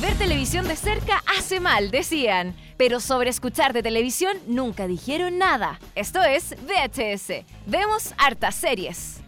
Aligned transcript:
Ver 0.00 0.14
televisión 0.18 0.68
de 0.68 0.76
cerca 0.76 1.22
hace 1.38 1.60
mal, 1.60 1.90
decían. 1.90 2.54
Pero 2.76 3.00
sobre 3.00 3.30
escuchar 3.30 3.72
de 3.72 3.82
televisión 3.82 4.36
nunca 4.46 4.86
dijeron 4.86 5.38
nada. 5.38 5.78
Esto 5.94 6.22
es 6.22 6.54
VHS. 6.66 7.44
Vemos 7.66 8.14
hartas 8.18 8.54
series. 8.54 9.20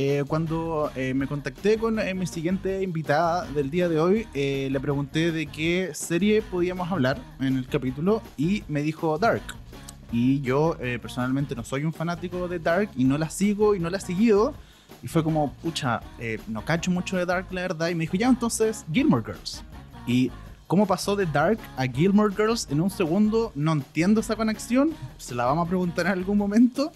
Eh, 0.00 0.22
cuando 0.28 0.92
eh, 0.94 1.12
me 1.12 1.26
contacté 1.26 1.76
con 1.76 1.98
eh, 1.98 2.14
mi 2.14 2.24
siguiente 2.28 2.84
invitada 2.84 3.46
del 3.46 3.68
día 3.68 3.88
de 3.88 3.98
hoy, 3.98 4.28
le 4.32 4.78
pregunté 4.78 5.32
de 5.32 5.46
qué 5.46 5.90
serie 5.92 6.40
podíamos 6.40 6.92
hablar 6.92 7.18
en 7.40 7.56
el 7.56 7.66
capítulo 7.66 8.22
y 8.36 8.62
me 8.68 8.82
dijo 8.82 9.18
Dark. 9.18 9.42
Y 10.10 10.40
yo 10.40 10.76
eh, 10.80 10.98
personalmente 11.00 11.54
no 11.54 11.64
soy 11.64 11.84
un 11.84 11.92
fanático 11.92 12.48
de 12.48 12.58
Dark 12.58 12.90
y 12.96 13.04
no 13.04 13.18
la 13.18 13.28
sigo 13.28 13.74
y 13.74 13.80
no 13.80 13.90
la 13.90 13.98
he 13.98 14.00
seguido. 14.00 14.54
Y 15.02 15.08
fue 15.08 15.22
como, 15.22 15.52
pucha, 15.54 16.00
eh, 16.18 16.40
no 16.48 16.64
cacho 16.64 16.90
mucho 16.90 17.16
de 17.16 17.26
Dark, 17.26 17.46
la 17.50 17.62
verdad. 17.62 17.88
Y 17.88 17.94
me 17.94 18.04
dijo, 18.04 18.16
ya, 18.16 18.28
entonces, 18.28 18.84
Gilmore 18.92 19.22
Girls. 19.24 19.62
Y 20.06 20.30
cómo 20.66 20.86
pasó 20.86 21.14
de 21.14 21.26
Dark 21.26 21.58
a 21.76 21.86
Gilmore 21.86 22.34
Girls 22.34 22.68
en 22.70 22.80
un 22.80 22.90
segundo, 22.90 23.52
no 23.54 23.72
entiendo 23.72 24.20
esa 24.20 24.34
conexión. 24.34 24.90
Se 25.18 25.34
la 25.34 25.44
vamos 25.44 25.66
a 25.66 25.68
preguntar 25.68 26.06
en 26.06 26.12
algún 26.12 26.38
momento. 26.38 26.90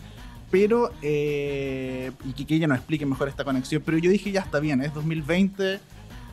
Pero, 0.51 0.91
eh, 1.01 2.13
y 2.25 2.33
que, 2.33 2.45
que 2.47 2.57
ella 2.57 2.67
nos 2.67 2.79
explique 2.79 3.07
mejor 3.07 3.29
esta 3.29 3.45
conexión. 3.45 3.83
Pero 3.85 3.99
yo 3.99 4.11
dije, 4.11 4.33
ya 4.33 4.41
está 4.41 4.61
bien, 4.61 4.83
es 4.83 4.93
2020. 4.93 5.81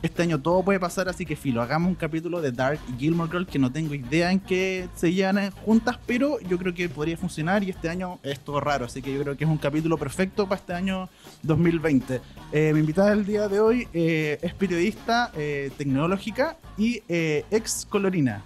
Este 0.02 0.22
año 0.22 0.40
todo 0.40 0.62
puede 0.62 0.80
pasar, 0.80 1.10
así 1.10 1.26
que 1.26 1.36
filo, 1.36 1.60
hagamos 1.60 1.90
un 1.90 1.94
capítulo 1.94 2.40
de 2.40 2.52
Dark 2.52 2.80
y 2.88 2.98
Gilmore 2.98 3.30
Girls 3.30 3.48
que 3.48 3.58
no 3.58 3.70
tengo 3.70 3.94
idea 3.94 4.32
en 4.32 4.40
qué 4.40 4.88
se 4.94 5.12
llevan 5.12 5.50
juntas, 5.50 5.98
pero 6.06 6.40
yo 6.40 6.56
creo 6.56 6.72
que 6.72 6.88
podría 6.88 7.18
funcionar 7.18 7.62
y 7.62 7.68
este 7.68 7.90
año 7.90 8.18
es 8.22 8.40
todo 8.40 8.60
raro, 8.60 8.86
así 8.86 9.02
que 9.02 9.12
yo 9.12 9.20
creo 9.22 9.36
que 9.36 9.44
es 9.44 9.50
un 9.50 9.58
capítulo 9.58 9.98
perfecto 9.98 10.48
para 10.48 10.58
este 10.58 10.72
año 10.72 11.10
2020. 11.42 12.22
Eh, 12.52 12.72
mi 12.72 12.80
invitada 12.80 13.10
del 13.10 13.26
día 13.26 13.46
de 13.46 13.60
hoy 13.60 13.88
eh, 13.92 14.38
es 14.40 14.54
periodista 14.54 15.32
eh, 15.36 15.70
tecnológica 15.76 16.56
y 16.78 17.02
ex 17.10 17.86
colorina 17.86 18.42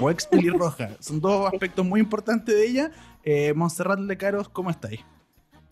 o 0.00 0.10
ex 0.10 0.26
pelirroja. 0.30 0.90
Son 0.98 1.20
dos 1.20 1.52
aspectos 1.52 1.86
muy 1.86 2.00
importantes 2.00 2.52
de 2.52 2.66
ella. 2.66 2.90
Montserrat 3.54 4.00
Lecaros, 4.00 4.48
¿cómo 4.48 4.70
estáis? 4.70 5.00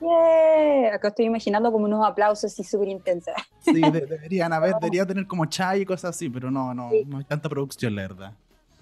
Yeah. 0.02 0.94
Acá 0.96 1.08
estoy 1.08 1.26
imaginando 1.26 1.70
como 1.70 1.84
unos 1.84 2.04
aplausos 2.04 2.44
así 2.52 2.64
súper 2.64 2.88
intensos. 2.88 3.34
Sí, 3.60 3.80
de- 3.80 4.00
deberían 4.06 4.52
haber, 4.52 4.74
debería 4.74 5.06
tener 5.06 5.26
como 5.26 5.46
chai 5.46 5.82
y 5.82 5.84
cosas 5.86 6.10
así, 6.16 6.28
pero 6.28 6.50
no, 6.50 6.74
no, 6.74 6.90
Sí. 6.90 7.04
no 7.06 7.18
hay 7.18 7.24
tanta 7.24 7.48
producción, 7.48 7.94
la 7.94 8.02
verdad. 8.02 8.32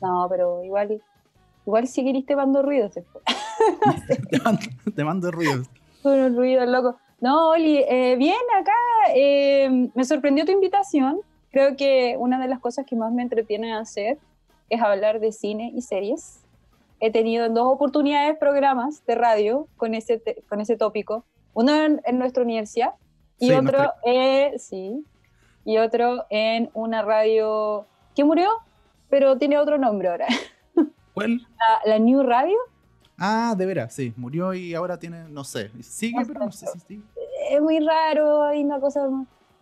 No, 0.01 0.27
pero 0.31 0.65
igual, 0.65 1.03
igual 1.67 1.87
si 1.87 2.03
queriste 2.03 2.35
mando 2.35 2.63
ruidos 2.63 2.95
después. 2.95 3.23
te, 4.31 4.39
mando, 4.43 4.61
te 4.95 5.05
mando 5.05 5.31
ruidos. 5.31 5.69
Unos 6.03 6.35
ruidos 6.35 6.67
locos. 6.69 6.95
No, 7.21 7.51
Oli, 7.51 7.85
eh, 7.87 8.17
bien 8.17 8.35
acá. 8.59 8.73
eh, 9.15 9.91
me 9.95 10.05
sorprendió 10.05 10.47
tu 10.47 10.53
invitación. 10.53 11.21
Creo 11.53 11.77
que 11.77 12.17
una 12.19 12.41
de 12.41 12.49
las 12.49 12.61
cosas 12.61 12.87
que 12.87 12.97
más 12.97 13.13
me 13.13 13.23
entretiene 13.23 13.75
hacer 13.75 14.17
es 14.71 14.81
hablar 14.81 15.21
de 15.21 15.33
cine 15.33 15.71
y 15.75 15.83
series. 15.83 16.40
He 17.01 17.11
tenido 17.11 17.47
en 17.47 17.55
dos 17.55 17.67
oportunidades 17.67 18.37
programas 18.39 19.05
de 19.07 19.15
radio 19.15 19.67
con 19.77 19.95
ese, 19.95 20.23
con 20.49 20.61
ese 20.61 20.77
tópico. 20.77 21.25
Uno 21.55 21.75
en, 21.75 22.01
en 22.05 22.19
nuestra 22.19 22.43
universidad 22.43 22.93
y 23.39 23.47
Sí, 23.49 23.53
otro, 23.53 23.63
nuestra- 23.79 23.95
eh, 24.05 24.53
sí, 24.59 25.05
y 25.65 25.79
otro 25.79 26.27
en 26.31 26.71
una 26.75 27.03
radio 27.03 27.87
que 28.15 28.23
murió, 28.25 28.49
pero 29.09 29.39
tiene 29.39 29.59
otro 29.59 29.79
nombre 29.79 30.09
ahora. 30.09 30.27
¿Cuál? 31.15 31.39
La, 31.59 31.93
la 31.93 31.99
New 31.99 32.23
Radio. 32.23 32.57
Ah, 33.19 33.55
de 33.57 33.67
veras, 33.67 33.93
sí, 33.93 34.13
murió 34.17 34.55
y 34.55 34.75
ahora 34.75 34.99
tiene, 34.99 35.25
no 35.29 35.45
sé, 35.45 35.71
sigue, 35.83 36.25
pero 36.27 36.41
no 36.41 36.53
sé 36.53 36.67
si 36.69 36.81
sigue. 36.81 37.03
Es 37.51 37.61
muy 37.61 37.81
raro, 37.81 38.43
hay 38.45 38.63
una 38.63 38.79
cosa 38.81 39.09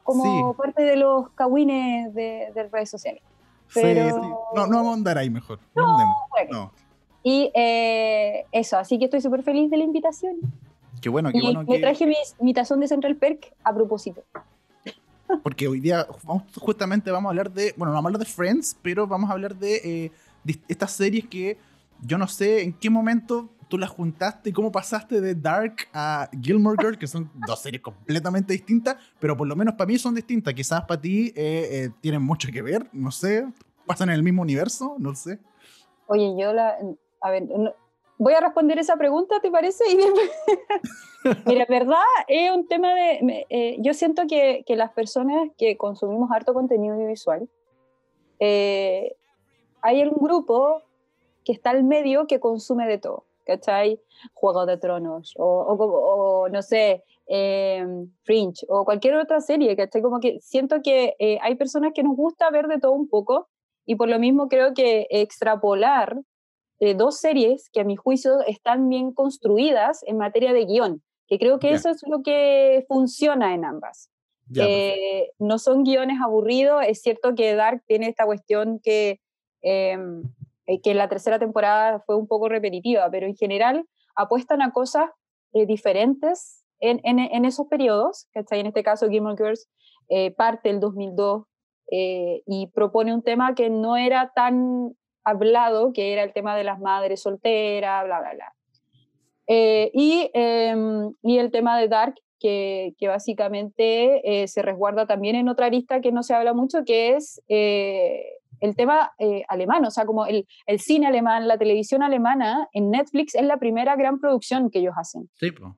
como 0.05 0.22
Sí. 0.53 0.56
parte 0.59 0.83
de 0.83 0.97
los 0.97 1.31
cagüines 1.31 2.12
de, 2.14 2.50
de 2.55 2.69
redes 2.69 2.91
sociales. 2.91 3.22
Sí, 3.69 3.81
Pero- 3.83 4.11
sí. 4.22 4.28
No, 4.54 4.66
no 4.66 4.77
vamos 4.77 4.91
a 4.93 4.94
andar 4.94 5.19
ahí 5.19 5.31
mejor. 5.31 5.59
No, 5.75 5.93
andemos. 5.94 6.16
bueno. 6.31 6.50
No. 6.53 6.72
Y 7.23 7.51
eh, 7.55 8.45
eso, 8.53 8.79
así 8.79 8.99
que 8.99 9.06
estoy 9.06 9.21
súper 9.21 9.43
feliz 9.43 9.71
de 9.71 9.77
la 9.77 9.84
invitación. 9.84 10.37
Qué 11.01 11.09
bueno, 11.09 11.31
qué 11.31 11.39
y 11.39 11.41
bueno 11.41 11.65
me 11.65 11.77
que. 11.77 11.81
traje 11.81 12.06
mi, 12.06 12.17
mi 12.41 12.55
tazón 12.55 12.81
de 12.81 12.89
Central 12.89 13.17
Perk 13.17 13.55
a 13.65 13.75
propósito. 13.75 14.23
Porque 15.43 15.69
hoy 15.69 15.81
día 15.81 16.07
justamente 16.61 17.11
vamos 17.11 17.28
a 17.28 17.31
hablar 17.31 17.53
de. 17.53 17.75
Bueno, 17.77 17.93
no 17.93 17.97
vamos 17.99 18.07
a 18.07 18.09
hablar 18.09 18.27
de 18.27 18.33
Friends, 18.33 18.78
pero 18.83 19.07
vamos 19.07 19.28
a 19.28 19.34
hablar 19.34 19.57
de, 19.57 19.77
eh, 19.77 20.12
de 20.45 20.59
estas 20.69 20.93
series 20.93 21.27
que 21.27 21.59
yo 22.03 22.17
no 22.17 22.27
sé 22.27 22.62
en 22.62 22.73
qué 22.73 22.89
momento 22.89 23.51
tú 23.69 23.77
las 23.77 23.91
juntaste 23.91 24.49
y 24.49 24.53
cómo 24.53 24.73
pasaste 24.73 25.21
de 25.21 25.34
Dark 25.34 25.89
a 25.93 26.31
Gilmore 26.41 26.78
Girls, 26.81 26.97
que 26.97 27.07
son 27.07 27.31
dos 27.47 27.61
series 27.61 27.83
completamente 27.83 28.55
distintas, 28.55 28.97
pero 29.21 29.37
por 29.37 29.47
lo 29.47 29.55
menos 29.55 29.75
para 29.75 29.87
mí 29.87 29.99
son 29.99 30.15
distintas. 30.15 30.55
Quizás 30.55 30.83
para 30.84 31.01
ti 31.01 31.33
eh, 31.37 31.91
tienen 32.01 32.23
mucho 32.23 32.49
que 32.51 32.62
ver, 32.62 32.89
no 32.93 33.11
sé. 33.11 33.47
Pasan 33.84 34.09
en 34.09 34.15
el 34.15 34.23
mismo 34.23 34.41
universo, 34.43 34.97
no 34.99 35.15
sé. 35.15 35.39
Oye, 36.07 36.34
yo 36.39 36.53
la. 36.55 36.75
A 37.21 37.31
ver, 37.31 37.43
no- 37.49 37.75
voy 38.19 38.34
a 38.34 38.41
responder 38.41 38.79
esa 38.79 38.97
pregunta, 38.97 39.41
¿te 39.41 39.51
parece? 39.51 39.84
Y 39.91 39.97
Mira, 41.47 41.67
verdad 41.69 42.03
es 42.29 42.51
un 42.53 42.67
tema 42.67 42.95
de. 42.95 43.47
eh, 43.51 43.77
yo 43.81 43.93
siento 43.95 44.23
que, 44.29 44.62
que 44.67 44.77
las 44.77 44.93
personas 44.93 45.51
que 45.59 45.77
consumimos 45.77 46.31
harto 46.31 46.55
contenido 46.55 46.95
audiovisual, 46.95 47.49
eh, 48.39 49.17
hay 49.83 50.03
un 50.03 50.15
grupo 50.21 50.83
que 51.45 51.53
está 51.53 51.71
al 51.71 51.84
medio 51.84 52.27
que 52.27 52.41
consume 52.41 52.87
de 52.87 52.99
todo, 52.99 53.25
¿cachai? 53.47 54.01
Juego 54.34 54.67
de 54.67 54.77
Tronos, 54.78 55.34
o, 55.37 55.45
o 55.45 56.43
o, 56.45 56.49
no 56.49 56.62
sé, 56.62 57.05
eh, 57.27 57.84
Fringe, 58.23 58.65
o 58.69 58.84
cualquier 58.84 59.17
otra 59.17 59.41
serie, 59.41 59.77
¿cachai? 59.77 60.03
Como 60.03 60.21
que 60.21 60.39
siento 60.41 60.83
que 60.83 61.15
eh, 61.19 61.39
hay 61.43 61.55
personas 61.57 61.93
que 61.95 62.03
nos 62.03 62.17
gusta 62.17 62.51
ver 62.51 62.67
de 62.69 62.78
todo 62.78 62.93
un 62.93 63.09
poco, 63.09 63.49
y 63.87 63.97
por 63.97 64.09
lo 64.09 64.19
mismo 64.19 64.49
creo 64.49 64.75
que 64.75 65.07
extrapolar 65.11 66.17
eh, 66.81 66.94
dos 66.94 67.19
series 67.19 67.69
que 67.72 67.81
a 67.81 67.84
mi 67.84 67.97
juicio 67.97 68.41
están 68.47 68.89
bien 68.89 69.12
construidas 69.12 70.03
en 70.06 70.19
materia 70.19 70.53
de 70.53 70.65
guion, 70.65 71.03
que 71.27 71.39
creo 71.39 71.59
que 71.59 71.71
Ya. 71.71 71.77
eso 71.77 71.91
es 71.91 72.03
lo 72.06 72.22
que 72.22 72.84
funciona 72.89 73.55
en 73.55 73.65
ambas. 73.65 74.11
Perfecto. 74.47 74.65
Eh, 74.71 75.31
no 75.39 75.59
son 75.59 75.84
guiones 75.84 76.19
aburridos, 76.22 76.83
es 76.87 77.03
cierto 77.03 77.34
que 77.34 77.55
Dark 77.55 77.83
tiene 77.87 78.09
esta 78.09 78.25
cuestión 78.25 78.81
que, 78.83 79.21
eh, 79.62 79.99
eh, 80.66 80.81
que 80.81 80.94
la 80.94 81.09
tercera 81.09 81.39
temporada 81.39 82.00
fue 82.06 82.16
un 82.16 82.27
poco 82.27 82.49
repetitiva, 82.49 83.10
pero 83.10 83.27
en 83.27 83.37
general 83.37 83.84
apuestan 84.16 84.62
a 84.62 84.72
cosas 84.72 85.10
eh, 85.53 85.66
diferentes 85.66 86.65
en, 86.81 87.00
en, 87.05 87.19
en 87.19 87.45
esos 87.45 87.66
periodos, 87.66 88.28
¿cachai? 88.33 88.60
En 88.60 88.66
este 88.66 88.83
caso, 88.83 89.09
Gilmore 89.09 89.37
Girls 89.37 89.69
eh, 90.09 90.31
parte 90.31 90.71
el 90.71 90.81
2002 90.81 91.45
eh, 91.91 92.43
y 92.47 92.69
propone 92.69 93.12
un 93.12 93.22
tema 93.22 93.55
que 93.55 93.69
no 93.69 93.97
era 93.97 94.33
tan 94.34 94.95
hablado, 95.25 95.93
que 95.93 96.12
era 96.12 96.23
el 96.23 96.33
tema 96.33 96.56
de 96.56 96.65
las 96.65 96.81
madres 96.81 97.23
solteras, 97.23 98.05
bla, 98.05 98.21
bla, 98.21 98.34
bla. 98.34 98.55
Eh, 99.47 99.91
y, 99.95 100.31
em, 100.34 101.12
y 101.23 101.39
el 101.39 101.51
tema 101.51 101.79
de 101.79 101.89
Dark, 101.89 102.15
que, 102.39 102.95
que 102.99 103.09
básicamente 103.09 104.43
eh, 104.43 104.47
se 104.47 104.62
resguarda 104.62 105.07
también 105.07 105.34
en 105.34 105.49
otra 105.49 105.67
arista 105.67 106.01
que 106.01 106.12
no 106.12 106.23
se 106.23 106.34
habla 106.34 106.55
mucho, 106.55 106.84
que 106.84 107.17
es 107.17 107.43
eh, 107.49 108.23
el 108.61 108.77
tema 108.77 109.12
alemán, 109.49 109.84
o 109.84 109.91
sea, 109.91 110.05
como 110.05 110.27
el, 110.27 110.47
el 110.67 110.81
cine 110.81 111.07
alemán, 111.07 111.49
la 111.49 111.59
televisión 111.59 112.03
alemana 112.03 112.69
en 112.73 112.91
Netflix 112.91 113.34
es 113.34 113.45
la 113.45 113.57
primera 113.57 113.97
gran 113.97 114.21
producción 114.21 114.71
que 114.71 114.81
ellos 114.81 114.95
hacen. 114.97 115.28
Sí, 115.34 115.51
po. 115.53 115.77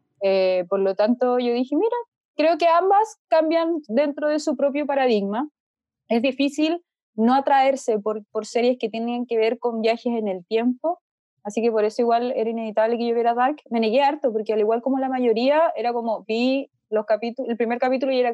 Por 0.68 0.80
lo 0.80 0.94
tanto, 0.94 1.38
yo 1.38 1.52
dije, 1.52 1.76
mira, 1.76 1.96
creo 2.36 2.58
que 2.58 2.66
ambas 2.66 3.20
cambian 3.28 3.80
dentro 3.88 4.28
de 4.28 4.38
su 4.38 4.56
propio 4.56 4.86
paradigma. 4.86 5.48
Es 6.08 6.22
difícil 6.22 6.82
no 7.20 7.34
atraerse 7.34 7.98
por, 7.98 8.24
por 8.32 8.46
series 8.46 8.78
que 8.78 8.88
tienen 8.88 9.26
que 9.26 9.36
ver 9.36 9.58
con 9.58 9.80
viajes 9.80 10.12
en 10.16 10.28
el 10.28 10.44
tiempo, 10.46 11.00
así 11.44 11.62
que 11.62 11.70
por 11.70 11.84
eso 11.84 12.02
igual 12.02 12.32
era 12.36 12.50
inevitable 12.50 12.98
que 12.98 13.06
yo 13.08 13.14
viera 13.14 13.34
Dark. 13.34 13.56
Me 13.70 13.80
negué 13.80 14.02
harto, 14.02 14.32
porque 14.32 14.52
al 14.52 14.60
igual 14.60 14.82
como 14.82 14.98
la 14.98 15.08
mayoría, 15.08 15.72
era 15.76 15.92
como, 15.92 16.24
vi 16.24 16.70
los 16.90 17.06
capítulos, 17.06 17.48
el 17.50 17.56
primer 17.56 17.78
capítulo 17.78 18.12
y 18.12 18.20
era, 18.20 18.32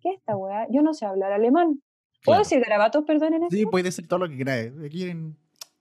¿qué 0.00 0.10
es 0.10 0.18
esta 0.18 0.36
weá? 0.36 0.66
Yo 0.70 0.82
no 0.82 0.94
sé 0.94 1.06
hablar 1.06 1.32
alemán. 1.32 1.80
¿Puedo 2.24 2.38
Claro. 2.38 2.38
decir 2.44 2.60
garabatos, 2.60 3.04
perdón, 3.04 3.34
en 3.34 3.50
Sí, 3.50 3.66
puede 3.66 3.84
decir 3.84 4.06
todo 4.08 4.20
lo 4.20 4.28
que 4.28 4.36
queráis. 4.36 4.72
Aquí 4.84 5.08
en, 5.10 5.36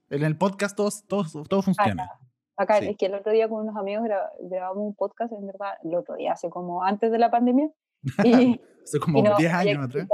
en 0.10 0.24
el 0.24 0.38
podcast 0.38 0.76
todo, 0.76 0.90
todo, 1.08 1.44
todo 1.46 1.62
funciona. 1.62 2.10
Acá, 2.58 2.80
Sí. 2.80 2.88
es 2.90 2.98
que 2.98 3.08
el 3.08 3.16
otro 3.16 3.32
día 3.34 3.50
con 3.50 3.64
unos 3.64 3.76
amigos 3.76 4.06
gra- 4.06 4.30
grabamos 4.40 4.84
un 4.86 4.96
podcast, 4.96 5.34
en 5.34 5.46
verdad, 5.46 5.74
el 5.84 5.94
otro 5.96 6.16
día, 6.16 6.34
hace 6.34 6.50
como 6.50 6.84
antes 6.84 7.12
de 7.12 7.18
la 7.20 7.30
pandemia. 7.32 7.70
Y, 8.24 8.60
Hace 8.86 9.00
como 9.00 9.18
y 9.18 9.22
no 9.24 9.36
10 9.36 9.52
había 9.52 9.72
años 9.74 9.86
atrás. 9.90 10.08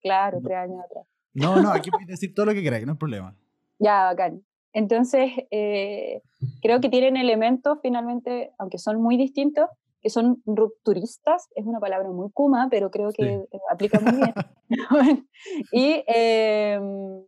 Claro, 0.00 0.38
No. 0.40 0.48
tres 0.48 0.56
años 0.58 0.80
atrás. 0.84 1.04
No, 1.34 1.60
no, 1.62 1.70
aquí 1.72 1.90
puedes 1.90 2.08
decir 2.08 2.34
todo 2.34 2.46
lo 2.46 2.52
que 2.54 2.62
queráis, 2.62 2.86
no 2.86 2.92
hay 2.92 2.98
problema. 2.98 3.36
Ya, 3.78 4.04
bacán. 4.04 4.44
Entonces, 4.72 5.32
eh, 5.50 6.22
creo 6.62 6.80
que 6.80 6.88
tienen 6.88 7.16
elementos 7.16 7.78
finalmente, 7.82 8.52
aunque 8.58 8.78
son 8.78 9.02
muy 9.02 9.16
distintos, 9.16 9.68
que 10.00 10.10
son 10.10 10.42
rupturistas. 10.46 11.48
Es 11.54 11.66
una 11.66 11.80
palabra 11.80 12.08
muy 12.10 12.30
kuma, 12.32 12.68
pero 12.70 12.90
creo 12.90 13.10
que 13.12 13.24
Sí. 13.24 13.28
eh, 13.28 13.60
aplica 13.70 14.00
muy 14.00 14.16
bien. 14.16 14.34
y 15.72 16.04
em, 16.06 17.24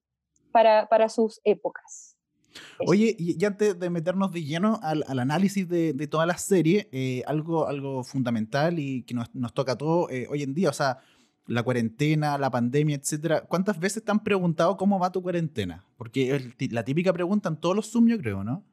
para, 0.52 0.86
para 0.88 1.08
sus 1.08 1.40
épocas. 1.44 2.16
Oye, 2.86 3.16
y, 3.18 3.42
antes 3.44 3.78
de 3.78 3.88
meternos 3.88 4.30
de 4.30 4.44
lleno 4.44 4.78
al, 4.82 5.04
análisis 5.18 5.66
de, 5.68 5.94
de, 5.94 6.06
toda 6.06 6.26
la 6.26 6.36
serie, 6.36 6.88
eh, 6.92 7.22
algo, 7.26 7.66
algo 7.66 8.04
fundamental 8.04 8.78
y 8.78 9.04
que 9.04 9.14
nos, 9.14 9.34
nos 9.34 9.54
toca 9.54 9.72
a 9.72 9.78
todos 9.78 10.10
hoy 10.28 10.42
en 10.42 10.52
día, 10.52 10.68
o 10.68 10.72
sea, 10.74 10.98
la 11.46 11.62
cuarentena, 11.62 12.38
la 12.38 12.50
pandemia, 12.50 12.96
etcétera. 12.96 13.42
¿Cuántas 13.42 13.78
veces 13.78 14.04
te 14.04 14.10
han 14.10 14.22
preguntado 14.22 14.76
cómo 14.76 14.98
va 14.98 15.12
tu 15.12 15.22
cuarentena? 15.22 15.84
Porque 15.96 16.34
es 16.34 16.72
la 16.72 16.84
típica 16.84 17.12
pregunta 17.12 17.48
en 17.48 17.56
todos 17.56 17.76
los 17.76 17.90
Zoom, 17.90 18.08
yo 18.08 18.18
creo, 18.18 18.44
¿no? 18.44 18.64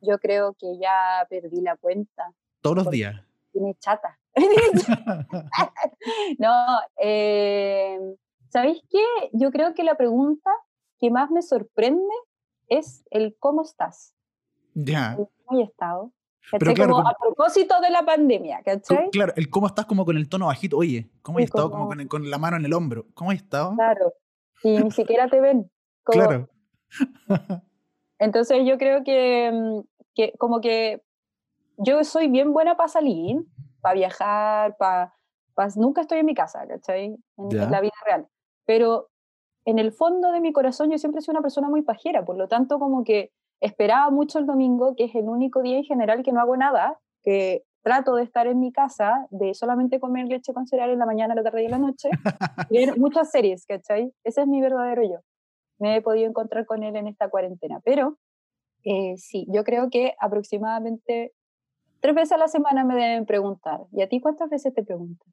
Yo 0.00 0.18
creo 0.18 0.54
que 0.54 0.78
ya 0.80 1.26
perdí 1.28 1.60
la 1.60 1.76
cuenta. 1.76 2.32
Todos 2.60 2.76
los 2.76 2.90
días. 2.90 3.22
Tiene 3.52 3.74
chata. 3.78 4.18
no, 6.38 6.54
eh, 7.02 7.98
¿sabéis 8.48 8.82
qué? 8.90 9.04
Yo 9.32 9.50
creo 9.50 9.74
que 9.74 9.84
la 9.84 9.96
pregunta 9.96 10.50
que 10.98 11.10
más 11.10 11.30
me 11.30 11.42
sorprende 11.42 12.14
es 12.68 13.04
el 13.10 13.36
cómo 13.38 13.62
estás. 13.62 14.14
Ya. 14.74 15.16
¿Cómo 15.16 15.60
he 15.60 15.64
estado? 15.64 16.12
Pero 16.50 16.74
claro, 16.74 16.94
como, 16.94 17.08
a 17.08 17.14
propósito 17.18 17.80
de 17.80 17.90
la 17.90 18.04
pandemia, 18.04 18.62
¿cachai? 18.62 19.10
Claro, 19.10 19.32
el 19.36 19.50
cómo 19.50 19.66
estás 19.66 19.86
como 19.86 20.04
con 20.04 20.16
el 20.16 20.28
tono 20.28 20.46
bajito. 20.46 20.78
Oye, 20.78 21.10
¿cómo 21.22 21.38
has 21.38 21.44
estado 21.44 21.70
como, 21.70 21.88
con, 21.88 22.08
con, 22.08 22.30
la 22.30 22.38
mano 22.38 22.56
en 22.56 22.64
el 22.64 22.72
hombro? 22.72 23.06
¿Cómo 23.14 23.30
has 23.30 23.36
estado? 23.36 23.74
Claro. 23.74 24.12
Y 24.62 24.78
ni 24.78 24.90
siquiera 24.90 25.28
te 25.28 25.40
ven. 25.40 25.70
claro. 26.04 26.48
Entonces 28.18 28.58
yo 28.64 28.78
creo 28.78 29.04
que, 29.04 29.50
mm, 29.52 29.80
que 30.14 30.32
como 30.38 30.60
que 30.60 31.02
yo 31.76 32.02
soy 32.02 32.28
bien 32.28 32.52
buena 32.52 32.76
para 32.76 32.88
salir, 32.88 33.36
para 33.80 33.94
viajar, 33.94 34.76
para... 34.76 35.14
nunca 35.76 36.00
estoy 36.00 36.18
en 36.18 36.26
mi 36.26 36.34
casa, 36.34 36.66
¿cachai? 36.66 37.16
en 37.36 37.70
la 37.70 37.80
vida 37.80 37.92
real. 38.04 38.26
Pero 38.64 39.10
en 39.64 39.78
el 39.78 39.92
fondo 39.92 40.32
de 40.32 40.40
mi 40.40 40.52
corazón 40.52 40.90
yo 40.90 40.98
siempre 40.98 41.20
soy 41.20 41.32
una 41.32 41.42
persona 41.42 41.68
muy 41.68 41.82
pajera, 41.82 42.24
por 42.24 42.36
lo 42.36 42.48
tanto 42.48 42.78
como 42.78 43.04
que 43.04 43.32
esperaba 43.60 44.10
mucho 44.10 44.38
el 44.38 44.46
domingo, 44.46 44.94
que 44.96 45.04
es 45.04 45.14
el 45.14 45.28
único 45.28 45.62
día 45.62 45.78
en 45.78 45.84
general 45.84 46.22
que 46.22 46.32
no 46.32 46.40
hago 46.40 46.56
nada, 46.56 46.98
que 47.22 47.64
trato 47.82 48.14
de 48.14 48.24
estar 48.24 48.46
en 48.46 48.60
mi 48.60 48.72
casa, 48.72 49.26
de 49.30 49.54
solamente 49.54 50.00
comer 50.00 50.26
leche 50.26 50.52
con 50.52 50.66
cereal 50.66 50.90
en 50.90 50.98
la 50.98 51.06
mañana, 51.06 51.34
la 51.34 51.42
tarde 51.42 51.64
y 51.64 51.68
la 51.68 51.78
noche, 51.78 52.10
y 52.70 52.86
ver 52.86 52.98
muchas 52.98 53.30
series, 53.30 53.64
¿cachai? 53.66 54.12
Ese 54.24 54.42
es 54.42 54.46
mi 54.46 54.60
verdadero 54.60 55.02
yo. 55.02 55.20
Me 55.78 55.96
he 55.96 56.02
podido 56.02 56.28
encontrar 56.28 56.66
con 56.66 56.82
él 56.82 56.96
en 56.96 57.06
esta 57.06 57.28
cuarentena, 57.30 57.80
pero 57.84 58.18
eh, 58.84 59.16
sí, 59.16 59.46
yo 59.48 59.64
creo 59.64 59.90
que 59.90 60.14
aproximadamente 60.20 61.32
tres 62.00 62.14
veces 62.14 62.32
a 62.32 62.38
la 62.38 62.48
semana 62.48 62.84
me 62.84 62.94
deben 62.94 63.26
preguntar. 63.26 63.80
¿Y 63.92 64.02
a 64.02 64.08
ti 64.08 64.20
cuántas 64.20 64.50
veces 64.50 64.74
te 64.74 64.84
preguntan? 64.84 65.32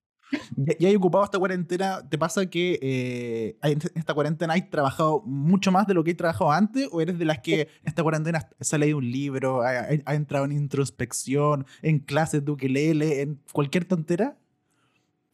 ¿Y 0.79 0.85
hay 0.85 0.95
ocupado 0.95 1.23
esta 1.23 1.39
cuarentena? 1.39 2.07
¿Te 2.09 2.17
pasa 2.17 2.45
que 2.47 2.79
eh, 2.81 3.57
en 3.61 3.79
esta 3.95 4.13
cuarentena 4.13 4.53
hay 4.53 4.63
trabajado 4.63 5.21
mucho 5.25 5.71
más 5.71 5.87
de 5.87 5.93
lo 5.93 6.03
que 6.03 6.11
hay 6.11 6.15
trabajado 6.15 6.51
antes? 6.51 6.89
¿O 6.91 7.01
eres 7.01 7.17
de 7.19 7.25
las 7.25 7.39
que 7.39 7.61
en 7.61 7.67
esta 7.85 8.03
cuarentena 8.03 8.39
ha 8.39 8.77
leído 8.77 8.97
un 8.97 9.11
libro, 9.11 9.61
ha, 9.61 10.13
entrado 10.13 10.45
en 10.45 10.51
introspección, 10.51 11.65
en 11.81 11.99
clases 11.99 12.43
de 12.43 12.51
ukelele, 12.51 13.21
en 13.21 13.39
cualquier 13.51 13.85
tontera? 13.85 14.35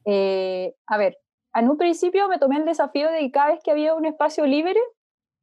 Eh, 0.05 0.73
a 0.87 0.97
ver, 0.97 1.19
en 1.53 1.69
un 1.69 1.77
principio 1.77 2.27
me 2.27 2.39
tomé 2.39 2.57
el 2.57 2.65
desafío 2.65 3.09
de 3.11 3.19
que 3.19 3.31
cada 3.31 3.51
vez 3.51 3.59
que 3.63 3.71
había 3.71 3.93
un 3.93 4.05
espacio 4.05 4.45
libre, 4.45 4.79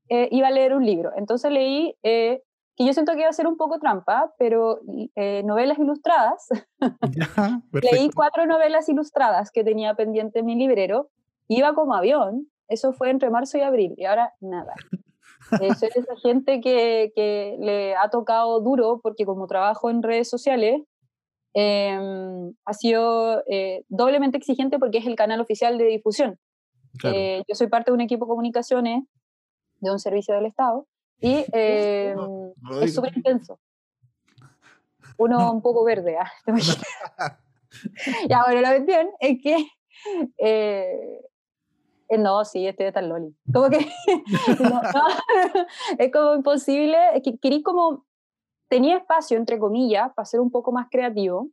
eh, 0.08 0.28
iba 0.30 0.48
a 0.48 0.50
leer 0.50 0.74
un 0.74 0.84
libro. 0.84 1.12
Entonces 1.16 1.50
leí 1.50 1.94
que 2.78 2.86
yo 2.86 2.92
siento 2.92 3.12
que 3.14 3.20
iba 3.20 3.28
a 3.28 3.32
ser 3.32 3.48
un 3.48 3.56
poco 3.56 3.80
trampa, 3.80 4.32
pero 4.38 4.80
eh, 5.16 5.42
novelas 5.44 5.80
ilustradas. 5.80 6.46
Leí 7.72 8.08
cuatro 8.14 8.46
novelas 8.46 8.88
ilustradas 8.88 9.50
que 9.50 9.64
tenía 9.64 9.94
pendiente 9.94 10.38
en 10.38 10.46
mi 10.46 10.54
librero. 10.54 11.10
Iba 11.48 11.75
como 11.75 11.94
avión. 11.94 12.48
Eso 12.69 12.92
fue 12.92 13.10
entre 13.10 13.30
marzo 13.30 13.58
y 13.58 13.62
abril. 13.62 13.94
Y 13.96 14.04
ahora 14.04 14.32
nada. 14.40 14.75
Eh, 15.60 15.75
soy 15.75 15.88
esa 15.92 16.14
gente 16.22 16.60
que, 16.60 17.10
que, 17.16 17.56
le 17.58 17.96
ha 17.96 18.10
tocado 18.10 18.60
duro 18.60 19.00
porque 19.02 19.25
como 19.25 19.48
trabajo 19.48 19.90
en 19.90 20.04
redes 20.04 20.28
sociales, 20.28 20.82
em, 21.54 22.52
ha 22.64 22.75
sido 22.75 23.42
eh, 23.48 23.84
doblemente 23.88 24.36
exigente 24.36 24.78
porque 24.78 24.98
es 24.98 25.06
el 25.06 25.16
canal 25.16 25.40
oficial 25.40 25.78
de 25.78 25.84
difusión. 25.84 26.38
yo 27.02 27.54
soy 27.54 27.66
parte 27.66 27.90
de 27.90 27.94
un 27.96 28.02
equipo 28.02 28.26
de 28.26 28.30
comunicaciones 28.30 29.02
de 29.80 29.90
un 29.90 29.98
servicio 29.98 30.34
del 30.34 30.46
Estado 30.46 30.86
y 31.20 31.44
eh, 31.52 32.14
es 32.82 32.94
súper 32.94 33.16
intenso. 33.16 33.58
Uno 35.16 35.52
un 35.52 35.62
poco 35.62 35.84
verde, 35.84 36.16
¿ah? 36.16 36.30
ya, 38.28 38.44
bueno, 38.44 38.60
la 38.60 38.70
cuestión 38.76 39.08
es 39.20 39.42
que 39.42 39.66
eh, 40.38 41.20
eh, 42.08 42.18
no, 42.18 42.44
sí, 42.44 42.66
estoy 42.66 42.86
de 42.86 42.92
tal 42.92 43.08
loli. 43.08 43.36
Como 43.52 43.68
que 43.68 43.86
es 45.98 46.12
como 46.12 46.34
imposible, 46.34 46.96
es 47.14 47.22
que 47.22 47.38
querí 47.38 47.62
como, 47.62 48.06
tenía 48.68 48.96
espacio, 48.96 49.36
entre 49.36 49.58
comillas, 49.58 50.12
para 50.14 50.26
ser 50.26 50.40
un 50.40 50.50
poco 50.50 50.72
más 50.72 50.88
creativo, 50.90 51.48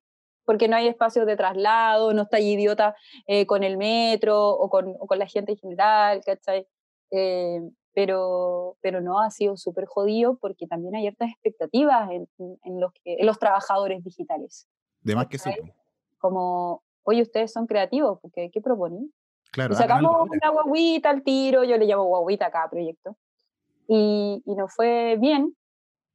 porque 0.45 0.67
no 0.67 0.75
hay 0.75 0.88
espacio 0.88 1.25
de 1.25 1.35
traslado, 1.35 2.13
no 2.13 2.23
está 2.23 2.39
idiota 2.39 2.95
eh, 3.27 3.45
con 3.45 3.63
el 3.63 3.77
metro 3.77 4.50
o 4.50 4.69
con, 4.69 4.95
o 5.00 5.07
con, 5.07 5.19
la 5.19 5.27
gente 5.27 5.53
en 5.53 5.57
general, 5.57 6.21
¿cachai? 6.25 6.67
Eh, 7.12 7.62
pero, 7.95 8.75
pero 8.81 9.00
no, 9.00 9.21
ha 9.21 9.31
sido 9.31 9.56
súper 9.56 9.86
jodido 9.86 10.38
porque 10.38 10.68
también 10.68 10.95
hay 10.95 11.03
ciertas 11.03 11.30
expectativas 11.31 12.12
en, 12.12 12.27
en, 12.63 12.80
los, 12.81 12.92
que, 12.92 13.15
en 13.19 13.25
los 13.25 13.39
trabajadores 13.39 14.03
digitales. 14.03 14.68
De 15.01 15.15
más 15.15 15.27
que 15.27 15.38
sí. 15.38 15.50
Como, 16.18 16.83
oye, 17.03 17.21
ustedes 17.21 17.53
son 17.53 17.68
creativos, 17.68 18.19
porque 18.21 18.51
¿qué 18.51 18.59
proponen? 18.59 19.13
Claro, 19.51 19.74
y 19.74 19.77
sacamos 19.77 20.27
una 20.30 20.50
guaguita 20.50 21.09
al 21.09 21.24
tiro, 21.24 21.63
yo 21.63 21.77
le 21.77 21.86
llamo 21.86 22.03
guaguita 22.03 22.47
a 22.47 22.51
cada 22.51 22.69
proyecto, 22.69 23.15
y, 23.88 24.44
y 24.45 24.56
nos 24.56 24.74
fue 24.74 25.15
bien. 25.18 25.56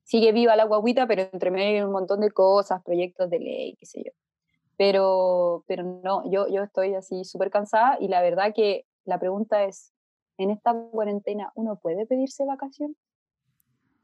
Sigue 0.03 0.33
viva 0.33 0.57
la 0.57 0.65
guaguita, 0.65 1.07
pero 1.07 1.23
entre 1.33 1.51
medio 1.51 1.79
hay 1.79 1.83
un 1.83 1.93
montón 1.93 2.21
de 2.21 2.31
cosas, 2.31 2.83
proyectos 2.83 3.31
de 3.31 3.39
ley, 3.39 3.77
qué 3.79 3.87
sé 3.87 4.03
yo. 4.05 4.13
Pero, 4.77 5.65
pero 5.67 5.85
no, 5.85 6.31
yo, 6.31 6.47
yo 6.49 6.63
estoy 6.63 6.95
así 6.95 7.25
súper 7.25 7.51
cansada 7.51 7.97
y 8.01 8.09
la 8.09 8.21
verdad 8.21 8.53
que 8.55 8.85
la 9.05 9.19
pregunta 9.19 9.65
es, 9.65 9.95
en 10.43 10.51
esta 10.51 10.75
cuarentena, 10.91 11.53
¿uno 11.55 11.77
puede 11.77 12.07
pedirse 12.07 12.45
vacaciones? 12.45 12.97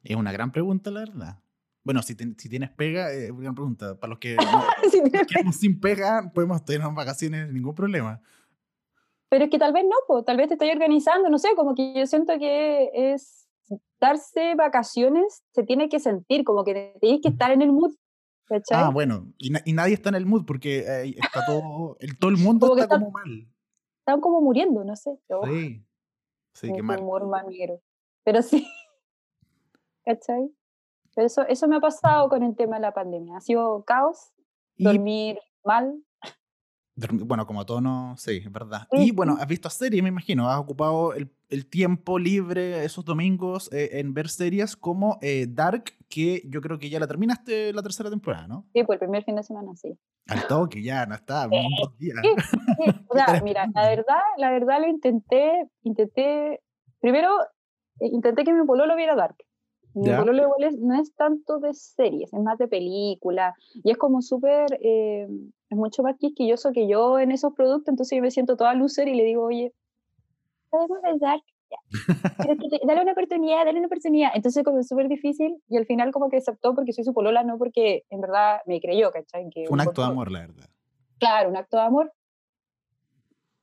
Es 0.04 0.16
una 0.16 0.32
gran 0.32 0.52
pregunta, 0.52 0.90
la 0.90 1.00
verdad. 1.00 1.38
Bueno, 1.82 2.02
si, 2.02 2.14
si 2.14 2.48
tienes 2.48 2.70
pega, 2.70 3.12
es 3.12 3.30
una 3.30 3.42
gran 3.42 3.54
pregunta. 3.54 3.98
Para 3.98 4.10
los 4.10 4.18
que 4.18 4.36
no, 5.44 5.52
sin 5.52 5.80
pega, 5.80 6.30
podemos 6.34 6.64
tener 6.64 6.86
vacaciones, 6.92 7.52
ningún 7.52 7.74
problema. 7.74 8.20
Pero 9.28 9.44
es 9.44 9.50
que 9.50 9.58
tal 9.58 9.72
vez 9.72 9.84
no, 9.84 10.22
tal 10.22 10.36
vez 10.36 10.48
te 10.48 10.54
estoy 10.54 10.70
organizando, 10.70 11.28
no 11.28 11.38
sé, 11.38 11.48
como 11.56 11.74
que 11.74 11.94
yo 11.94 12.06
siento 12.06 12.38
que 12.38 12.90
es 12.92 13.48
darse 14.00 14.54
vacaciones, 14.54 15.42
se 15.52 15.64
tiene 15.64 15.88
que 15.88 15.98
sentir, 15.98 16.44
como 16.44 16.64
que 16.64 16.96
tienes 17.00 17.20
que 17.22 17.28
estar 17.28 17.50
en 17.50 17.62
el 17.62 17.72
mood. 17.72 17.94
Ah, 18.70 18.90
bueno, 18.90 19.32
y, 19.38 19.50
nadie 19.72 19.94
está 19.94 20.10
en 20.10 20.14
el 20.14 20.26
mood 20.26 20.44
porque 20.44 20.78
eh, 20.78 21.14
está 21.16 21.44
todo, 21.44 21.96
el, 21.98 22.16
todo 22.16 22.30
el 22.30 22.36
mundo 22.36 22.76
está, 22.76 22.86
como 22.86 23.10
mal. 23.10 23.48
Están 23.98 24.20
como 24.20 24.40
muriendo, 24.40 24.84
no 24.84 24.94
sé. 24.94 25.18
Sí. 25.44 25.84
Sí, 26.56 26.72
qué 26.72 26.82
mal. 26.82 27.00
humor 27.00 27.28
Pero 28.24 28.40
sí, 28.40 28.66
¿cachai? 30.04 30.50
Pero 31.14 31.26
eso, 31.26 31.46
eso 31.46 31.68
me 31.68 31.76
ha 31.76 31.80
pasado 31.80 32.30
con 32.30 32.42
el 32.42 32.56
tema 32.56 32.76
de 32.76 32.82
la 32.82 32.94
pandemia. 32.94 33.36
Ha 33.36 33.40
sido 33.42 33.84
caos, 33.84 34.32
dormir 34.78 35.38
mal. 35.64 36.02
Bueno, 36.96 37.46
como 37.46 37.66
todo 37.66 37.82
no, 37.82 38.14
sí, 38.16 38.42
es 38.44 38.50
verdad. 38.50 38.88
Y 38.90 39.10
bueno, 39.10 39.36
has 39.38 39.46
visto 39.46 39.68
series, 39.68 40.02
me 40.02 40.08
imagino. 40.08 40.48
Has 40.48 40.58
ocupado 40.58 41.12
el, 41.12 41.30
el 41.50 41.66
tiempo 41.66 42.18
libre 42.18 42.84
esos 42.84 43.04
domingos 43.04 43.70
eh, 43.70 44.00
en 44.00 44.14
ver 44.14 44.28
series 44.30 44.76
como 44.76 45.18
eh, 45.20 45.46
Dark, 45.46 45.92
que 46.08 46.42
yo 46.46 46.62
creo 46.62 46.78
que 46.78 46.88
ya 46.88 46.98
la 46.98 47.06
terminaste 47.06 47.74
la 47.74 47.82
tercera 47.82 48.08
temporada, 48.08 48.48
¿no? 48.48 48.66
Sí, 48.72 48.82
pues 48.84 48.96
el 48.96 49.00
primer 49.00 49.24
fin 49.24 49.36
de 49.36 49.42
semana, 49.42 49.76
sí. 49.76 49.98
Al 50.28 50.46
toque, 50.46 50.82
ya, 50.82 51.04
no 51.04 51.14
está, 51.14 51.46
dos 51.46 51.98
días. 51.98 52.16
O 53.08 53.14
sea, 53.14 53.40
mira, 53.42 53.66
la 53.74 53.88
verdad, 53.88 54.20
la 54.38 54.50
verdad 54.50 54.80
lo 54.80 54.88
intenté, 54.88 55.68
intenté, 55.82 56.60
primero 57.00 57.28
eh, 58.00 58.08
intenté 58.12 58.44
que 58.44 58.52
mi 58.52 58.66
pololo 58.66 58.96
viera 58.96 59.14
Dark. 59.14 59.36
Mi 59.94 60.10
pololo 60.10 60.42
igual 60.42 60.76
no 60.80 61.00
es 61.00 61.14
tanto 61.14 61.58
de 61.58 61.72
series, 61.72 62.30
es 62.30 62.40
más 62.40 62.58
de 62.58 62.68
película, 62.68 63.54
y 63.82 63.90
es 63.90 63.96
como 63.96 64.20
súper, 64.20 64.78
es 65.68 65.76
mucho 65.76 66.02
más 66.02 66.16
quisquilloso 66.18 66.72
que 66.72 66.88
yo 66.88 67.18
en 67.18 67.32
esos 67.32 67.52
productos, 67.54 67.88
entonces 67.88 68.16
yo 68.16 68.22
me 68.22 68.30
siento 68.30 68.56
toda 68.56 68.74
loser 68.74 69.08
y 69.08 69.14
le 69.14 69.24
digo, 69.24 69.42
oye, 69.44 69.72
podemos 70.70 70.98
pensar, 71.02 71.40
dale 72.86 73.02
una 73.02 73.12
oportunidad, 73.12 73.64
dale 73.64 73.78
una 73.78 73.86
oportunidad. 73.86 74.30
Entonces 74.34 74.64
como 74.64 74.78
es 74.78 74.88
súper 74.88 75.08
difícil 75.08 75.62
y 75.68 75.76
al 75.76 75.86
final 75.86 76.12
como 76.12 76.28
que 76.28 76.38
aceptó 76.38 76.74
porque 76.74 76.92
soy 76.92 77.04
su 77.04 77.12
polola, 77.12 77.42
no 77.42 77.58
porque 77.58 78.04
en 78.10 78.20
verdad 78.20 78.60
me 78.66 78.80
creyó, 78.80 79.10
¿cachai? 79.10 79.48
Que 79.50 79.66
un 79.68 79.80
acto 79.80 80.02
de 80.02 80.08
amor, 80.08 80.30
la 80.30 80.40
verdad. 80.40 80.68
Claro, 81.18 81.50
un 81.50 81.56
acto 81.56 81.76
de 81.76 81.82
amor. 81.82 82.12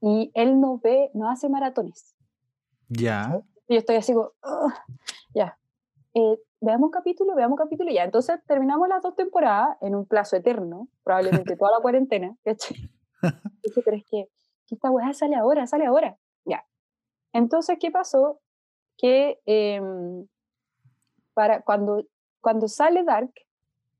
Y 0.01 0.31
él 0.33 0.59
no 0.59 0.79
ve, 0.83 1.11
no 1.13 1.29
hace 1.29 1.47
maratones. 1.47 2.15
Ya. 2.89 3.41
Y 3.67 3.75
yo 3.75 3.79
estoy 3.79 3.95
así 3.95 4.13
como, 4.13 4.31
ya. 5.33 5.57
Eh, 6.13 6.37
veamos 6.63 6.91
capítulo, 6.91 7.35
veamos 7.35 7.57
capítulo, 7.57 7.91
ya. 7.91 8.03
Entonces 8.03 8.39
terminamos 8.47 8.87
las 8.87 9.01
dos 9.01 9.15
temporadas 9.15 9.77
en 9.81 9.95
un 9.95 10.05
plazo 10.05 10.35
eterno, 10.37 10.87
probablemente 11.03 11.55
toda 11.57 11.71
la 11.71 11.81
cuarentena, 11.81 12.35
¿cachai? 12.43 12.89
Dije, 13.63 13.81
pero 13.83 13.97
es 13.97 14.03
que, 14.09 14.27
que 14.67 14.75
esta 14.75 14.89
weá 14.91 15.13
sale 15.13 15.35
ahora, 15.35 15.67
sale 15.67 15.85
ahora. 15.85 16.17
Ya. 16.45 16.65
Entonces, 17.33 17.77
¿qué 17.79 17.91
pasó? 17.91 18.39
Que 18.97 19.39
em, 19.45 20.27
para 21.33 21.61
cuando, 21.61 22.03
cuando 22.41 22.67
sale 22.67 23.03
Dark, 23.03 23.33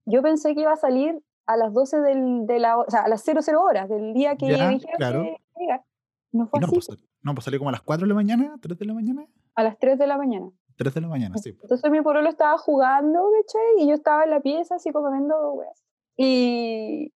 yo 0.05 0.22
pensé 0.22 0.53
que 0.55 0.62
iba 0.62 0.74
a 0.74 0.77
salir 0.77 1.22
a 1.46 1.58
las 1.58 1.74
12 1.74 2.00
del, 2.01 2.46
de 2.46 2.60
la, 2.60 2.77
o 2.77 2.89
sea, 2.89 3.01
a 3.01 3.08
las 3.10 3.24
00 3.24 3.62
horas 3.62 3.89
del 3.89 4.13
día 4.13 4.36
que 4.38 4.48
Ya, 4.48 4.70
dijeron 4.70 4.96
claro. 4.98 5.24
que 5.24 5.38
llegar. 5.60 5.84
No 6.32 6.48
fue 6.48 6.60
no, 6.60 6.67
así, 6.67 6.75
pues, 6.75 7.00
no, 7.22 7.34
pues 7.36 7.46
salió 7.46 7.60
como 7.60 7.70
a 7.70 7.74
las 7.74 7.82
4 7.82 8.05
de 8.05 8.10
la 8.10 8.15
mañana, 8.15 8.58
3 8.62 8.77
de 8.79 8.86
la 8.86 8.93
mañana. 8.93 9.25
a 9.55 9.63
las 9.63 9.77
3 9.77 9.98
de 10.00 10.08
la 10.08 10.17
mañana. 10.17 10.50
3 10.75 10.93
de 10.93 11.01
la 11.01 11.07
mañana, 11.07 11.37
sí. 11.37 11.57
Entonces 11.61 11.91
mi 11.91 12.01
pololo 12.01 12.29
estaba 12.29 12.57
jugando, 12.57 13.29
¿cachai? 13.41 13.83
Y 13.83 13.87
yo 13.87 13.93
estaba 13.93 14.23
en 14.23 14.31
la 14.31 14.39
pieza 14.39 14.75
así 14.75 14.91
como 14.91 15.11
viendo 15.11 15.53
weas. 15.53 15.83
Y, 16.17 17.13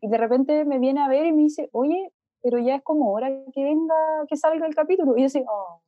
y 0.00 0.08
de 0.08 0.18
repente 0.18 0.64
me 0.64 0.78
viene 0.78 1.00
a 1.00 1.08
ver 1.08 1.26
y 1.26 1.32
me 1.32 1.42
dice, 1.42 1.68
oye, 1.72 2.12
pero 2.42 2.58
ya 2.58 2.76
es 2.76 2.82
como 2.82 3.12
hora 3.12 3.28
que 3.52 3.62
venga, 3.62 3.94
que 4.28 4.36
salga 4.36 4.66
el 4.66 4.74
capítulo. 4.74 5.16
Y 5.16 5.20
yo 5.20 5.26
así, 5.26 5.44
oh. 5.48 5.82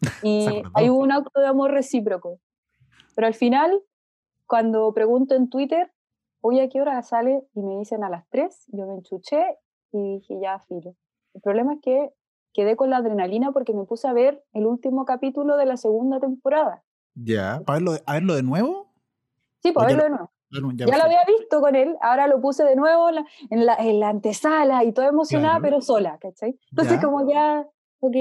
Y 0.22 0.62
hay 0.74 0.88
un 0.88 1.12
acto 1.12 1.40
de 1.40 1.46
amor 1.46 1.72
recíproco. 1.72 2.38
Pero 3.14 3.26
al 3.26 3.34
final, 3.34 3.82
cuando 4.46 4.92
pregunto 4.92 5.34
en 5.34 5.48
Twitter, 5.48 5.90
oye, 6.40 6.62
¿a 6.62 6.68
qué 6.68 6.80
hora 6.80 7.02
sale? 7.02 7.46
Y 7.54 7.62
me 7.62 7.78
dicen 7.78 8.04
a 8.04 8.10
las 8.10 8.28
3, 8.28 8.66
yo 8.68 8.86
me 8.86 8.94
enchuché 8.94 9.58
y 9.92 10.18
dije, 10.18 10.38
ya, 10.40 10.58
filo. 10.60 10.94
El 11.34 11.40
problema 11.40 11.74
es 11.74 11.80
que 11.82 12.12
quedé 12.52 12.76
con 12.76 12.90
la 12.90 12.98
adrenalina 12.98 13.52
porque 13.52 13.72
me 13.72 13.84
puse 13.84 14.08
a 14.08 14.12
ver 14.12 14.44
el 14.52 14.66
último 14.66 15.04
capítulo 15.04 15.56
de 15.56 15.66
la 15.66 15.76
segunda 15.76 16.20
temporada. 16.20 16.82
Ya, 17.14 17.60
¿para 17.64 17.78
verlo, 17.78 17.92
de- 17.92 18.02
a 18.06 18.12
verlo 18.14 18.34
de 18.34 18.42
nuevo? 18.42 18.92
Sí, 19.62 19.72
para 19.72 19.88
verlo 19.88 19.98
lo- 19.98 20.04
de 20.04 20.10
nuevo. 20.10 20.30
Ya 20.74 20.96
lo 20.98 21.04
había 21.04 21.24
visto 21.26 21.60
con 21.60 21.76
él, 21.76 21.96
ahora 22.02 22.26
lo 22.26 22.40
puse 22.40 22.64
de 22.64 22.74
nuevo 22.74 23.08
en 23.08 23.14
la, 23.14 23.26
en 23.50 23.66
la, 23.66 23.74
en 23.76 24.00
la 24.00 24.08
antesala 24.08 24.82
y 24.82 24.92
toda 24.92 25.06
emocionada, 25.08 25.58
Claro. 25.58 25.62
pero 25.62 25.80
sola, 25.80 26.18
¿cachai? 26.18 26.58
Entonces 26.70 26.96
Ya. 26.96 27.06
como 27.06 27.30
ya, 27.30 27.68
ok. 28.00 28.16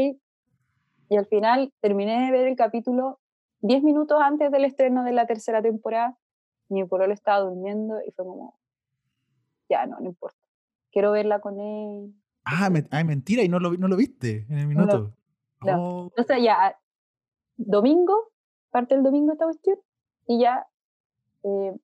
Y 1.11 1.17
al 1.17 1.25
final 1.25 1.73
terminé 1.81 2.25
de 2.25 2.31
ver 2.31 2.47
el 2.47 2.55
capítulo 2.55 3.19
10 3.61 3.81
minutos 3.81 4.19
antes 4.21 4.51
del 4.51 4.63
estreno 4.65 5.03
de 5.03 5.11
la 5.11 5.25
tercera 5.25 5.61
temporada. 5.63 6.19
Mi 6.69 6.83
pololo 6.83 7.11
estaba 7.13 7.39
durmiendo 7.39 7.95
y 8.07 8.11
fue 8.11 8.25
como, 8.25 8.59
ya, 9.69 9.87
no, 9.87 9.99
no 9.99 10.05
importa. 10.05 10.37
Quiero 10.91 11.11
verla 11.11 11.39
con 11.41 11.59
él. 11.59 12.13
Ah, 12.51 12.69
me- 12.69 12.85
ay, 12.91 13.03
mentira, 13.03 13.43
y 13.43 13.49
no 13.49 13.59
lo, 13.59 13.71
no 13.73 13.87
lo 13.87 13.95
viste 13.95 14.45
en 14.49 14.57
el 14.57 14.67
No 14.67 14.85
minuto. 14.85 15.13
no. 15.61 15.77
Oh, 15.79 16.11
Entonces 16.15 16.43
ya, 16.43 16.77
domingo, 17.57 18.31
parte 18.71 18.95
el 18.95 19.03
domingo 19.03 19.33
esta 19.33 19.45
cuestión, 19.45 19.77
y 20.25 20.39
ya, 20.39 20.65
eh, 21.43 21.75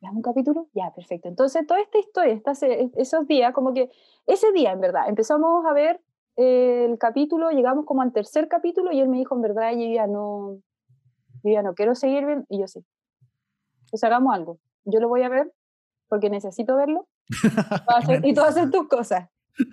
¿ya 0.00 0.10
un 0.10 0.22
capítulo? 0.22 0.68
Ya, 0.74 0.92
perfecto. 0.94 1.28
Entonces, 1.28 1.66
toda 1.66 1.80
esta 1.80 1.98
historia, 1.98 2.34
estas, 2.34 2.62
esos 2.62 3.26
días, 3.26 3.52
como 3.54 3.72
que 3.74 3.90
ese 4.26 4.52
día, 4.52 4.72
en 4.72 4.80
verdad, 4.80 5.08
empezamos 5.08 5.64
a 5.66 5.72
ver 5.72 6.00
eh, 6.36 6.86
el 6.90 6.98
capítulo, 6.98 7.50
llegamos 7.50 7.86
como 7.86 8.02
al 8.02 8.12
tercer 8.12 8.48
capítulo, 8.48 8.92
y 8.92 9.00
él 9.00 9.08
me 9.08 9.18
dijo, 9.18 9.34
en 9.34 9.42
verdad, 9.42 9.72
yo 9.72 9.86
ya 9.86 10.06
no, 10.06 10.58
yo 11.42 11.50
ya 11.52 11.62
no 11.62 11.74
quiero 11.74 11.94
seguir 11.94 12.26
viendo, 12.26 12.44
y 12.48 12.58
yo 12.60 12.66
sí. 12.68 12.84
Pues 13.90 14.02
hagamos 14.04 14.34
algo. 14.34 14.58
Yo 14.84 15.00
lo 15.00 15.08
voy 15.08 15.22
a 15.22 15.28
ver 15.28 15.52
porque 16.08 16.28
necesito 16.30 16.76
verlo, 16.76 17.06
tú 17.28 17.92
haces- 17.94 18.20
y 18.24 18.34
tú 18.34 18.40
haces 18.42 18.70
tus 18.70 18.88
cosas. 18.88 19.28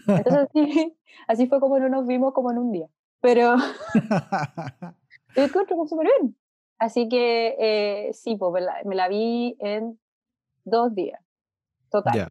Entonces, 0.08 0.50
sí, 0.54 0.98
así 1.28 1.48
fue 1.48 1.60
como 1.60 1.80
no 1.80 1.90
nos 1.90 2.08
vimos 2.08 2.34
como 2.34 2.52
en 2.52 2.58
un 2.58 2.72
día. 2.72 2.88
Pero 3.22 3.56
yo 5.36 5.44
encuentro 5.44 5.86
súper 5.88 6.08
bien. 6.20 6.38
Así 6.78 7.08
que 7.08 7.56
eh, 7.60 8.13
sí, 8.13 8.36
pues 8.36 8.52
me 8.52 8.62
la, 8.62 8.82
me 8.84 8.96
la 8.96 9.08
vi 9.08 9.56
en 9.60 10.00
dos 10.66 10.94
días, 10.94 11.22
total, 11.90 12.30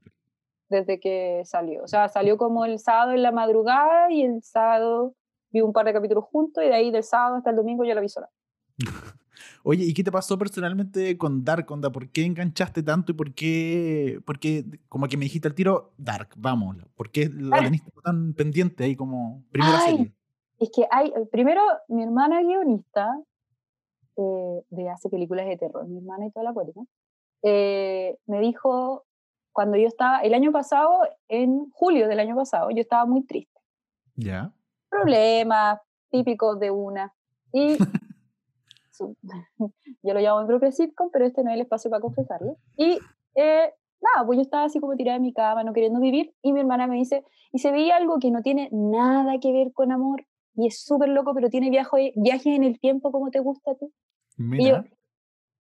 desde 0.68 1.00
que 1.00 1.42
salió. 1.44 1.82
O 1.85 1.88
sea, 1.88 2.09
salió 2.09 2.37
como 2.37 2.64
el 2.66 2.78
sábado 2.78 3.12
en 3.12 3.23
la 3.23 3.32
madrugada 3.32 4.11
y 4.11 4.23
el 4.23 4.42
sábado 4.42 5.14
vi 5.50 5.62
un 5.62 5.73
par 5.73 5.87
de 5.87 5.92
capítulos 5.92 6.25
juntos 6.25 6.62
y 6.64 6.66
de 6.66 6.75
ahí 6.75 6.90
del 6.90 7.04
sábado 7.04 7.37
hasta 7.37 7.50
el 7.50 7.56
domingo 7.56 7.85
yo 7.85 7.94
la 7.94 8.00
vi 8.00 8.09
sola. 8.09 8.28
Oye, 9.64 9.84
¿y 9.84 9.94
qué 9.94 10.04
te 10.04 10.12
pasó 10.12 10.38
personalmente 10.38 11.16
con 11.16 11.44
Dark, 11.44 11.70
Onda? 11.70 11.90
¿Por 11.90 12.08
qué 12.08 12.25
enganchaste 12.25 12.82
tanto 12.82 13.12
y 13.12 13.14
por 13.14 13.34
qué, 13.34 14.20
por 14.25 14.38
qué, 14.38 14.64
como 14.88 15.06
que 15.08 15.16
me 15.16 15.25
dijiste 15.25 15.49
al 15.49 15.54
tiro, 15.54 15.92
Dark, 15.96 16.30
vamos? 16.37 16.76
¿Por 16.94 17.11
qué 17.11 17.28
la 17.28 17.62
teniste 17.62 17.90
tan 18.02 18.34
pendiente 18.34 18.84
ahí 18.84 18.96
como 18.96 19.44
primera 19.50 19.78
Ay. 19.78 19.90
serie? 19.90 20.12
Es 20.58 20.70
que 20.70 20.87
hay, 20.90 21.12
primero, 21.30 21.61
mi 21.88 22.04
hermana 22.04 22.40
guionista, 22.40 23.08
eh, 24.16 24.62
de 24.70 24.90
hace 24.90 25.08
películas 25.08 25.46
de 25.46 25.56
terror, 25.56 25.87
mi 25.88 25.99
hermana 25.99 26.26
y 26.26 26.30
toda 26.30 26.44
la 26.44 26.52
cuerda, 26.52 26.82
eh, 27.42 28.16
me 28.26 28.40
dijo, 28.40 29.04
cuando 29.52 29.76
yo 29.76 29.88
estaba, 29.88 30.20
el 30.20 30.34
año 30.34 30.52
pasado, 30.52 31.00
en 31.28 31.70
julio 31.70 32.08
del 32.08 32.20
año 32.20 32.37
pasado, 32.37 32.70
yo 32.70 32.80
estaba 32.80 33.06
muy 33.06 33.22
triste. 33.25 33.61
Ya. 34.14 34.52
Problemas 34.88 35.80
típicos 36.11 36.61
de 36.61 36.70
una. 36.70 37.12
Y 37.52 37.76
su- 39.02 39.16
yo 40.02 40.14
lo 40.14 40.21
llamo 40.21 40.40
mi 40.42 40.47
propia 40.47 40.73
sitcom, 40.73 41.11
pero 41.12 41.25
este 41.26 41.42
no 41.42 41.50
es 41.50 41.54
el 41.56 41.62
espacio 41.62 41.90
para 41.90 42.00
confesarlo. 42.00 42.56
Y 42.76 42.99
eh, 43.35 43.73
nada, 44.00 44.26
pues 44.26 44.37
yo 44.37 44.42
estaba 44.42 44.64
así 44.64 44.80
como 44.80 44.97
tirada 44.97 45.16
en 45.16 45.23
mi 45.23 45.32
cama, 45.32 45.64
no 45.64 45.73
queriendo 45.73 46.00
vivir, 46.00 46.35
y 46.42 46.52
mi 46.52 46.61
hermana 46.61 46.87
me 46.87 46.97
dice, 46.97 47.25
y 47.52 47.59
se 47.59 47.71
veía 47.71 47.97
algo 47.97 48.18
que 48.18 48.30
no 48.30 48.42
tiene 48.42 48.68
nada 48.73 49.38
que 49.40 49.52
ver 49.52 49.73
con 49.73 49.92
amor, 49.92 50.26
y 50.54 50.66
es 50.66 50.82
súper 50.85 51.09
loco, 51.09 51.35
pero 51.35 51.49
tiene 51.49 51.71
viaje, 51.71 52.12
viajes 52.16 52.47
en 52.56 52.64
el 52.64 52.78
tiempo 52.78 53.11
como 53.12 53.30
te 53.30 53.40
gusta 53.40 53.73
a 53.73 53.75
ti. 53.75 53.87
Mira. 54.37 54.85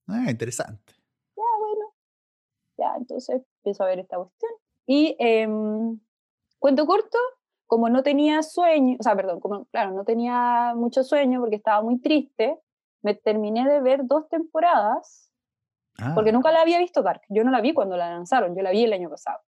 Ah, 0.08 0.30
interesante. 0.30 0.92
ya 1.36 1.42
bueno, 1.60 1.94
ya, 2.76 2.94
entonces 2.96 3.42
empiezo 3.58 3.84
a 3.84 3.86
ver 3.86 4.00
esta 4.00 4.16
cuestión. 4.16 4.50
Y 4.86 5.16
em, 5.18 6.00
cuento 6.58 6.84
corto, 6.86 7.18
como 7.66 7.88
no 7.88 8.02
tenía 8.02 8.42
sueño, 8.42 8.96
o 8.98 9.02
sea, 9.02 9.14
perdón, 9.16 9.40
como, 9.40 9.64
claro, 9.66 9.92
no 9.92 10.04
tenía 10.04 10.74
mucho 10.76 11.04
sueño 11.04 11.40
porque 11.40 11.56
estaba 11.56 11.82
muy 11.82 11.98
triste, 12.00 12.58
me 13.02 13.14
terminé 13.14 13.68
de 13.68 13.80
ver 13.80 14.00
dos 14.04 14.28
temporadas, 14.28 15.28
Ah, 15.98 16.12
porque 16.14 16.32
nunca 16.32 16.50
la 16.50 16.62
había 16.62 16.78
visto 16.78 17.02
Dark. 17.02 17.20
Yo 17.28 17.44
no 17.44 17.50
la 17.50 17.60
vi 17.60 17.74
cuando 17.74 17.96
la 17.98 18.08
lanzaron, 18.10 18.56
yo 18.56 18.62
la 18.62 18.70
vi 18.70 18.84
el 18.84 18.92
año 18.94 19.10
pasado. 19.10 19.40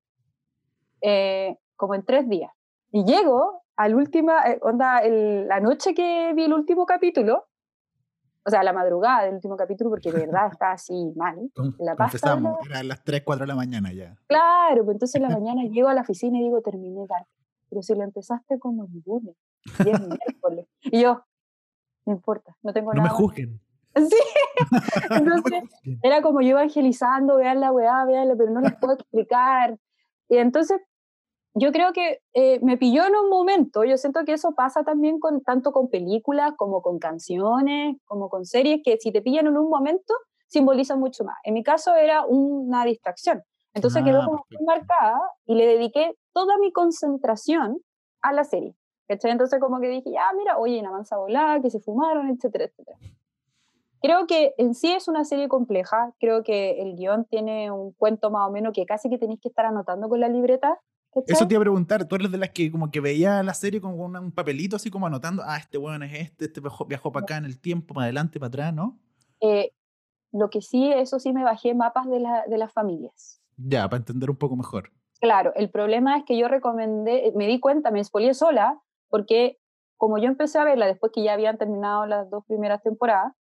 Eh, 1.01 1.57
como 1.77 1.95
en 1.95 2.05
tres 2.05 2.29
días. 2.29 2.51
Y 2.91 3.05
llego 3.05 3.63
al 3.77 3.95
última, 3.95 4.43
eh, 4.51 4.59
onda, 4.63 4.99
el- 4.99 5.49
la 5.49 5.61
noche 5.61 5.95
que 5.95 6.33
vi 6.35 6.45
el 6.45 6.53
último 6.53 6.85
capítulo, 6.87 7.47
o 8.45 8.51
sea, 8.51 8.63
la 8.63 8.73
madrugada 8.73 9.23
del 9.25 9.35
último 9.35 9.57
capítulo, 9.57 9.91
porque 9.91 10.11
de 10.13 10.27
verdad 10.27 10.47
está 10.59 10.73
así 10.73 11.13
mal. 11.17 11.37
la 11.79 11.95
pasta 11.97 12.35
confesamos, 12.35 12.59
era 12.69 12.83
las 12.83 13.03
3, 13.05 13.23
4 13.25 13.45
de 13.45 13.49
la 13.49 13.55
mañana 13.57 13.93
ya. 13.93 14.17
Claro, 14.27 14.85
pues 14.85 14.97
entonces 14.97 15.15
en 15.17 15.23
la 15.23 15.31
mañana 15.41 15.63
llego 15.65 15.89
a 15.89 15.95
la 15.95 16.03
oficina 16.03 16.39
y 16.39 16.43
digo, 16.43 16.61
terminé 16.61 17.07
Dark. 17.09 17.27
Pero 17.71 17.83
si 17.83 17.95
lo 17.95 18.03
empezaste 18.03 18.59
como 18.59 18.85
el 18.85 19.03
lunes, 19.07 19.37
y 19.85 19.91
es 19.91 20.01
miércoles. 20.01 20.67
Y 20.83 21.01
yo, 21.03 21.25
no 22.07 22.13
importa, 22.15 22.57
no 22.63 22.73
tengo 22.73 22.93
No 22.95 23.03
me 23.03 23.09
nada. 23.09 23.13
más". 23.19 23.21
juzguen. 23.23 23.61
Sí, 23.95 24.17
no 25.11 25.17
me 25.17 25.19
Entonces, 25.19 25.63
juzguen. 25.71 26.01
era 26.03 26.23
como 26.23 26.41
yo 26.41 26.51
evangelizando, 26.51 27.37
vean 27.37 27.61
la 27.61 27.73
weá, 27.73 28.05
veanla, 28.07 28.35
pero 28.37 28.51
no 28.51 28.61
les 28.61 28.75
puedo 28.81 28.95
explicar. 28.95 29.79
Y 30.29 30.39
entonces, 30.39 30.81
yo 31.55 31.71
creo 31.73 31.93
que 31.93 32.21
eh, 32.33 32.59
me 32.63 32.79
pilló 32.79 33.05
en 33.07 33.15
un 33.15 33.29
momento, 33.29 33.85
yo 33.85 33.99
siento 33.99 34.25
que 34.25 34.33
eso 34.33 34.55
pasa 34.55 34.83
también 34.85 35.21
con, 35.21 35.43
tanto 35.43 35.73
con 35.73 35.91
películas 35.91 36.55
como 36.57 36.81
con 36.81 36.99
canciones, 36.99 37.97
como 38.07 38.31
con 38.31 38.47
series, 38.47 38.81
que 38.83 38.97
si 38.99 39.13
te 39.13 39.21
pillan 39.21 39.47
en 39.49 39.59
un 39.59 39.69
momento, 39.69 40.15
simbolizan 40.49 40.99
mucho 40.99 41.25
más. 41.25 41.37
En 41.45 41.53
mi 41.53 41.63
caso 41.63 41.95
era 41.95 42.25
una 42.25 42.85
distracción. 42.87 43.43
Entonces 43.75 44.03
quedó 44.05 44.21
Ah, 44.21 44.25
como 44.25 44.37
muy 44.39 44.59
perfecto. 44.59 44.65
marcada 44.65 45.21
y 45.45 45.55
le 45.55 45.67
dediqué 45.67 46.15
toda 46.33 46.57
mi 46.59 46.73
concentración 46.73 47.79
a 48.23 48.33
la 48.33 48.45
serie. 48.45 48.75
¿Cachai? 49.09 49.31
Entonces 49.33 49.61
como 49.61 49.81
que 49.81 49.89
dije, 49.89 50.11
ya, 50.13 50.25
mira, 50.37 50.59
oye, 50.59 50.81
una 50.81 50.91
mansa 50.91 51.17
volada, 51.17 51.61
que 51.61 51.71
se 51.71 51.81
fumaron, 51.81 52.29
etcétera, 52.29 52.65
etcétera. 52.65 52.99
Creo 54.01 54.27
que 54.27 54.55
en 54.59 54.75
sí 54.75 54.91
es 54.93 55.07
una 55.07 55.25
serie 55.25 55.47
compleja, 55.49 56.13
creo 56.19 56.43
que 56.43 56.83
el 56.83 56.97
guion 56.97 57.25
tiene 57.27 57.71
un 57.71 57.93
cuento 57.93 58.31
más 58.31 58.49
o 58.49 58.51
menos 58.51 58.73
que 58.73 58.85
casi 58.85 59.09
que 59.09 59.17
tenéis 59.19 59.41
que 59.41 59.49
estar 59.49 59.65
anotando 59.65 60.09
con 60.09 60.19
la 60.19 60.29
libreta. 60.29 60.81
¿cachai? 61.15 61.35
Eso 61.35 61.47
te 61.47 61.55
iba 61.55 61.61
a 61.61 61.65
preguntar, 61.65 62.05
tú 62.09 62.17
eres 62.17 62.33
de 62.33 62.39
las 62.39 62.51
que 62.51 62.73
como 62.73 62.91
que 62.91 62.99
veía 63.01 63.43
la 63.45 63.55
serie 63.55 63.81
con 63.81 63.99
una- 64.01 64.19
un 64.21 64.33
papelito 64.33 64.75
así 64.75 64.91
como 64.91 65.07
anotando, 65.07 65.43
ah, 65.47 65.57
este 65.59 65.79
weón 65.79 66.03
es 66.03 66.15
este, 66.15 66.47
este 66.47 66.61
viajó, 66.61 66.85
viajó 66.85 67.13
para 67.13 67.23
acá 67.25 67.37
en 67.37 67.45
el 67.45 67.61
tiempo, 67.61 67.95
para 67.95 68.05
adelante, 68.07 68.41
para 68.41 68.49
atrás, 68.49 68.75
¿no? 68.75 68.99
Eh, 69.41 69.73
lo 70.33 70.51
que 70.51 70.63
sí, 70.63 70.91
eso 70.91 71.21
sí 71.21 71.33
me 71.33 71.45
bajé 71.45 71.75
mapas 71.75 72.09
de, 72.09 72.19
la- 72.19 72.45
de 72.49 72.59
las 72.59 72.73
familias. 72.73 73.41
Ya, 73.57 73.89
para 73.89 73.99
entender 73.99 74.31
un 74.31 74.37
poco 74.37 74.57
mejor. 74.57 74.91
Claro, 75.21 75.53
el 75.55 75.71
problema 75.71 76.17
es 76.17 76.25
que 76.25 76.37
yo 76.37 76.49
recomendé, 76.49 77.31
me 77.37 77.47
di 77.47 77.61
cuenta, 77.61 77.93
me 77.93 78.01
expolié 78.01 78.35
sola, 78.35 78.81
porque 79.13 79.59
como 79.99 80.17
yo 80.19 80.25
empecé 80.25 80.59
a 80.59 80.65
verla 80.65 80.87
después 80.87 81.13
que 81.15 81.23
ya 81.23 81.35
habían 81.35 81.59
terminado 81.59 82.07
las 82.07 82.29
dos 82.31 82.45
primeras 82.47 82.83
temporadas, 82.83 83.35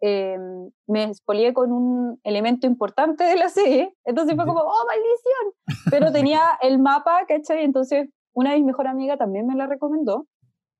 eh, 0.00 0.38
me 0.86 1.04
expolié 1.04 1.52
con 1.52 1.70
un 1.70 2.18
elemento 2.24 2.66
importante 2.66 3.24
de 3.24 3.36
la 3.36 3.48
serie, 3.48 3.94
entonces 4.04 4.34
fue 4.34 4.46
como, 4.46 4.60
¡oh, 4.60 4.86
maldición! 4.86 5.84
Pero 5.90 6.10
tenía 6.10 6.40
el 6.62 6.78
mapa, 6.78 7.26
¿cachai? 7.28 7.62
Entonces 7.62 8.08
una 8.32 8.52
de 8.52 8.56
mis 8.56 8.66
mejores 8.66 8.90
amigas 8.90 9.18
también 9.18 9.46
me 9.46 9.54
la 9.54 9.66
recomendó, 9.66 10.26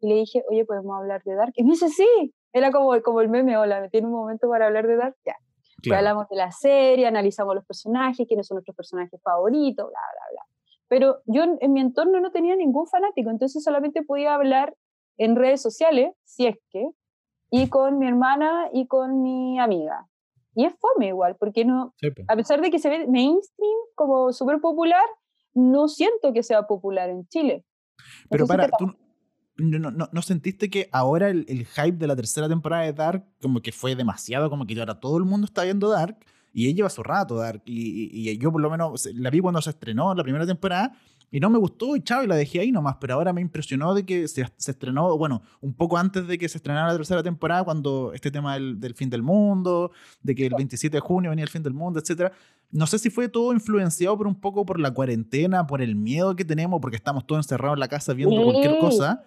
y 0.00 0.08
le 0.08 0.14
dije, 0.14 0.44
oye, 0.48 0.64
¿podemos 0.64 0.96
hablar 0.96 1.22
de 1.24 1.34
Dark? 1.34 1.52
Y 1.56 1.64
me 1.64 1.70
dice, 1.70 1.88
sí, 1.88 2.34
era 2.52 2.70
como, 2.70 3.00
como 3.02 3.20
el 3.20 3.28
meme, 3.28 3.56
hola, 3.56 3.80
me 3.80 3.88
tiene 3.90 4.06
un 4.06 4.12
momento 4.12 4.48
para 4.48 4.66
hablar 4.66 4.86
de 4.86 4.96
Dark, 4.96 5.16
ya. 5.26 5.36
Claro. 5.82 5.98
hablamos 5.98 6.28
de 6.28 6.36
la 6.36 6.50
serie, 6.50 7.06
analizamos 7.06 7.54
los 7.54 7.64
personajes, 7.64 8.26
quiénes 8.26 8.48
son 8.48 8.56
nuestros 8.56 8.74
personajes 8.74 9.20
favoritos, 9.22 9.86
bla, 9.86 10.00
bla, 10.12 10.22
bla. 10.32 10.42
Pero 10.88 11.18
yo 11.26 11.42
en, 11.42 11.59
en 11.61 11.73
mi 11.73 11.80
entorno 11.80 12.21
no 12.21 12.30
tenía 12.30 12.57
ningún 12.57 12.87
fanático, 12.87 13.30
entonces 13.30 13.62
solamente 13.62 14.02
podía 14.02 14.35
hablar 14.35 14.75
en 15.18 15.37
redes 15.37 15.61
sociales, 15.61 16.12
si 16.25 16.47
es 16.47 16.57
que, 16.71 16.88
y 17.50 17.68
con 17.68 17.99
mi 17.99 18.07
hermana 18.07 18.68
y 18.73 18.87
con 18.87 19.23
mi 19.23 19.59
amiga. 19.59 20.07
Y 20.54 20.64
es 20.64 20.75
fome 20.80 21.09
igual, 21.09 21.37
porque 21.38 21.64
no, 21.64 21.95
a 22.26 22.37
pesar 22.37 22.61
de 22.61 22.71
que 22.71 22.78
se 22.78 22.88
ve 22.88 23.07
mainstream 23.07 23.78
como 23.95 24.33
súper 24.33 24.61
popular, 24.61 25.04
no 25.54 25.88
siento 25.88 26.33
que 26.33 26.42
sea 26.42 26.66
popular 26.66 27.11
en 27.11 27.26
Chile. 27.28 27.64
Pero 28.30 28.47
para, 28.47 28.68
tú 28.68 28.95
no, 29.59 29.90
no, 29.90 30.09
no, 30.11 30.23
sentiste 30.23 30.71
que 30.71 30.88
ahora 30.92 31.30
el, 31.30 31.45
el, 31.49 31.66
hype 31.66 31.99
de 31.99 32.07
la 32.07 32.14
tercera 32.14 32.49
temporada 32.49 32.85
de 32.85 32.92
Dark 32.92 33.25
como 33.42 33.61
que 33.61 33.73
fue 33.73 33.97
demasiado, 33.97 34.50
como 34.50 34.66
que 34.66 34.78
ahora 34.78 35.00
todo 35.00 35.18
el 35.18 35.25
mundo 35.25 35.47
está 35.47 35.64
viendo 35.64 35.88
Dark 35.88 36.18
y 36.58 36.66
ella 36.66 36.76
lleva 36.76 36.90
su 36.90 37.02
rato 37.02 37.36
Dark 37.36 37.62
y, 37.64 38.10
y, 38.12 38.30
y 38.30 38.38
yo 38.38 38.50
por 38.50 38.60
lo 38.60 38.70
menos 38.70 39.08
la 39.14 39.30
vi 39.30 39.40
cuando 39.40 39.62
se 39.62 39.70
estrenó 39.70 40.14
la 40.14 40.22
primera 40.22 40.46
temporada 40.46 40.92
y 41.30 41.40
no 41.40 41.50
me 41.50 41.58
gustó 41.58 41.94
y 41.94 42.00
chao, 42.00 42.24
y 42.24 42.26
la 42.26 42.36
dejé 42.36 42.60
ahí 42.60 42.72
nomás, 42.72 42.96
pero 43.00 43.14
ahora 43.14 43.32
me 43.32 43.40
impresionó 43.40 43.94
de 43.94 44.04
que 44.06 44.26
se, 44.28 44.46
se, 44.56 44.70
estrenó, 44.70 45.16
bueno, 45.18 45.42
un 45.60 45.74
poco 45.74 45.98
antes 45.98 46.26
de 46.26 46.38
que 46.38 46.48
se 46.48 46.56
estrenara 46.56 46.88
la 46.88 46.96
tercera 46.96 47.22
temporada, 47.22 47.64
cuando 47.64 48.12
este 48.14 48.30
tema 48.30 48.54
del, 48.54 48.80
del, 48.80 48.94
fin 48.94 49.10
del 49.10 49.22
mundo, 49.22 49.90
de 50.22 50.34
que 50.34 50.46
el 50.46 50.54
27 50.56 50.96
de 50.96 51.00
junio 51.00 51.30
venía 51.30 51.44
el 51.44 51.50
fin 51.50 51.62
del 51.62 51.74
mundo, 51.74 52.00
etcétera. 52.00 52.32
No 52.70 52.86
sé 52.86 52.98
si 52.98 53.10
fue 53.10 53.28
todo 53.28 53.52
influenciado 53.52 54.16
por 54.16 54.26
un 54.26 54.34
poco 54.34 54.64
por 54.64 54.80
la 54.80 54.90
cuarentena, 54.92 55.66
por 55.66 55.82
el 55.82 55.96
miedo 55.96 56.34
que 56.34 56.44
tenemos, 56.44 56.80
porque 56.80 56.96
estamos 56.96 57.26
todos 57.26 57.44
encerrados 57.44 57.76
en 57.76 57.80
la 57.80 57.88
casa 57.88 58.14
viendo 58.14 58.42
cualquier 58.42 58.78
cosa. 58.78 59.22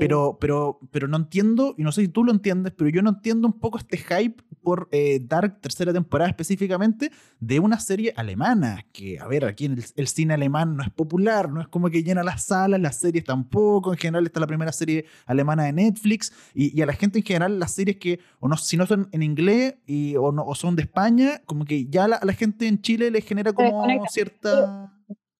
Pero, 0.00 0.38
pero, 0.40 0.80
pero 0.90 1.08
no 1.08 1.16
entiendo, 1.16 1.74
y 1.76 1.82
no 1.82 1.92
sé 1.92 2.02
si 2.02 2.08
tú 2.08 2.24
lo 2.24 2.32
entiendes, 2.32 2.72
pero 2.76 2.90
yo 2.90 3.02
no 3.02 3.10
entiendo 3.10 3.46
un 3.46 3.58
poco 3.58 3.78
este 3.78 3.98
hype 3.98 4.42
por 4.62 4.88
eh, 4.92 5.20
Dark 5.22 5.60
tercera 5.60 5.92
temporada 5.92 6.30
específicamente 6.30 7.10
de 7.38 7.60
una 7.60 7.78
serie 7.78 8.12
alemana, 8.16 8.86
que 8.92 9.20
a 9.20 9.26
ver, 9.26 9.44
aquí 9.44 9.66
en 9.66 9.78
el, 9.96 10.08
cine 10.08 10.34
alemán 10.34 10.76
no 10.76 10.82
es 10.82 10.90
popular, 10.90 11.50
no 11.50 11.60
es 11.60 11.68
como 11.68 11.90
que 11.90 12.02
llena 12.02 12.22
las 12.22 12.44
salas, 12.44 12.80
las 12.80 12.98
series 12.98 13.24
tampoco, 13.24 13.92
en 13.92 13.98
general 13.98 14.26
está 14.26 14.40
la 14.40 14.46
primera 14.46 14.72
serie 14.72 15.04
alemana 15.26 15.64
de 15.64 15.72
Netflix, 15.72 16.32
y, 16.54 16.80
a 16.80 16.86
la 16.86 16.94
gente 16.94 17.18
en 17.18 17.24
general 17.24 17.58
las 17.58 17.72
series 17.72 17.98
que, 17.98 18.20
o 18.40 18.48
no, 18.48 18.56
si 18.56 18.76
no 18.76 18.86
son 18.86 19.08
en 19.12 19.22
inglés 19.22 19.76
y, 19.86 20.16
o, 20.16 20.32
no, 20.32 20.44
o 20.44 20.54
son 20.54 20.76
de 20.76 20.82
España, 20.82 21.42
como 21.44 21.64
que 21.64 21.86
ya 21.86 22.08
la, 22.08 22.16
a 22.16 22.24
la 22.24 22.32
gente 22.32 22.66
en 22.66 22.80
Chile 22.80 23.10
le 23.10 23.20
genera 23.20 23.52
como 23.52 23.84
cierta 24.08 24.93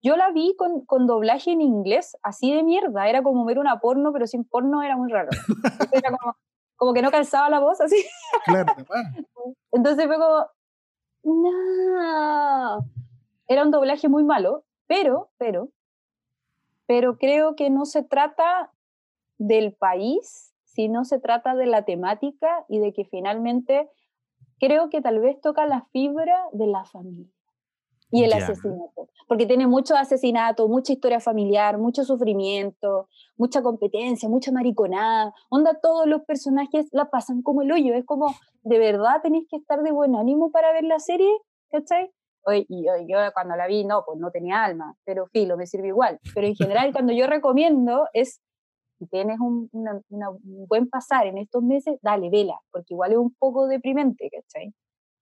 yo 0.05 0.17
la 0.17 0.31
vi 0.33 0.55
con, 0.57 0.85
con, 0.85 1.07
doblaje 1.07 1.51
en 1.51 1.63
inglés, 1.63 2.15
así 2.23 2.55
de 2.55 2.63
mierda. 2.63 3.09
Era 3.09 3.23
como 3.23 3.47
ver 3.47 3.59
una 3.59 3.81
porno, 3.81 4.13
pero 4.13 4.27
sin 4.27 4.45
porno 4.45 4.83
era 4.83 4.99
muy 4.99 5.11
raro. 5.11 5.31
Era 5.93 6.11
como, 6.11 6.37
como 6.77 6.93
que 6.93 7.01
no 7.01 7.11
calzaba 7.11 7.49
la 7.49 7.59
voz 7.59 7.81
así. 7.81 8.05
Claro, 8.45 8.75
Entonces 9.73 10.07
fue 10.07 10.19
como, 10.19 10.47
no. 11.23 12.85
Era 13.49 13.63
un 13.63 13.71
doblaje 13.71 14.09
muy 14.11 14.25
malo, 14.25 14.65
pero, 14.87 15.31
pero, 15.39 15.71
pero 16.87 17.17
creo 17.17 17.57
que 17.57 17.71
no 17.71 17.87
se 17.87 18.03
trata 18.03 18.71
del 19.39 19.73
país, 19.73 20.55
sino 20.65 21.07
se 21.07 21.19
trata 21.19 21.55
de 21.55 21.65
la 21.65 21.87
temática 21.87 22.67
y 22.69 22.79
de 22.79 22.93
que 22.93 23.07
finalmente 23.07 23.89
creo 24.61 24.91
que 24.91 25.01
tal 25.01 25.21
vez 25.21 25.41
toca 25.41 25.67
la 25.67 25.87
fibra 25.93 26.45
de 26.53 26.67
la 26.67 26.85
familia 26.85 27.34
y 28.11 28.25
el 28.25 28.33
asesinato. 28.33 29.09
Porque 29.27 29.47
tiene 29.47 29.67
mucho 29.67 29.97
asesinato, 29.97 30.69
mucha 30.69 30.93
historia 30.93 31.21
familiar, 31.21 31.79
mucho 31.79 32.05
sufrimiento, 32.05 33.09
mucha 33.37 33.63
competencia, 33.63 34.29
mucha 34.29 34.53
mariconada. 34.53 35.33
Onda, 35.51 35.79
todos 35.81 36.07
los 36.07 36.23
personajes 36.23 36.87
la 36.93 37.11
pasan 37.11 37.43
como 37.43 37.63
el 37.63 37.73
hoyo. 37.73 37.95
Es 37.95 38.05
como, 38.05 38.35
de 38.63 38.79
verdad 38.79 39.23
tenéis 39.23 39.47
que 39.49 39.57
estar 39.57 39.83
de 39.83 39.93
buen 39.93 40.15
ánimo 40.15 40.51
para 40.51 40.73
ver 40.73 40.85
la 40.85 40.99
serie, 40.99 41.31
¿cachai? 41.71 42.11
Y 42.69 42.85
yo, 42.85 42.93
yo, 43.09 43.19
cuando 43.33 43.57
la 43.57 43.67
vi, 43.67 43.85
no, 43.85 44.05
pues 44.05 44.19
no 44.19 44.31
tenía 44.31 44.65
alma, 44.65 44.95
pero 45.05 45.27
filo, 45.29 45.57
me 45.57 45.67
sirve 45.67 45.89
igual. 45.89 46.21
Pero 46.35 46.47
en 46.47 46.55
general, 46.55 46.93
cuando 46.93 47.13
yo 47.13 47.27
recomiendo 47.27 48.07
es, 48.13 48.43
si 48.99 49.07
tienes 49.07 49.41
un, 49.41 49.71
un 49.73 50.67
buen 50.69 50.89
pasar 50.91 51.27
en 51.27 51.39
estos 51.39 51.63
meses, 51.63 51.99
dale, 52.03 52.29
vela, 52.29 52.61
porque 52.71 52.93
igual 52.93 53.13
es 53.13 53.19
un 53.19 53.35
poco 53.39 53.67
deprimente, 53.67 54.29
¿cachai? 54.31 54.75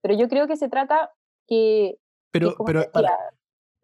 Pero 0.02 0.14
yo 0.14 0.28
creo 0.28 0.48
que 0.48 0.56
se 0.56 0.68
trata 0.68 1.12
que 1.46 1.96
pero, 2.32 2.56
pero 2.64 2.86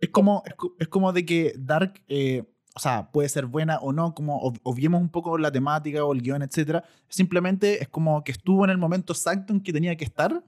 es, 0.00 0.08
como, 0.10 0.42
es, 0.78 0.88
como 0.88 1.12
de 1.12 1.24
que 1.24 1.52
Dark, 1.56 2.02
eh, 2.08 2.44
o 2.74 2.80
sea, 2.80 3.10
puede 3.12 3.28
ser 3.28 3.46
buena 3.46 3.78
o 3.78 3.92
no, 3.92 4.14
como 4.14 4.54
obviemos 4.62 5.00
un 5.00 5.10
poco 5.10 5.36
la 5.38 5.52
temática 5.52 6.04
o 6.04 6.12
el 6.12 6.22
guion, 6.22 6.42
etcétera. 6.42 6.84
Simplemente 7.08 7.82
es 7.82 7.88
como 7.88 8.24
que 8.24 8.32
estuvo 8.32 8.64
en 8.64 8.70
el 8.70 8.78
momento 8.78 9.12
exacto 9.12 9.52
en 9.52 9.60
que 9.60 9.72
tenía 9.72 9.96
que 9.96 10.04
estar. 10.04 10.42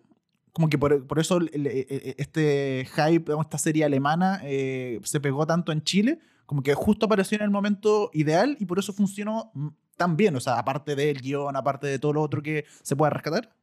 Como 0.53 0.68
que 0.68 0.79
por, 0.79 1.07
por 1.07 1.18
eso 1.18 1.40
e, 1.40 1.51
e, 1.55 1.87
e, 1.88 2.14
este 2.18 2.88
hype, 2.96 3.33
esta 3.40 3.59
serie 3.59 3.85
alemana, 3.85 4.40
eh, 4.42 5.01
se 5.05 5.20
pegó 5.20 5.46
tanto 5.46 5.70
en 5.70 5.83
Chile, 5.83 6.18
como 6.46 6.62
que 6.62 6.74
justo 6.74 7.07
apareció 7.07 7.37
en 7.37 7.44
el 7.44 7.51
momento 7.51 8.11
ideal 8.12 8.57
y 8.59 8.66
por 8.66 8.79
eso 8.79 8.92
funcionó 8.92 9.53
mm, 9.55 9.68
tan 9.96 10.16
bien. 10.16 10.35
O 10.35 10.40
sea, 10.40 10.59
aparte 10.59 10.96
del 10.96 11.20
guion, 11.20 11.55
aparte 11.55 11.87
de 11.87 11.98
todo 11.98 12.14
lo 12.14 12.22
otro 12.22 12.42
que 12.42 12.64
se 12.83 12.96
pueda 12.96 13.11
rescatar. 13.11 13.55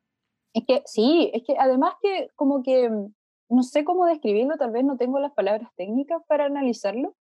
Es 0.53 0.63
que 0.65 0.81
sí, 0.85 1.29
es 1.33 1.43
que 1.45 1.55
además 1.57 1.95
que 2.01 2.29
como 2.35 2.63
que 2.63 2.89
mm, 2.89 3.13
no 3.49 3.63
sé 3.63 3.83
cómo 3.83 4.05
describirlo, 4.05 4.57
tal 4.57 4.71
vez 4.71 4.83
no 4.83 4.97
tengo 4.97 5.19
las 5.19 5.33
palabras 5.33 5.69
técnicas 5.75 6.21
para 6.27 6.45
analizarlo, 6.45 7.15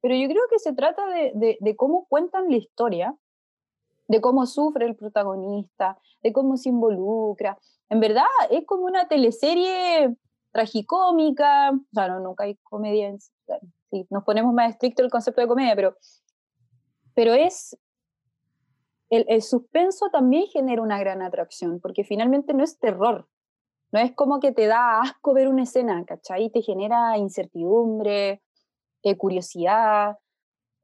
pero 0.00 0.14
yo 0.14 0.28
creo 0.28 0.42
que 0.50 0.58
se 0.58 0.72
trata 0.72 1.06
de, 1.06 1.58
de, 1.60 1.76
cómo 1.76 2.06
cuentan 2.06 2.48
la 2.48 2.56
historia, 2.56 3.16
de 4.08 4.20
cómo 4.20 4.46
sufre 4.46 4.86
el 4.86 4.96
protagonista, 4.96 5.98
de 6.22 6.32
cómo 6.32 6.56
se 6.56 6.70
involucra. 6.70 7.58
En 7.88 8.00
verdad, 8.00 8.24
es 8.50 8.64
como 8.66 8.84
una 8.84 9.08
teleserie 9.08 10.16
tragicómica, 10.52 11.70
o 11.70 11.94
sea, 11.94 12.08
no, 12.08 12.20
nunca 12.20 12.44
hay 12.44 12.56
comedia, 12.62 13.08
en, 13.08 13.20
sí, 13.20 14.06
nos 14.10 14.24
ponemos 14.24 14.52
más 14.52 14.70
estricto 14.70 15.02
el 15.02 15.10
concepto 15.10 15.40
de 15.40 15.46
comedia, 15.46 15.76
pero, 15.76 15.96
pero 17.14 17.34
es, 17.34 17.78
el, 19.10 19.26
el 19.28 19.42
suspenso 19.42 20.08
también 20.10 20.46
genera 20.46 20.82
una 20.82 20.98
gran 20.98 21.22
atracción, 21.22 21.78
porque 21.80 22.04
finalmente 22.04 22.54
no 22.54 22.64
es 22.64 22.78
terror, 22.78 23.28
no 23.92 24.00
es 24.00 24.12
como 24.14 24.40
que 24.40 24.52
te 24.52 24.66
da 24.66 25.00
asco 25.00 25.34
ver 25.34 25.48
una 25.48 25.64
escena, 25.64 26.04
¿cachai? 26.04 26.50
Te 26.50 26.62
genera 26.62 27.18
incertidumbre, 27.18 28.42
eh, 29.02 29.16
curiosidad. 29.16 30.16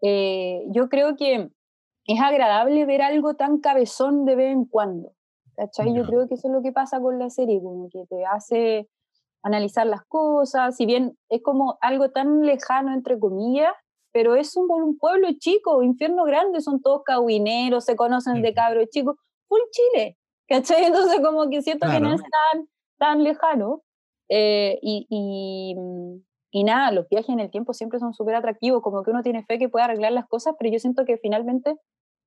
Eh, 0.02 0.64
yo 0.68 0.88
creo 0.88 1.16
que 1.16 1.50
es 2.06 2.20
agradable 2.20 2.84
ver 2.84 3.02
algo 3.02 3.34
tan 3.34 3.58
cabezón 3.58 4.24
de 4.24 4.36
vez 4.36 4.52
en 4.52 4.64
cuando, 4.64 5.12
¿cachai? 5.54 5.94
Yo 5.94 6.04
creo 6.04 6.28
que 6.28 6.34
eso 6.34 6.48
es 6.48 6.54
lo 6.54 6.62
que 6.62 6.72
pasa 6.72 7.00
con 7.00 7.18
la 7.18 7.30
serie, 7.30 7.60
como 7.62 7.88
que 7.90 8.04
te 8.08 8.24
hace 8.24 8.88
analizar 9.42 9.86
las 9.86 10.04
cosas, 10.06 10.76
si 10.76 10.86
bien 10.86 11.16
es 11.28 11.42
como 11.42 11.78
algo 11.80 12.10
tan 12.10 12.44
lejano, 12.44 12.92
entre 12.92 13.18
comillas, 13.18 13.72
pero 14.12 14.34
es 14.34 14.56
un, 14.56 14.66
un 14.70 14.98
pueblo 14.98 15.28
chico, 15.38 15.82
infierno 15.82 16.24
grande, 16.24 16.60
son 16.60 16.80
todos 16.80 17.02
cahuineros, 17.04 17.84
se 17.84 17.94
conocen 17.94 18.42
de 18.42 18.54
cabros 18.54 18.88
chicos, 18.90 19.16
full 19.48 19.60
Chile, 19.70 20.16
¿cachai? 20.48 20.84
Entonces 20.86 21.20
como 21.20 21.48
que 21.48 21.62
siento 21.62 21.86
que 21.88 22.00
no 22.00 22.12
es 22.14 22.22
tan 22.98 23.22
lejano. 23.24 23.82
Eh, 24.28 24.78
y, 24.82 25.06
y, 25.08 26.64
nada, 26.64 26.90
los 26.90 27.08
viajes 27.08 27.28
en 27.28 27.40
el 27.40 27.50
tiempo 27.50 27.74
siempre 27.74 28.00
son 28.00 28.14
súper 28.14 28.34
atractivos, 28.34 28.82
como 28.82 29.02
que 29.02 29.10
uno 29.10 29.22
tiene 29.22 29.44
fe 29.44 29.58
que 29.58 29.68
puede 29.68 29.84
arreglar 29.84 30.12
las 30.12 30.26
cosas, 30.26 30.54
pero 30.58 30.72
yo 30.72 30.78
siento 30.78 31.04
que 31.04 31.18
finalmente 31.18 31.76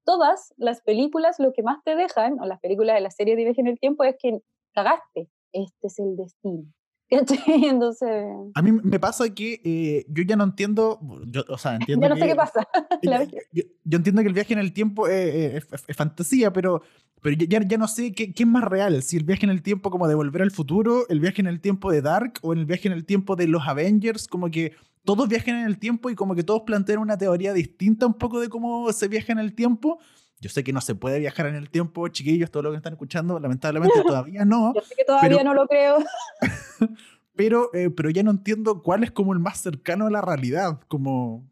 todas 0.05 0.53
las 0.57 0.81
películas 0.81 1.39
lo 1.39 1.51
que 1.51 1.63
más 1.63 1.83
te 1.83 1.95
dejan, 1.95 2.39
o 2.39 2.45
las 2.45 2.59
películas 2.59 2.95
de 2.95 3.01
la 3.01 3.11
serie 3.11 3.35
de 3.35 3.43
viaje 3.43 3.61
en 3.61 3.67
el 3.67 3.79
tiempo, 3.79 4.03
es 4.03 4.15
que 4.21 4.39
cagaste, 4.73 5.29
este 5.51 5.87
es 5.87 5.99
el 5.99 6.15
destino. 6.15 6.65
Entonces... 7.47 8.25
A 8.53 8.61
mí 8.61 8.71
me 8.71 8.99
pasa 8.99 9.33
que 9.33 9.59
eh, 9.63 10.05
yo 10.09 10.23
ya 10.23 10.35
no 10.35 10.43
entiendo, 10.43 10.99
yo, 11.27 11.43
o 11.49 11.57
sea, 11.57 11.75
entiendo 11.75 12.07
no 12.07 12.15
sé 12.15 12.27
qué 12.27 12.35
pasa. 12.35 12.67
yo, 13.51 13.63
entiendo 13.97 14.21
que 14.21 14.27
el 14.27 14.33
viaje 14.33 14.53
en 14.53 14.59
el 14.59 14.73
tiempo 14.73 15.07
es, 15.07 15.67
fantasía, 15.95 16.53
pero, 16.53 16.83
pero 17.21 17.35
ya, 17.35 17.61
ya 17.61 17.77
no 17.77 17.87
sé 17.87 18.13
qué, 18.13 18.33
qué, 18.33 18.43
es 18.43 18.49
más 18.49 18.63
real, 18.63 19.01
si 19.03 19.17
el 19.17 19.23
viaje 19.23 19.45
en 19.45 19.51
el 19.51 19.61
tiempo 19.61 19.91
como 19.91 20.07
de 20.07 20.15
volver 20.15 20.41
al 20.41 20.51
futuro, 20.51 21.07
el 21.09 21.19
viaje 21.19 21.41
en 21.41 21.47
el 21.47 21.59
tiempo 21.59 21.91
de 21.91 22.01
Dark 22.01 22.39
o 22.41 22.53
el 22.53 22.65
viaje 22.65 22.87
en 22.87 22.93
el 22.93 23.05
tiempo 23.05 23.35
de 23.35 23.47
los 23.47 23.67
Avengers, 23.67 24.27
como 24.27 24.49
que 24.49 24.73
todos 25.09 25.27
viajan 25.27 25.55
en 25.55 25.65
el 25.65 25.79
tiempo 25.79 26.09
y 26.09 26.15
como 26.15 26.35
que 26.35 26.43
todos 26.43 26.61
plantean 26.67 26.99
una 26.99 27.17
teoría 27.17 27.53
distinta 27.53 28.05
un 28.05 28.13
poco 28.13 28.39
de 28.39 28.49
cómo 28.49 28.91
se 28.91 29.07
viaja 29.07 29.31
en 29.31 29.39
el 29.39 29.55
tiempo. 29.55 29.99
Yo 30.39 30.49
sé 30.49 30.63
que 30.63 30.71
no 30.71 30.81
se 30.81 30.95
puede 30.95 31.19
viajar 31.19 31.47
en 31.47 31.55
el 31.55 31.69
tiempo, 31.69 32.07
chiquillos, 32.09 32.51
todo 32.51 32.63
lo 32.63 32.71
que 32.71 32.77
están 32.77 32.93
escuchando, 32.93 33.39
lamentablemente 33.39 34.01
todavía 34.05 34.45
no. 34.45 34.73
Yo 34.75 34.81
sé 34.81 34.95
que 34.95 35.05
todavía 35.05 35.43
no 35.43 35.53
lo 35.53 35.67
creo. 35.67 35.97
pero, 37.35 37.73
eh, 37.73 37.89
pero 37.89 38.09
ya 38.09 38.23
no 38.23 38.31
entiendo 38.31 38.81
cuál 38.83 39.03
es 39.03 39.11
como 39.11 39.33
el 39.33 39.39
más 39.39 39.59
cercano 39.59 40.07
a 40.07 40.11
la 40.11 40.21
realidad. 40.21 40.79
Como, 40.87 41.43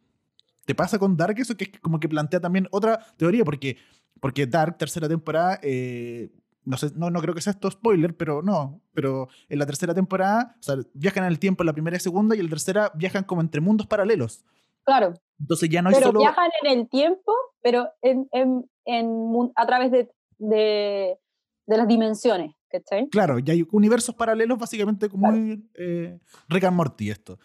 ¿te 0.65 0.75
pasa 0.75 0.99
con 0.99 1.17
Dark 1.17 1.39
eso? 1.39 1.57
Que 1.57 1.65
es 1.65 1.79
como 1.79 1.99
que 1.99 2.07
plantea 2.07 2.39
también 2.39 2.67
otra 2.71 2.99
teoría, 3.17 3.43
porque, 3.43 3.77
porque 4.19 4.47
Dark, 4.47 4.77
tercera 4.77 5.07
temporada, 5.07 5.59
eh, 5.61 6.29
no, 6.63 6.77
sé, 6.77 6.91
no, 6.95 7.09
no 7.09 7.21
creo 7.21 7.33
que 7.33 7.41
sea 7.41 7.51
esto 7.51 7.71
spoiler, 7.71 8.15
pero 8.15 8.41
no. 8.41 8.81
Pero 8.93 9.29
en 9.49 9.59
la 9.59 9.65
tercera 9.65 9.93
temporada, 9.93 10.55
o 10.59 10.63
sea, 10.63 10.75
viajan 10.93 11.23
en 11.23 11.29
el 11.29 11.39
tiempo 11.39 11.63
en 11.63 11.67
la 11.67 11.73
primera 11.73 11.97
y 11.97 11.99
segunda, 11.99 12.35
y 12.35 12.39
en 12.39 12.45
la 12.45 12.49
tercera 12.51 12.91
viajan 12.95 13.23
como 13.23 13.41
entre 13.41 13.61
mundos 13.61 13.87
paralelos. 13.87 14.43
Claro. 14.83 15.13
Entonces 15.39 15.69
ya 15.69 15.81
no 15.81 15.91
pero 15.91 16.07
solo... 16.07 16.19
viajan 16.19 16.49
en 16.63 16.79
el 16.79 16.89
tiempo, 16.89 17.33
pero 17.61 17.89
en, 18.01 18.27
en, 18.31 18.69
en 18.85 19.51
a 19.55 19.65
través 19.67 19.91
de, 19.91 20.09
de, 20.37 21.17
de, 21.65 21.77
las 21.77 21.87
dimensiones, 21.87 22.55
¿cachai? 22.69 23.07
Claro, 23.09 23.39
ya 23.39 23.53
hay 23.53 23.67
universos 23.71 24.15
paralelos 24.15 24.57
básicamente 24.57 25.09
como 25.09 25.29
claro. 25.29 25.61
eh, 25.75 26.19
Rick 26.47 26.63
and 26.63 26.77
Morty 26.77 27.09
esto. 27.09 27.37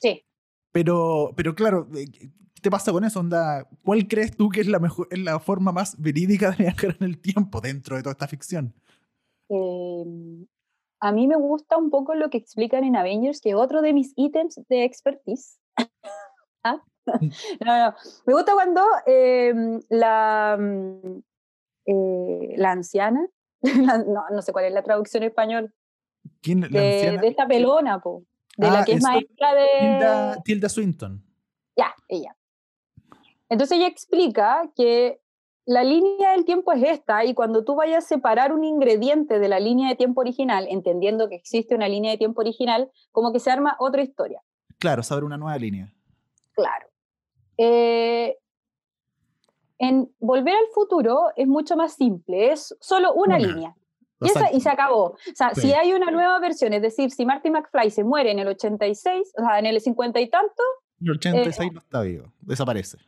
Sí. 0.00 0.24
Pero, 0.72 1.32
pero 1.36 1.54
claro, 1.54 1.88
eh, 1.94 2.06
¿Qué 2.58 2.62
te 2.62 2.70
pasa 2.72 2.90
con 2.90 3.04
eso? 3.04 3.20
Onda? 3.20 3.68
¿Cuál 3.84 4.08
crees 4.08 4.36
tú 4.36 4.48
que 4.48 4.60
es 4.60 4.66
la, 4.66 4.80
mejor, 4.80 5.06
es 5.12 5.20
la 5.20 5.38
forma 5.38 5.70
más 5.70 5.94
verídica 5.96 6.50
de 6.50 6.64
viajar 6.64 6.96
en 6.98 7.06
el 7.06 7.20
tiempo 7.20 7.60
dentro 7.60 7.94
de 7.94 8.02
toda 8.02 8.14
esta 8.14 8.26
ficción? 8.26 8.74
Em, 9.48 10.44
a 10.98 11.12
mí 11.12 11.28
me 11.28 11.36
gusta 11.36 11.76
un 11.76 11.88
poco 11.88 12.16
lo 12.16 12.30
que 12.30 12.38
explican 12.38 12.82
en 12.82 12.96
Avengers, 12.96 13.40
que 13.40 13.54
otro 13.54 13.80
de 13.80 13.92
mis 13.92 14.12
ítems 14.16 14.60
de 14.68 14.82
expertise. 14.82 15.60
¿Ah? 16.64 16.82
no, 17.64 17.78
no. 17.78 17.94
Me 18.26 18.34
gusta 18.34 18.54
cuando 18.54 18.82
em, 19.06 19.80
la, 19.88 20.56
mm, 20.58 21.22
eh, 21.86 22.54
la 22.56 22.72
anciana, 22.72 23.24
no, 23.62 24.24
no, 24.32 24.42
sé 24.42 24.52
cuál 24.52 24.64
es 24.64 24.72
la 24.72 24.82
traducción 24.82 25.22
en 25.22 25.28
español, 25.28 25.72
¿Quién, 26.42 26.62
la 26.62 26.68
de, 26.80 26.94
anciana? 26.94 27.20
de 27.20 27.28
esta 27.28 27.46
pelona, 27.46 28.00
po, 28.00 28.24
de 28.56 28.66
Ah, 28.66 28.72
la 28.72 28.84
que 28.84 28.94
es 28.94 29.02
maestra 29.04 29.54
de... 29.54 29.66
Tilda, 29.78 30.42
Tilda 30.42 30.68
Swinton. 30.68 31.24
Ya, 31.76 31.94
ella. 32.08 32.34
Entonces 33.48 33.78
ella 33.78 33.86
explica 33.88 34.70
que 34.76 35.20
la 35.64 35.84
línea 35.84 36.32
del 36.32 36.44
tiempo 36.44 36.72
es 36.72 36.82
esta 36.82 37.24
y 37.24 37.34
cuando 37.34 37.64
tú 37.64 37.74
vayas 37.74 38.04
a 38.04 38.08
separar 38.08 38.52
un 38.52 38.64
ingrediente 38.64 39.38
de 39.38 39.48
la 39.48 39.60
línea 39.60 39.88
de 39.90 39.96
tiempo 39.96 40.20
original, 40.22 40.66
entendiendo 40.70 41.28
que 41.28 41.34
existe 41.36 41.74
una 41.74 41.88
línea 41.88 42.10
de 42.12 42.18
tiempo 42.18 42.40
original, 42.40 42.90
como 43.12 43.32
que 43.32 43.38
se 43.40 43.50
arma 43.50 43.76
otra 43.78 44.02
historia. 44.02 44.42
Claro, 44.78 45.02
saber 45.02 45.24
una 45.24 45.36
nueva 45.36 45.58
línea. 45.58 45.92
Claro. 46.52 46.88
Eh, 47.58 48.36
en 49.78 50.10
Volver 50.18 50.54
al 50.54 50.66
futuro 50.74 51.26
es 51.36 51.46
mucho 51.46 51.76
más 51.76 51.94
simple, 51.94 52.52
es 52.52 52.74
solo 52.80 53.12
una 53.14 53.36
Una. 53.36 53.46
línea. 53.46 53.74
Y, 54.20 54.26
esa- 54.26 54.40
sea, 54.40 54.52
y 54.52 54.60
se 54.60 54.68
acabó. 54.68 55.04
O 55.10 55.16
sea, 55.34 55.54
Sí. 55.54 55.60
si 55.60 55.72
hay 55.74 55.92
una 55.92 56.10
nueva 56.10 56.38
versión, 56.40 56.72
es 56.72 56.82
decir, 56.82 57.10
si 57.12 57.24
Marty 57.24 57.50
McFly 57.50 57.90
se 57.90 58.02
muere 58.02 58.32
en 58.32 58.40
el 58.40 58.48
86, 58.48 59.32
o 59.38 59.42
sea, 59.42 59.58
en 59.60 59.66
el 59.66 59.80
50 59.80 60.20
y 60.20 60.28
tanto, 60.28 60.62
el 61.00 61.10
86 61.12 61.72
no 61.72 61.78
está 61.78 62.00
vivo, 62.02 62.32
desaparece. 62.40 62.98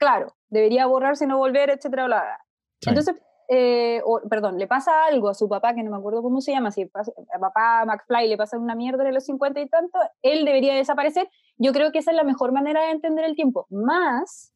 Claro, 0.00 0.34
debería 0.48 0.86
borrarse 0.86 1.24
y 1.24 1.28
no 1.28 1.38
volver, 1.38 1.70
etcétera, 1.70 2.06
bla, 2.06 2.20
bla. 2.22 2.44
Sí. 2.80 2.88
Entonces, 2.90 3.14
eh, 3.48 4.00
o- 4.04 4.20
perdón, 4.28 4.58
le 4.58 4.66
pasa 4.66 5.04
algo 5.06 5.28
a 5.28 5.34
su 5.34 5.48
papá, 5.48 5.74
que 5.74 5.82
no 5.82 5.90
me 5.90 5.96
acuerdo 5.98 6.22
cómo 6.22 6.40
se 6.40 6.52
llama, 6.52 6.70
si 6.70 6.86
pasa- 6.86 7.12
a 7.34 7.38
papá 7.38 7.84
McFly 7.84 8.28
le 8.28 8.36
pasa 8.36 8.58
una 8.58 8.74
mierda 8.74 9.06
en 9.06 9.14
los 9.14 9.24
50 9.24 9.60
y 9.60 9.68
tanto, 9.68 9.98
él 10.22 10.44
debería 10.44 10.74
desaparecer. 10.74 11.28
Yo 11.58 11.72
creo 11.72 11.92
que 11.92 11.98
esa 11.98 12.10
es 12.12 12.16
la 12.16 12.24
mejor 12.24 12.52
manera 12.52 12.80
de 12.82 12.90
entender 12.92 13.24
el 13.24 13.34
tiempo, 13.36 13.66
más 13.70 14.52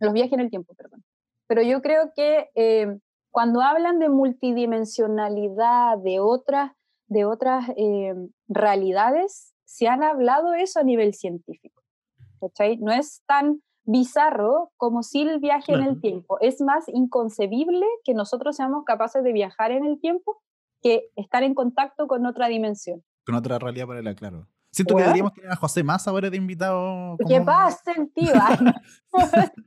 los 0.00 0.12
viajes 0.12 0.32
en 0.34 0.40
el 0.40 0.50
tiempo, 0.50 0.74
perdón. 0.74 1.04
Pero 1.46 1.62
yo 1.62 1.80
creo 1.82 2.12
que 2.14 2.50
eh, 2.54 2.98
cuando 3.30 3.60
hablan 3.60 3.98
de 3.98 4.08
multidimensionalidad, 4.08 5.98
de 5.98 6.20
otras, 6.20 6.72
de 7.08 7.24
otras 7.24 7.68
eh, 7.76 8.14
realidades, 8.48 9.54
se 9.64 9.88
han 9.88 10.02
hablado 10.02 10.54
eso 10.54 10.80
a 10.80 10.84
nivel 10.84 11.14
científico. 11.14 11.82
¿cachai? 12.40 12.76
No 12.78 12.92
es 12.92 13.22
tan 13.26 13.62
bizarro 13.86 14.70
como 14.76 15.02
si 15.02 15.22
el 15.22 15.38
viaje 15.40 15.72
en 15.72 15.78
Claro. 15.78 15.92
el 15.92 16.00
tiempo. 16.00 16.38
Es 16.40 16.60
más 16.60 16.84
inconcebible 16.88 17.86
que 18.04 18.12
nosotros 18.14 18.56
seamos 18.56 18.84
capaces 18.84 19.22
de 19.24 19.32
viajar 19.32 19.70
en 19.70 19.84
el 19.84 19.98
tiempo 20.00 20.42
que 20.82 21.10
estar 21.16 21.42
en 21.42 21.54
contacto 21.54 22.06
con 22.06 22.26
otra 22.26 22.48
dimensión. 22.48 23.02
Con 23.24 23.34
otra 23.36 23.58
realidad 23.58 23.86
paralela, 23.86 24.14
claro. 24.14 24.46
Siento 24.70 24.90
que 24.90 24.94
Bueno. 24.94 25.06
deberíamos 25.06 25.32
tener 25.32 25.50
a 25.50 25.56
José 25.56 25.82
Más 25.82 26.06
ahora 26.06 26.28
de 26.28 26.36
invitado. 26.36 27.16
¿Qué 27.26 27.34
como- 27.34 27.46
pasa, 27.46 27.92
tío? 28.14 28.32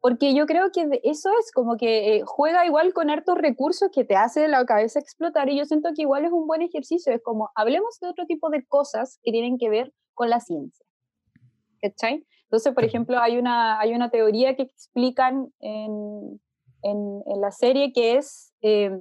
Porque 0.00 0.34
yo 0.34 0.44
creo 0.44 0.70
que 0.70 1.00
eso 1.02 1.30
es 1.40 1.50
como 1.50 1.76
que 1.78 2.16
eh, 2.16 2.22
juega 2.26 2.66
igual 2.66 2.92
con 2.92 3.08
hartos 3.08 3.38
recursos 3.38 3.88
que 3.90 4.04
te 4.04 4.16
hace 4.16 4.48
la 4.48 4.64
cabeza 4.66 4.98
explotar 4.98 5.48
y 5.48 5.56
yo 5.56 5.64
siento 5.64 5.90
que 5.96 6.02
igual 6.02 6.26
es 6.26 6.32
un 6.32 6.46
buen 6.46 6.60
ejercicio. 6.60 7.10
Es 7.12 7.22
como, 7.22 7.50
hablemos 7.54 7.98
de 8.00 8.08
otro 8.08 8.26
tipo 8.26 8.50
de 8.50 8.66
cosas 8.66 9.18
que 9.22 9.32
tienen 9.32 9.56
que 9.56 9.70
ver 9.70 9.94
con 10.12 10.28
la 10.28 10.40
ciencia. 10.40 10.84
¿Cachai? 11.80 12.26
Entonces, 12.54 12.72
por 12.72 12.84
ejemplo, 12.84 13.18
hay 13.18 13.36
una, 13.36 13.80
hay 13.80 13.94
una 13.94 14.10
teoría 14.10 14.54
que 14.54 14.62
explican 14.62 15.52
en, 15.58 16.40
en, 16.82 17.22
en 17.26 17.40
la 17.40 17.50
serie 17.50 17.92
que 17.92 18.16
es 18.16 18.54
eh, 18.62 18.96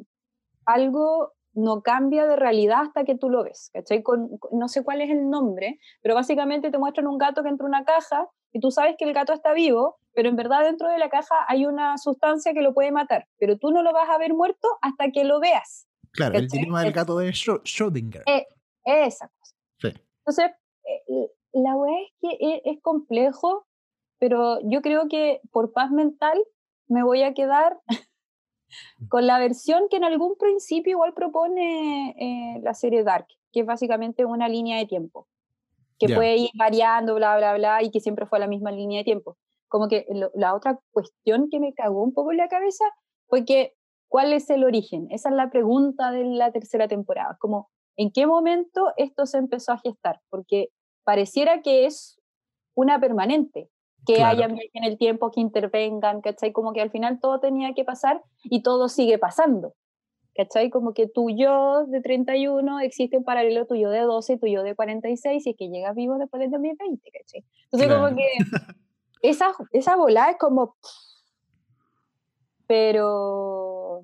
algo 0.65 1.33
no 1.53 1.83
cambia 1.83 2.25
de 2.25 2.35
realidad 2.35 2.81
hasta 2.81 3.03
que 3.03 3.15
tú 3.15 3.29
lo 3.29 3.43
ves, 3.43 3.69
¿cachai? 3.71 4.01
Con, 4.01 4.39
no 4.51 4.67
sé 4.69 4.83
cuál 4.83 5.01
es 5.01 5.11
el 5.11 5.29
nombre, 5.29 5.77
pero 6.01 6.15
básicamente 6.15 6.71
te 6.71 6.79
muestran 6.79 7.05
un 7.05 7.19
gato 7.19 7.43
que 7.43 7.49
entra 7.49 7.67
en 7.67 7.75
una 7.75 7.85
caja 7.85 8.27
y 8.51 8.59
tú 8.59 8.71
sabes 8.71 8.95
que 8.97 9.05
el 9.05 9.13
gato 9.13 9.33
está 9.33 9.53
vivo, 9.53 9.99
pero 10.15 10.29
en 10.29 10.35
verdad 10.35 10.63
dentro 10.63 10.89
de 10.89 10.97
la 10.97 11.09
caja 11.09 11.35
hay 11.47 11.67
una 11.67 11.99
sustancia 11.99 12.55
que 12.55 12.63
lo 12.63 12.73
puede 12.73 12.91
matar, 12.91 13.27
pero 13.37 13.59
tú 13.59 13.69
no 13.69 13.83
lo 13.83 13.93
vas 13.93 14.09
a 14.09 14.17
ver 14.17 14.33
muerto 14.33 14.67
hasta 14.81 15.11
que 15.11 15.25
lo 15.25 15.39
veas. 15.39 15.87
Claro, 16.13 16.39
el 16.39 16.47
¿cachai? 16.47 16.59
dilema 16.59 16.81
del 16.81 16.91
gato 16.91 17.19
de 17.19 17.29
Schrödinger. 17.29 18.23
Eh, 18.25 18.47
Esa 18.83 19.27
cosa. 19.27 19.55
Sí. 19.77 19.93
Entonces, 20.25 20.51
eh, 20.85 21.29
la 21.53 21.75
weá 21.75 22.01
es 22.01 22.11
que 22.19 22.37
e- 22.39 22.61
es, 22.65 22.81
complejo, 22.81 23.65
pero 24.19 24.59
yo 24.63 24.81
creo 24.81 25.07
que 25.07 25.41
por 25.51 25.71
paz 25.71 25.91
mental 25.91 26.41
me 26.87 27.03
voy 27.03 27.23
a 27.23 27.33
quedar 27.33 27.79
con 29.09 29.27
la 29.27 29.39
versión 29.39 29.87
que 29.89 29.97
en 29.97 30.03
algún 30.03 30.35
principio 30.37 30.91
igual 30.91 31.13
propone 31.13 32.09
eh, 32.19 32.59
la 32.63 32.73
serie 32.73 33.03
Dark, 33.03 33.27
que 33.51 33.61
es 33.61 33.65
básicamente 33.65 34.25
una 34.25 34.47
línea 34.49 34.77
de 34.77 34.85
tiempo, 34.87 35.27
que 35.99 36.07
puede 36.15 36.37
ir 36.37 36.49
variando, 36.55 37.15
bla, 37.15 37.37
bla, 37.37 37.53
bla, 37.55 37.83
y 37.83 37.91
que 37.91 37.99
siempre 37.99 38.25
fue 38.25 38.39
la 38.39 38.47
misma 38.47 38.71
línea 38.71 38.99
de 38.99 39.03
tiempo. 39.05 39.37
Como 39.67 39.87
que 39.87 40.05
lo- 40.09 40.31
la 40.33 40.53
otra 40.55 40.79
cuestión 40.91 41.49
que 41.49 41.59
me 41.59 41.73
cagó 41.73 42.03
un 42.03 42.13
poco 42.13 42.31
en 42.31 42.37
la 42.37 42.47
cabeza 42.47 42.85
fue 43.27 43.45
que, 43.45 43.73
¿cuál 44.07 44.33
es 44.33 44.49
el 44.49 44.63
origen? 44.63 45.07
Esa 45.11 45.29
es 45.29 45.35
la 45.35 45.49
pregunta 45.49 46.11
de 46.11 46.25
la 46.25 46.51
tercera 46.51 46.87
temporada. 46.87 47.37
Como, 47.39 47.69
¿en 47.95 48.11
qué 48.11 48.25
momento 48.25 48.91
esto 48.97 49.25
se 49.25 49.37
empezó 49.37 49.71
a 49.71 49.77
gestar? 49.77 50.19
Porque 50.29 50.69
pareciera 51.03 51.61
que 51.61 51.85
es 51.85 52.19
una 52.75 52.99
permanente, 52.99 53.69
que 54.05 54.15
Claro. 54.15 54.37
hayan 54.37 54.53
viajes 54.55 54.71
en 54.73 54.83
el 54.83 54.97
tiempo, 54.97 55.31
que 55.31 55.39
intervengan, 55.41 56.21
¿cachai? 56.21 56.51
Como 56.51 56.73
que 56.73 56.81
al 56.81 56.91
final 56.91 57.19
todo 57.19 57.39
tenía 57.39 57.73
que 57.73 57.85
pasar 57.85 58.21
y 58.43 58.61
todo 58.63 58.89
sigue 58.89 59.17
pasando. 59.17 59.73
¿Cachai? 60.35 60.71
Como 60.71 60.95
que 60.95 61.07
tu 61.07 61.29
yo 61.29 61.85
de 61.85 62.01
31 62.01 62.79
existe 62.79 63.17
un 63.17 63.23
paralelo 63.23 63.67
tuyo 63.67 63.91
de 63.91 63.99
12 63.99 64.33
y 64.33 64.37
tuyo 64.39 64.63
de 64.63 64.73
46 64.75 65.45
y 65.45 65.49
es 65.51 65.55
que 65.55 65.69
llegas 65.69 65.95
vivo 65.95 66.17
después 66.17 66.39
del 66.41 66.49
2020, 66.49 67.11
¿cachai? 67.11 67.45
Entonces 67.65 67.87
Claro. 67.87 68.03
como 68.03 68.15
que 68.15 68.27
esa, 69.21 69.53
esa 69.71 69.95
volada 69.95 70.31
es 70.31 70.37
como... 70.39 70.75
Pero... 72.67 74.01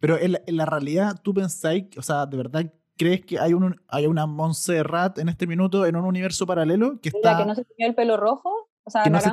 Pero 0.00 0.18
en 0.18 0.32
la, 0.32 0.40
en 0.46 0.56
la 0.56 0.66
realidad, 0.66 1.12
¿tú 1.22 1.34
pensáis, 1.34 1.84
o 1.98 2.02
sea, 2.02 2.26
de 2.26 2.36
verdad 2.36 2.72
crees 3.00 3.24
que 3.24 3.38
hay, 3.38 3.54
un, 3.54 3.80
hay 3.88 4.06
una 4.06 4.26
Montserrat 4.26 5.18
en 5.18 5.28
este 5.30 5.46
minuto 5.46 5.86
en 5.86 5.96
un 5.96 6.04
universo 6.04 6.46
paralelo 6.46 7.00
que 7.00 7.10
La 7.10 7.18
está... 7.18 7.38
que 7.38 7.46
no 7.46 7.54
se 7.54 7.64
tenía 7.64 7.86
el 7.88 7.94
pelo 7.94 8.16
rojo, 8.18 8.50
o 8.84 8.90
sea, 8.90 9.02
que 9.04 9.10
no 9.10 9.20
se- 9.20 9.30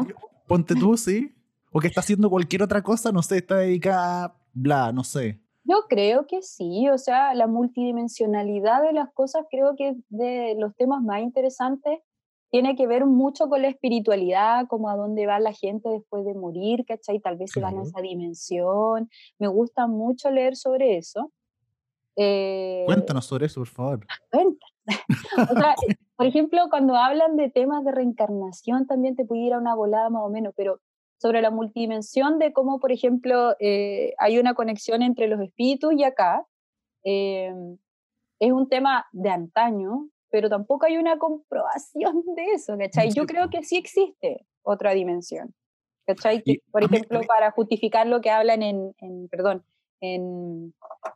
ponte 0.47 0.73
tú, 0.75 0.95
sí? 0.95 1.35
O 1.73 1.79
que 1.81 1.87
está 1.87 1.99
haciendo 1.99 2.29
cualquier 2.29 2.63
otra 2.63 2.81
cosa, 2.81 3.11
no 3.11 3.21
sé, 3.21 3.37
está 3.37 3.57
dedicada 3.57 4.23
a 4.25 4.35
bla, 4.53 4.91
no 4.93 5.03
sé. 5.03 5.41
Yo 5.65 5.83
creo 5.89 6.25
que 6.27 6.41
sí, 6.41 6.87
o 6.89 6.97
sea, 6.97 7.33
la 7.33 7.45
multidimensionalidad 7.45 8.81
de 8.83 8.93
las 8.93 9.11
cosas 9.13 9.45
creo 9.51 9.75
que 9.75 9.89
es 9.89 9.97
de 10.09 10.55
los 10.57 10.73
temas 10.77 11.01
más 11.03 11.21
interesantes 11.21 11.99
tiene 12.49 12.77
que 12.77 12.87
ver 12.87 13.05
mucho 13.05 13.49
con 13.49 13.61
la 13.61 13.67
espiritualidad, 13.67 14.67
como 14.69 14.89
a 14.89 14.95
dónde 14.95 15.27
va 15.27 15.37
la 15.41 15.51
gente 15.51 15.89
después 15.89 16.23
de 16.23 16.33
morir, 16.33 16.85
¿cachai? 16.87 17.19
Tal 17.19 17.35
vez 17.35 17.51
se 17.51 17.59
van 17.59 17.77
a 17.77 17.83
esa 17.83 17.99
dimensión. 17.99 19.09
Me 19.37 19.49
gusta 19.49 19.85
mucho 19.87 20.31
leer 20.31 20.55
sobre 20.55 20.95
eso. 20.97 21.33
Eh, 22.17 22.83
Cuéntanos 22.85 23.25
sobre 23.25 23.45
eso, 23.45 23.61
por 23.61 23.67
favor. 23.67 24.07
O 25.37 25.53
sea, 25.53 25.75
por 26.15 26.25
ejemplo, 26.25 26.61
cuando 26.69 26.95
hablan 26.95 27.35
de 27.35 27.49
temas 27.49 27.83
de 27.83 27.91
reencarnación, 27.91 28.87
también 28.87 29.15
te 29.15 29.25
puede 29.25 29.41
ir 29.41 29.53
a 29.53 29.59
una 29.59 29.75
volada 29.75 30.09
más 30.09 30.23
o 30.23 30.29
menos, 30.29 30.53
pero 30.55 30.79
sobre 31.17 31.41
la 31.41 31.51
multidimensión 31.51 32.39
de 32.39 32.53
cómo, 32.53 32.79
por 32.79 32.91
ejemplo, 32.91 33.55
eh, 33.59 34.13
hay 34.17 34.39
una 34.39 34.53
conexión 34.53 35.01
entre 35.01 35.27
los 35.27 35.41
espíritus 35.41 35.93
y 35.95 36.03
acá, 36.03 36.45
eh, 37.03 37.53
es 38.39 38.51
un 38.51 38.69
tema 38.69 39.07
de 39.11 39.29
antaño, 39.29 40.09
pero 40.29 40.49
tampoco 40.49 40.85
hay 40.85 40.97
una 40.97 41.17
comprobación 41.17 42.23
de 42.35 42.45
eso, 42.53 42.77
¿cachai? 42.77 43.11
Yo 43.11 43.25
creo 43.25 43.49
que 43.49 43.63
sí 43.63 43.77
existe 43.77 44.45
otra 44.63 44.91
dimensión, 44.91 45.53
¿cachai? 46.05 46.41
Que, 46.43 46.61
por 46.71 46.83
ejemplo, 46.83 47.21
para 47.27 47.51
justificar 47.51 48.07
lo 48.07 48.21
que 48.21 48.29
hablan 48.29 48.61
en, 48.63 48.95
en 48.99 49.27
perdón, 49.27 49.63
en 50.01 50.73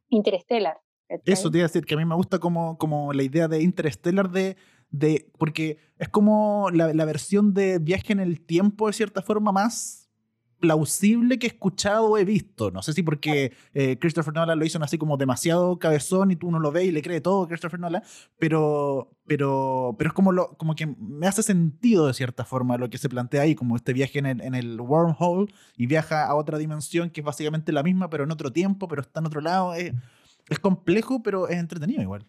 Interstellar. 0.10 0.78
¿Cachai? 1.19 1.34
Eso 1.34 1.52
te 1.52 1.58
iba 1.60 1.65
a 1.65 1.67
decir, 1.67 1.86
que 1.86 1.93
a 1.95 1.97
mí 1.97 2.06
me 2.06 2.15
gusta 2.15 2.39
como, 2.39 2.78
como 2.78 3.13
la 3.13 3.24
idea 3.24 3.47
de 3.47 3.62
Interstellar 3.62 4.30
de, 4.30 4.58
de 4.89 5.32
porque 5.38 5.78
es 5.97 6.10
como 6.10 6.69
la, 6.71 6.93
la 6.93 7.06
versión 7.06 7.54
de 7.54 7.80
viaje 7.80 8.13
en 8.13 8.19
el 8.19 8.41
tiempo 8.41 8.88
de 8.88 8.93
cierta 8.93 9.21
forma 9.21 9.52
más 9.52 10.02
plausible 10.62 11.39
que 11.39 11.47
he 11.47 11.50
escuchado 11.50 12.06
o 12.06 12.17
he 12.17 12.24
visto. 12.24 12.71
No 12.71 12.82
sé 12.82 12.93
si 12.93 13.04
porque 13.04 13.52
eh, 13.74 13.97
Christopher 14.00 14.34
Nolan 14.34 14.58
lo 14.58 14.63
hizo 14.63 14.82
así 14.82 14.97
como 14.97 15.17
demasiado 15.17 15.78
cabezón 15.80 16.32
y 16.32 16.38
tú 16.38 16.47
uno 16.47 16.60
lo 16.60 16.71
ve 16.71 16.86
y 16.86 16.91
le 16.91 17.02
cree 17.02 17.19
todo 17.19 17.43
a 17.43 17.47
Christopher 17.47 17.80
Nolan, 17.80 18.04
pero, 18.39 19.10
pero, 19.26 19.95
pero 19.97 20.10
es 20.10 20.13
como, 20.13 20.32
lo, 20.32 20.56
como 20.58 20.76
que 20.76 20.86
me 20.86 21.28
hace 21.28 21.43
sentido 21.43 22.08
de 22.08 22.13
cierta 22.13 22.45
forma 22.45 22.78
lo 22.78 22.89
que 22.89 22.97
se 22.97 23.10
plantea 23.10 23.41
ahí, 23.41 23.56
como 23.56 23.76
este 23.76 23.91
viaje 23.91 24.19
en 24.19 24.28
el, 24.28 24.41
en 24.41 24.56
el 24.56 24.80
wormhole 24.80 25.52
y 25.76 25.88
viaja 25.88 26.26
a 26.26 26.36
otra 26.36 26.58
dimensión 26.58 27.10
que 27.10 27.19
es 27.21 27.26
básicamente 27.26 27.74
la 27.74 27.84
misma, 27.84 28.10
pero 28.10 28.24
en 28.24 28.32
otro 28.32 28.54
tiempo, 28.54 28.88
pero 28.88 29.02
está 29.02 29.19
en 29.19 29.26
otro 29.26 29.41
lado. 29.41 29.74
Es 30.52 30.60
complejo, 30.60 31.24
pero 31.24 31.48
es 31.48 31.58
entretenido 31.58 32.02
igual. 32.02 32.26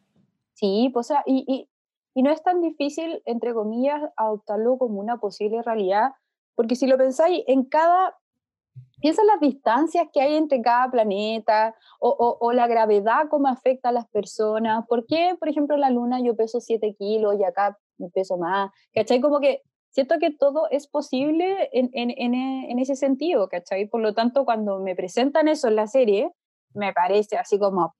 Sí, 0.54 0.90
pues, 0.92 1.06
o 1.06 1.08
sea, 1.08 1.22
y, 1.26 1.44
y, 1.46 1.68
y 2.14 2.22
no 2.22 2.30
es 2.30 2.42
tan 2.42 2.60
difícil, 2.60 3.22
entre 3.26 3.52
comillas, 3.52 4.02
adoptarlo 4.16 4.78
como 4.78 5.00
una 5.00 5.18
posible 5.18 5.62
realidad, 5.62 6.12
porque 6.54 6.76
si 6.76 6.86
lo 6.86 6.96
pensáis, 6.96 7.44
en 7.46 7.64
cada 7.64 8.16
Piensa 9.00 9.22
en 9.22 9.26
las 9.26 9.40
distancias 9.40 10.06
que 10.12 10.20
hay 10.20 10.36
entre 10.36 10.62
cada 10.62 10.88
planeta 10.88 11.74
o, 11.98 12.38
o, 12.40 12.52
la 12.52 12.68
gravedad, 12.68 13.26
cómo 13.28 13.48
afecta 13.48 13.88
a 13.88 13.92
las 13.92 14.08
personas. 14.08 14.86
¿Por 14.86 15.06
qué, 15.06 15.34
por 15.38 15.48
ejemplo, 15.48 15.74
en 15.74 15.80
la 15.80 15.90
Luna 15.90 16.20
yo 16.20 16.36
peso 16.36 16.60
7 16.60 16.94
kilos 16.96 17.34
y 17.38 17.42
acá 17.42 17.76
peso 18.14 18.38
más? 18.38 18.70
¿Cachai? 18.94 19.20
Como 19.20 19.40
que 19.40 19.62
siento 19.90 20.18
que 20.20 20.30
todo 20.30 20.68
es 20.70 20.86
posible 20.86 21.68
en, 21.72 21.90
en, 21.92 22.10
en, 22.34 22.78
ese 22.78 22.94
sentido, 22.94 23.48
¿cachai? 23.48 23.86
Por 23.88 24.00
lo 24.00 24.14
tanto, 24.14 24.44
cuando 24.44 24.78
me 24.78 24.94
presentan 24.94 25.48
eso 25.48 25.66
en 25.66 25.76
la 25.76 25.88
serie, 25.88 26.30
me 26.74 26.92
parece 26.92 27.36
así 27.36 27.58
como... 27.58 27.94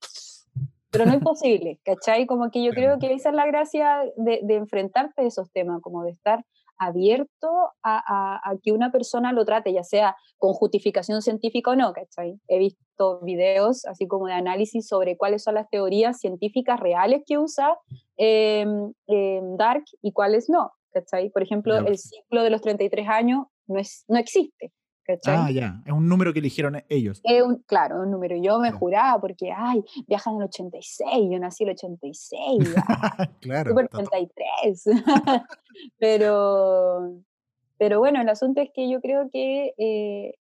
Pero 0.90 1.06
no 1.06 1.14
es 1.14 1.22
posible, 1.22 1.80
¿cachai? 1.85 2.26
Como 2.26 2.50
que 2.50 2.62
yo 2.62 2.72
creo 2.72 2.98
que 2.98 3.14
esa 3.14 3.30
es 3.30 3.35
la 3.35 3.46
gracia 3.46 4.02
de, 4.16 4.40
de 4.42 4.56
enfrentarte 4.56 5.22
a 5.22 5.24
esos 5.24 5.50
temas, 5.50 5.80
como 5.80 6.04
de 6.04 6.11
estar 6.11 6.44
abierto 6.82 7.70
a, 7.82 8.40
que 8.62 8.72
una 8.72 8.90
persona 8.90 9.32
lo 9.32 9.44
trate, 9.44 9.72
ya 9.72 9.85
sea 9.85 10.16
con 10.38 10.52
justificación 10.52 11.22
científica 11.22 11.70
o 11.70 11.76
no, 11.76 11.92
¿cachai? 11.92 12.38
He 12.48 12.58
visto 12.58 13.20
videos 13.20 13.85
así 13.87 14.06
como 14.06 14.26
de 14.26 14.35
análisis 14.35 14.87
sobre 14.88 15.16
cuáles 15.16 15.42
son 15.42 15.54
las 15.54 15.68
teorías 15.70 16.18
científicas 16.18 16.80
reales 16.80 17.22
que 17.26 17.38
usa 17.38 17.76
em, 18.16 18.92
Dark 19.56 19.85
y 20.02 20.12
cuáles 20.12 20.48
no, 20.48 20.72
¿cachai? 20.92 21.30
Por 21.30 21.42
ejemplo, 21.42 21.76
el 21.76 21.98
ciclo 21.98 22.42
de 22.42 22.50
los 22.50 22.61
33 22.61 23.08
años 23.08 23.46
no, 23.66 23.78
es, 23.78 24.04
no 24.08 24.18
existe, 24.18 24.72
Ah, 25.26 25.50
ya, 25.50 25.82
es 25.84 25.92
un 25.92 26.08
número 26.08 26.32
que 26.32 26.38
eligieron 26.38 26.82
ellos. 26.88 27.20
Es 27.24 27.42
un, 27.42 27.58
claro, 27.66 28.02
un 28.02 28.10
número. 28.10 28.36
Yo 28.36 28.58
me 28.60 28.70
juraba 28.70 29.20
porque, 29.20 29.52
ay, 29.54 29.82
viajan 30.06 30.34
en 30.34 30.40
el 30.42 30.44
86, 30.46 31.28
yo 31.30 31.38
nací 31.38 31.64
en 31.64 31.70
el 31.70 31.74
86. 31.74 32.74
claro. 33.40 33.70
Super 33.70 33.88
83. 33.92 34.84
pero, 35.98 37.14
pero 37.78 37.98
bueno, 37.98 38.20
el 38.20 38.28
asunto 38.28 38.60
es 38.60 38.70
que 38.72 38.88
yo 38.88 39.00
creo 39.00 39.28
que 39.30 39.74
eh, 39.76 40.34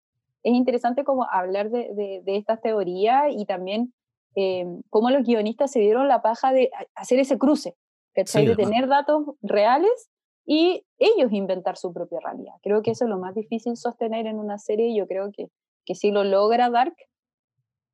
es 0.43 0.53
interesante 0.53 1.03
como 1.03 1.25
hablar 1.29 1.69
de, 1.69 2.21
de, 2.23 2.37
estas 2.37 2.61
teorías 2.61 3.25
y 3.29 3.45
también 3.45 3.93
eh, 4.35 4.65
cómo 4.89 5.09
los 5.09 5.23
guionistas 5.23 5.71
se 5.71 5.79
dieron 5.79 6.07
la 6.07 6.21
paja 6.21 6.51
de 6.51 6.69
hacer 6.95 7.19
ese 7.19 7.37
cruce, 7.37 7.75
de 8.15 8.55
tener 8.55 8.87
datos 8.87 9.23
reales 9.41 10.09
y 10.51 10.83
ellos 10.97 11.31
inventar 11.31 11.77
su 11.77 11.93
propia 11.93 12.19
realidad. 12.21 12.55
Creo 12.63 12.81
que 12.81 12.89
eso 12.89 13.05
es 13.05 13.09
lo 13.09 13.19
más 13.19 13.35
difícil 13.35 13.77
sostener 13.77 14.25
en 14.25 14.39
una 14.39 14.57
serie 14.57 14.87
y 14.87 14.97
yo 14.97 15.07
creo 15.07 15.31
que, 15.31 15.51
que 15.85 15.93
sí 15.93 16.09
lo 16.09 16.23
logra 16.23 16.71
Dark, 16.71 16.95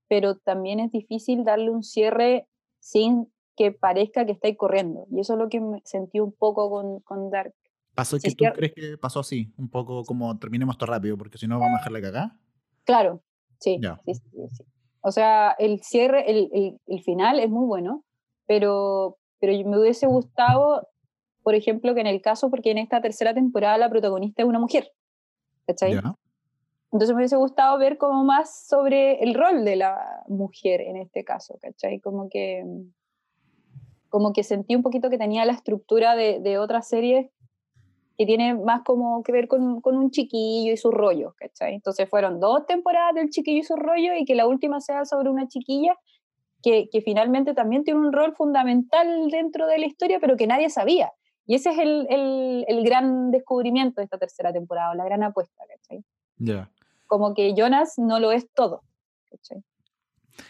pero 0.08 0.38
también 0.38 0.80
es 0.80 0.90
difícil 0.90 1.44
darle 1.44 1.70
un 1.70 1.84
cierre 1.84 2.48
sin 2.80 3.30
que 3.58 3.74
parezca 3.74 4.26
que 4.26 4.32
estáis 4.32 4.56
corriendo. 4.56 5.06
Y 5.12 5.20
eso 5.20 5.34
es 5.34 5.40
lo 5.40 5.50
que 5.50 5.60
me 5.60 5.82
sentí 5.84 6.22
un 6.22 6.32
poco 6.32 6.70
con, 6.70 7.02
con 7.02 7.30
Dark. 7.30 7.54
¿Pasó 7.94 8.18
que 8.20 8.32
tú 8.32 8.46
crees 8.54 8.74
que 8.74 8.98
pasó 8.98 9.20
así? 9.20 9.52
Un 9.58 9.70
poco 9.70 10.06
como 10.06 10.40
terminemos 10.40 10.78
todo 10.78 10.92
rápido, 10.92 11.18
porque 11.18 11.38
si 11.38 11.48
no 11.48 11.60
vamos 11.60 11.76
a 11.76 11.80
dejarle 11.80 12.02
cagar. 12.02 12.32
Claro, 12.86 13.22
sí, 13.60 13.82
sí, 14.06 14.14
sí, 14.14 14.64
O 15.02 15.12
sea, 15.12 15.54
el 15.60 15.82
cierre, 15.82 16.32
el, 16.32 16.50
el, 16.54 16.80
el, 16.88 17.04
final 17.04 17.42
es 17.42 17.50
muy 17.50 17.66
bueno, 17.66 18.06
pero, 18.46 19.18
pero 19.42 19.52
me 19.68 19.78
hubiese 19.78 20.08
gustado 20.08 20.88
por 21.46 21.54
ejemplo, 21.54 21.94
que 21.94 22.02
en 22.02 22.08
el 22.08 22.24
caso, 22.24 22.50
porque 22.50 22.72
en 22.72 22.80
esta 22.80 23.02
tercera 23.02 23.32
temporada 23.32 23.78
la 23.78 23.88
protagonista 23.88 24.42
es 24.42 24.48
una 24.50 24.58
mujer. 24.58 24.92
¿Cachai? 25.68 25.92
Entonces 25.92 27.10
me 27.10 27.18
hubiese 27.18 27.36
gustado 27.36 27.78
ver 27.78 28.00
como 28.00 28.24
más 28.24 28.66
sobre 28.68 29.22
el 29.24 29.36
rol 29.36 29.64
de 29.64 29.76
la 29.76 30.24
mujer 30.28 30.82
en 30.82 30.96
este 30.98 31.24
caso, 31.24 31.60
¿cachai? 31.62 32.00
Como 32.00 32.30
que, 32.30 32.66
como 34.10 34.34
que 34.34 34.42
sentí 34.42 34.76
un 34.76 34.82
poquito 34.82 35.12
que 35.12 35.20
tenía 35.20 35.46
la 35.46 35.54
estructura 35.54 36.16
de, 36.16 36.40
de 36.40 36.58
otras 36.58 36.88
series 36.88 37.30
que 38.18 38.26
tiene 38.26 38.56
más 38.56 38.82
como 38.82 39.22
que 39.22 39.32
ver 39.32 39.48
con, 39.48 39.82
con, 39.82 39.98
un 39.98 40.10
chiquillo 40.10 40.74
y 40.74 40.78
su 40.78 40.90
rollo, 40.90 41.36
¿cachai? 41.38 41.76
Entonces 41.76 42.10
fueron 42.10 42.40
dos 42.40 42.66
temporadas 42.66 43.14
del 43.14 43.30
chiquillo 43.30 43.60
y 43.60 43.64
su 43.64 43.76
rollo 43.76 44.16
y 44.16 44.26
que 44.26 44.34
la 44.34 44.48
última 44.48 44.82
sea 44.82 45.06
sobre 45.06 45.30
una 45.30 45.48
chiquilla 45.48 45.96
que, 46.64 46.90
que 46.92 47.02
finalmente 47.02 47.54
también 47.54 47.84
tiene 47.84 48.00
un 48.00 48.14
rol 48.14 48.34
fundamental 48.36 49.30
dentro 49.30 49.68
de 49.68 49.78
la 49.78 49.86
historia, 49.86 50.18
pero 50.20 50.38
que 50.38 50.48
nadie 50.48 50.72
sabía. 50.72 51.12
Y 51.48 51.56
ese 51.56 51.70
es 51.70 51.78
el, 51.78 52.08
el, 52.10 52.66
el, 52.68 52.84
gran 52.84 53.32
descubrimiento 53.32 54.02
de 54.02 54.06
esta 54.06 54.18
tercera 54.18 54.52
temporada, 54.52 54.96
la 54.96 55.06
gran 55.06 55.22
apuesta, 55.24 55.64
¿cachai? 55.68 56.04
Ya. 56.38 56.72
Como 57.08 57.34
que 57.34 57.54
Jonas 57.56 57.98
no 57.98 58.20
lo 58.20 58.32
es 58.32 58.52
todo, 58.54 58.84
¿cachai? 59.30 59.64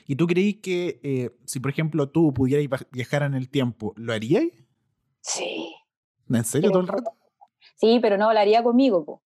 ¿Y 0.07 0.15
tú 0.15 0.25
creí 0.25 0.55
que 0.55 0.99
eh, 1.03 1.31
si, 1.45 1.59
por 1.59 1.71
ejemplo, 1.71 2.09
tú 2.09 2.33
pudieras 2.33 2.85
viajar 2.91 3.23
en 3.23 3.33
el 3.33 3.49
tiempo, 3.49 3.93
¿lo 3.97 4.13
harías? 4.13 4.45
Sí. 5.21 5.75
¿En 6.29 6.45
serio 6.45 6.71
todo 6.71 6.81
el 6.81 6.87
rato? 6.87 7.11
Sí, 7.75 7.99
pero 8.01 8.17
no, 8.17 8.31
lo 8.31 8.39
haría 8.39 8.63
conmigo, 8.63 9.03
po. 9.05 9.21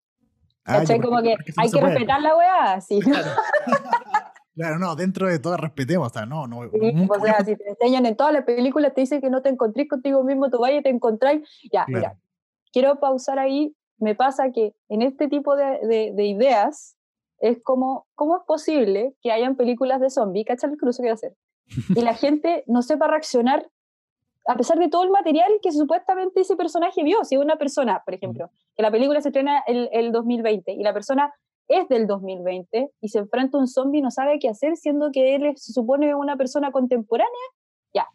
Ah, 0.64 0.78
¿Cachai? 0.78 1.00
Como 1.00 1.22
que 1.22 1.36
hay 1.56 1.70
que 1.70 1.80
respetar 1.80 2.20
la 2.20 2.36
weá, 2.36 2.80
sí. 2.80 3.00
Claro. 3.00 3.30
Claro, 4.58 4.80
no, 4.80 4.96
dentro 4.96 5.28
de 5.28 5.38
todo 5.38 5.56
respetemos, 5.56 6.08
o 6.08 6.10
sea, 6.10 6.26
no, 6.26 6.48
no. 6.48 6.58
o 6.58 7.20
sea, 7.22 7.44
si 7.44 7.54
te 7.54 7.68
enseñan 7.68 8.06
en 8.06 8.16
todas 8.16 8.32
las 8.32 8.42
películas, 8.42 8.92
te 8.92 9.02
dicen 9.02 9.20
que 9.20 9.30
no 9.30 9.40
te 9.40 9.50
encontrís 9.50 9.88
contigo 9.88 10.24
mismo, 10.24 10.50
tú 10.50 10.58
vayas 10.58 10.80
y 10.80 10.82
te 10.82 10.88
encontráis. 10.88 11.48
Ya, 11.72 11.84
mira, 11.86 12.18
quiero 12.72 12.98
pausar 12.98 13.38
ahí. 13.38 13.76
Me 13.98 14.16
pasa 14.16 14.50
que 14.50 14.74
en 14.88 15.02
este 15.02 15.28
tipo 15.28 15.54
de, 15.54 16.12
de, 16.12 16.26
ideas 16.26 16.96
es 17.38 17.62
como, 17.62 18.08
¿cómo 18.16 18.38
es 18.38 18.42
posible 18.48 19.14
que 19.22 19.30
hayan 19.30 19.54
películas 19.54 20.00
de 20.00 20.10
zombies? 20.10 20.46
¿Cacha 20.46 20.66
el 20.66 20.76
cruce 20.76 21.02
que 21.02 21.06
voy 21.06 21.10
a 21.10 21.14
hacer? 21.14 21.36
Y 21.94 22.00
la 22.00 22.14
gente 22.14 22.64
no 22.66 22.82
sepa 22.82 23.06
reaccionar 23.06 23.64
a 24.48 24.56
pesar 24.56 24.78
de 24.80 24.88
todo 24.88 25.04
el 25.04 25.10
material 25.10 25.52
que 25.62 25.70
supuestamente 25.70 26.40
ese 26.40 26.56
personaje 26.56 27.04
vio. 27.04 27.24
Si 27.24 27.36
una 27.36 27.56
persona, 27.56 28.02
por 28.04 28.14
ejemplo, 28.14 28.50
que 28.74 28.82
la 28.82 28.90
película 28.90 29.20
se 29.20 29.28
estrena 29.28 29.62
el, 29.68 29.88
el 29.92 30.10
2020 30.10 30.72
y 30.72 30.82
la 30.82 30.92
persona 30.92 31.32
es 31.68 31.88
del 31.88 32.06
2020 32.06 32.90
y 33.00 33.08
se 33.08 33.18
enfrenta 33.18 33.58
a 33.58 33.60
un 33.60 33.68
zombie 33.68 33.98
y 33.98 34.02
no 34.02 34.10
sabe 34.10 34.38
qué 34.38 34.48
hacer, 34.48 34.76
siendo 34.76 35.10
que 35.12 35.34
él 35.34 35.52
se 35.56 35.72
supone 35.72 36.14
una 36.14 36.36
persona 36.36 36.72
contemporánea, 36.72 37.32
ya. 37.94 38.06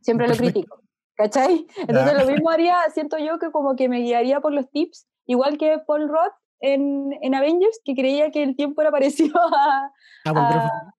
Siempre 0.00 0.28
lo 0.28 0.34
critico. 0.34 0.80
¿Cachai? 1.16 1.66
Entonces 1.76 2.14
lo 2.14 2.32
mismo 2.32 2.50
haría, 2.50 2.76
siento 2.94 3.18
yo 3.18 3.38
que 3.38 3.50
como 3.50 3.76
que 3.76 3.88
me 3.88 4.00
guiaría 4.00 4.40
por 4.40 4.52
los 4.52 4.70
tips, 4.70 5.06
igual 5.26 5.58
que 5.58 5.78
Paul 5.86 6.08
Roth 6.08 6.32
en, 6.60 7.12
en 7.20 7.34
Avengers, 7.34 7.80
que 7.84 7.94
creía 7.94 8.30
que 8.30 8.42
el 8.42 8.56
tiempo 8.56 8.80
era 8.80 8.90
parecido 8.90 9.38
a... 9.52 9.92
A 10.24 10.32
volver 10.32 10.52
al 10.52 10.62
futuro. 10.62 10.92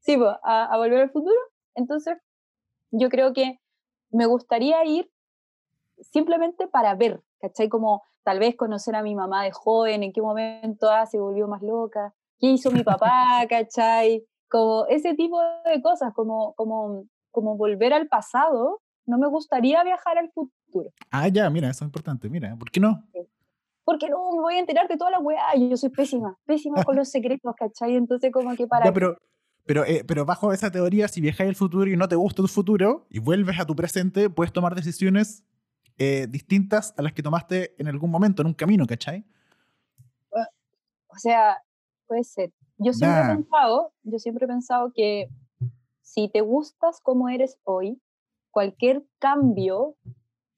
Sí, 0.00 0.18
a 0.44 0.76
volver 0.76 1.00
al 1.00 1.10
futuro. 1.10 1.40
Entonces, 1.74 2.16
yo 2.90 3.08
creo 3.10 3.32
que 3.32 3.60
me 4.10 4.26
gustaría 4.26 4.84
ir 4.84 5.10
simplemente 6.00 6.68
para 6.68 6.94
ver, 6.94 7.22
¿cachai? 7.40 7.68
Como 7.68 8.02
tal 8.26 8.40
vez 8.40 8.56
conocer 8.56 8.96
a 8.96 9.04
mi 9.04 9.14
mamá 9.14 9.44
de 9.44 9.52
joven, 9.52 10.02
en 10.02 10.12
qué 10.12 10.20
momento 10.20 10.90
ah, 10.90 11.06
se 11.06 11.16
volvió 11.16 11.46
más 11.46 11.62
loca, 11.62 12.12
qué 12.40 12.48
hizo 12.48 12.72
mi 12.72 12.82
papá, 12.82 13.14
¿cachai? 13.48 14.24
Como 14.48 14.84
ese 14.88 15.14
tipo 15.14 15.40
de 15.64 15.80
cosas, 15.80 16.12
como, 16.12 16.52
como, 16.54 17.04
como 17.30 17.56
volver 17.56 17.92
al 17.92 18.08
pasado, 18.08 18.82
no 19.06 19.16
me 19.16 19.28
gustaría 19.28 19.84
viajar 19.84 20.18
al 20.18 20.28
futuro. 20.32 20.90
Ah, 21.12 21.28
ya, 21.28 21.48
mira, 21.50 21.70
eso 21.70 21.84
es 21.84 21.88
importante, 21.88 22.28
mira, 22.28 22.56
¿por 22.56 22.68
qué 22.68 22.80
no? 22.80 23.00
Porque 23.84 24.10
no, 24.10 24.32
me 24.32 24.40
voy 24.40 24.54
a 24.56 24.58
enterar 24.58 24.88
de 24.88 24.96
toda 24.96 25.12
la 25.12 25.20
weá, 25.20 25.54
yo 25.54 25.76
soy 25.76 25.90
pésima, 25.90 26.36
pésima 26.46 26.82
con 26.82 26.96
los 26.96 27.08
secretos, 27.08 27.54
¿cachai? 27.56 27.94
Entonces 27.94 28.32
como 28.32 28.56
que 28.56 28.66
para... 28.66 28.86
Ya, 28.86 28.92
pero, 28.92 29.18
pero, 29.66 29.84
eh, 29.84 30.02
pero 30.04 30.26
bajo 30.26 30.52
esa 30.52 30.72
teoría, 30.72 31.06
si 31.06 31.20
viajas 31.20 31.46
al 31.46 31.54
futuro 31.54 31.88
y 31.88 31.96
no 31.96 32.08
te 32.08 32.16
gusta 32.16 32.42
tu 32.42 32.48
futuro 32.48 33.06
y 33.08 33.20
vuelves 33.20 33.60
a 33.60 33.66
tu 33.66 33.76
presente, 33.76 34.28
puedes 34.30 34.52
tomar 34.52 34.74
decisiones 34.74 35.44
eh, 35.98 36.26
distintas 36.28 36.94
a 36.96 37.02
las 37.02 37.12
que 37.12 37.22
tomaste 37.22 37.74
en 37.78 37.88
algún 37.88 38.10
momento, 38.10 38.42
en 38.42 38.48
un 38.48 38.54
camino, 38.54 38.86
¿cachai? 38.86 39.24
O 41.08 41.18
sea, 41.18 41.62
puede 42.06 42.24
ser. 42.24 42.52
Yo 42.78 42.92
siempre 42.92 43.20
he 43.20 43.36
pensado, 43.36 43.92
yo 44.02 44.18
siempre 44.18 44.44
he 44.44 44.48
pensado 44.48 44.92
que 44.94 45.28
si 46.02 46.28
te 46.28 46.42
gustas 46.42 47.00
como 47.00 47.30
eres 47.30 47.58
hoy, 47.64 48.00
cualquier 48.50 49.06
cambio, 49.18 49.78
o 49.80 49.96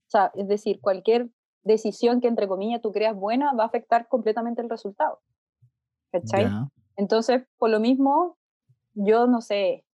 sea, 0.09 0.33
es 0.35 0.49
decir, 0.49 0.81
cualquier 0.81 1.31
decisión 1.63 2.21
que 2.21 2.29
entre 2.29 2.49
comillas 2.49 2.81
tú 2.81 2.91
creas 2.91 3.15
buena 3.15 3.53
va 3.55 3.65
a 3.65 3.67
afectar 3.67 4.09
completamente 4.09 4.63
el 4.63 4.69
resultado. 4.69 5.21
¿Cachai? 6.11 6.49
Entonces, 6.97 7.45
por 7.59 7.71
lo 7.71 7.79
mismo, 7.79 8.37
yo 8.95 9.29
no 9.29 9.41
sé, 9.41 9.85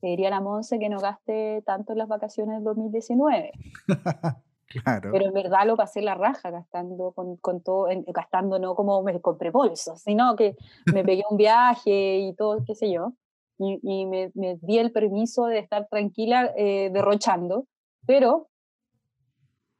te 0.00 0.06
diría 0.06 0.28
a 0.28 0.30
la 0.30 0.40
Monse 0.40 0.78
que 0.78 0.88
no 0.88 0.98
gaste 0.98 1.62
tanto 1.66 1.92
en 1.92 1.98
las 1.98 2.08
vacaciones 2.08 2.56
del 2.56 2.64
2019. 2.64 3.52
Pero 4.84 5.26
en 5.26 5.32
verdad 5.32 5.66
lo 5.66 5.76
pasé 5.76 6.02
la 6.02 6.14
raja 6.14 6.50
gastando 6.50 7.12
con, 7.12 7.36
con 7.36 7.62
todo, 7.62 7.86
gastando 8.08 8.58
no 8.58 8.74
como 8.74 9.02
me 9.02 9.20
compré 9.20 9.50
bolsos, 9.50 10.00
sino 10.02 10.34
que 10.36 10.56
me 10.92 11.04
pegué 11.04 11.22
un 11.30 11.36
viaje 11.36 12.18
y 12.18 12.34
todo, 12.34 12.64
qué 12.66 12.74
sé 12.74 12.90
yo. 12.90 13.12
Y, 13.58 13.78
y 13.82 14.06
me, 14.06 14.32
me, 14.34 14.58
di 14.60 14.78
el 14.78 14.92
permiso 14.92 15.46
de 15.46 15.58
estar 15.60 15.86
tranquila 15.88 16.52
eh, 16.56 16.90
derrochando, 16.92 17.66
pero 18.06 18.48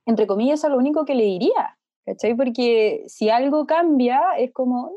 entre 0.06 0.26
comillas 0.26 0.64
es 0.64 0.70
lo 0.70 0.78
único 0.78 1.04
que 1.04 1.14
le 1.14 1.24
diría, 1.24 1.76
¿cachai? 2.06 2.34
Porque 2.34 3.04
si 3.08 3.28
algo 3.28 3.66
cambia 3.66 4.22
es 4.38 4.52
como. 4.52 4.92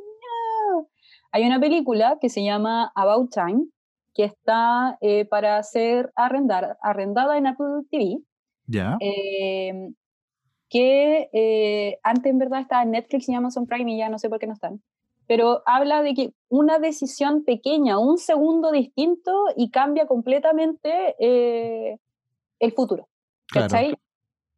Hay 1.32 1.45
una 1.45 1.60
película 1.60 2.17
que 2.19 2.30
se 2.30 2.43
llama 2.43 2.91
About 2.95 3.32
Time, 3.32 3.67
que 4.15 4.23
está 4.23 4.97
eh, 5.02 5.25
para 5.25 5.62
ser 5.62 6.12
arrendar, 6.15 6.78
arrendada 6.82 7.38
en 7.38 7.47
Apple 7.47 7.84
TV, 7.91 8.19
ya. 8.69 8.97
Em, 8.99 9.95
que 10.69 11.29
eh, 11.34 11.99
antes 12.03 12.32
en 12.32 12.38
verdad 12.38 12.62
estaba 12.62 12.84
en 12.84 12.91
Netflix 12.91 13.27
y 13.27 13.34
Amazon 13.34 13.65
Prime 13.65 13.91
y 13.91 13.97
ya 13.97 14.10
no 14.10 14.19
sé 14.19 14.29
por 14.29 14.39
qué 14.39 14.47
no 14.47 14.53
están. 14.53 14.82
Pero 15.27 15.63
habla 15.65 16.01
de 16.01 16.13
que 16.13 16.34
una 16.47 16.79
decisión 16.79 17.43
pequeña, 17.43 17.99
un 17.99 18.17
segundo 18.17 18.71
distinto 18.71 19.45
y 19.55 19.69
cambia 19.69 20.08
completamente 20.08 21.15
eh, 21.19 21.99
el 22.60 22.71
futuro. 22.73 23.08
¿Cachai? 23.51 23.95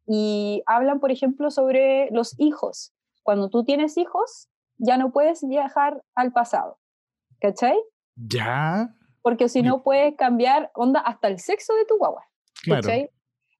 Y 0.06 0.62
hablan, 0.66 1.00
por 1.00 1.10
ejemplo, 1.10 1.50
sobre 1.50 2.10
los 2.10 2.38
hijos. 2.38 2.92
Cuando 3.22 3.48
tú 3.48 3.64
tienes 3.64 3.96
hijos, 3.96 4.48
ya 4.76 4.96
no 4.98 5.12
puedes 5.12 5.46
viajar 5.46 6.02
al 6.14 6.32
pasado. 6.32 6.78
¿Cachai? 7.40 7.78
Ya. 8.16 8.94
Porque 9.22 9.48
si 9.48 9.62
no 9.62 9.82
puedes 9.82 10.14
cambiar, 10.16 10.70
onda, 10.74 11.00
hasta 11.00 11.28
el 11.28 11.38
sexo 11.38 11.74
de 11.74 11.84
tu 11.86 11.96
guagua. 11.96 12.24
Claro. 12.62 12.88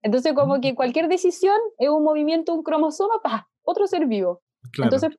Entonces, 0.02 0.32
como 0.34 0.60
que 0.60 0.74
cualquier 0.74 1.08
decisión 1.08 1.56
es 1.78 1.88
un 1.88 2.02
movimiento, 2.02 2.54
un 2.54 2.62
cromosoma, 2.62 3.20
¡pah! 3.22 3.48
otro 3.62 3.86
ser 3.86 4.06
vivo. 4.06 4.42
Claro. 4.72 4.92
Entonces, 4.92 5.18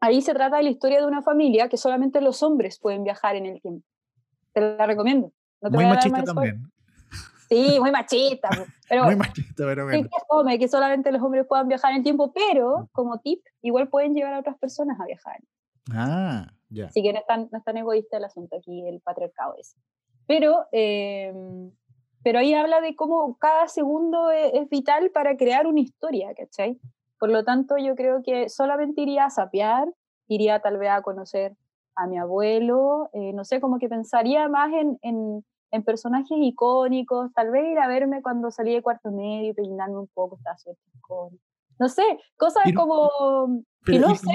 ahí 0.00 0.22
se 0.22 0.34
trata 0.34 0.56
de 0.56 0.64
la 0.64 0.70
historia 0.70 1.00
de 1.00 1.06
una 1.06 1.22
familia 1.22 1.68
que 1.68 1.76
solamente 1.76 2.20
los 2.20 2.42
hombres 2.42 2.78
pueden 2.78 3.04
viajar 3.04 3.36
en 3.36 3.46
el 3.46 3.60
tiempo. 3.60 3.86
Te 4.52 4.60
la 4.60 4.86
recomiendo. 4.86 5.32
No 5.60 5.70
te 5.70 5.76
Muy 5.76 5.86
machista 5.86 6.22
también. 6.22 6.62
Sí, 7.48 7.78
muy 7.78 7.90
machista. 7.92 8.48
Pero 8.88 9.04
Muy 9.04 9.16
machista, 9.16 9.64
pero 9.64 9.84
bueno. 9.84 10.08
que 10.50 10.58
que 10.58 10.68
solamente 10.68 11.12
los 11.12 11.22
hombres 11.22 11.46
puedan 11.48 11.68
viajar 11.68 11.92
en 11.92 11.98
el 11.98 12.02
tiempo, 12.02 12.32
pero 12.32 12.88
como 12.92 13.18
tip, 13.20 13.44
igual 13.62 13.88
pueden 13.88 14.14
llevar 14.14 14.34
a 14.34 14.40
otras 14.40 14.58
personas 14.58 14.98
a 15.00 15.06
viajar. 15.06 15.40
Ah, 15.92 16.48
ya. 16.68 16.86
Así 16.86 17.02
que 17.02 17.12
no 17.12 17.20
es 17.20 17.26
tan, 17.26 17.48
no 17.50 17.58
es 17.58 17.64
tan 17.64 17.76
egoísta 17.76 18.16
el 18.16 18.24
asunto 18.24 18.56
aquí, 18.56 18.86
el 18.88 19.00
patriarcado 19.00 19.54
ese. 19.58 19.76
Pero, 20.26 20.66
eh, 20.72 21.32
pero 22.26 22.40
ahí 22.40 22.54
habla 22.54 22.80
de 22.80 22.96
cómo 22.96 23.36
cada 23.38 23.68
segundo 23.68 24.32
es, 24.32 24.52
es 24.54 24.68
vital 24.68 25.12
para 25.12 25.36
crear 25.36 25.68
una 25.68 25.78
historia, 25.78 26.34
¿cachai? 26.34 26.76
Por 27.20 27.30
lo 27.30 27.44
tanto, 27.44 27.76
yo 27.78 27.94
creo 27.94 28.20
que 28.24 28.48
solamente 28.48 29.00
iría 29.02 29.26
a 29.26 29.30
sapear, 29.30 29.86
iría 30.26 30.58
tal 30.58 30.76
vez 30.76 30.90
a 30.90 31.02
conocer 31.02 31.54
a 31.94 32.08
mi 32.08 32.18
abuelo, 32.18 33.10
eh, 33.12 33.32
no 33.32 33.44
sé, 33.44 33.60
como 33.60 33.78
que 33.78 33.88
pensaría 33.88 34.48
más 34.48 34.72
en, 34.72 34.98
en, 35.02 35.44
en 35.70 35.82
personajes 35.84 36.36
icónicos, 36.36 37.32
tal 37.32 37.52
vez 37.52 37.70
ir 37.70 37.78
a 37.78 37.86
verme 37.86 38.22
cuando 38.22 38.50
salí 38.50 38.74
de 38.74 38.82
cuarto 38.82 39.12
medio, 39.12 39.54
peinarme 39.54 39.98
un 39.98 40.08
poco, 40.08 40.34
estaba 40.36 40.58
súper. 40.58 40.78
No 41.78 41.88
sé, 41.88 42.02
cosas 42.36 42.64
no- 42.74 42.80
como... 42.80 43.62
Pero, 43.84 43.98
y 43.98 44.00
no 44.00 44.14
y- 44.14 44.16
sé, 44.16 44.32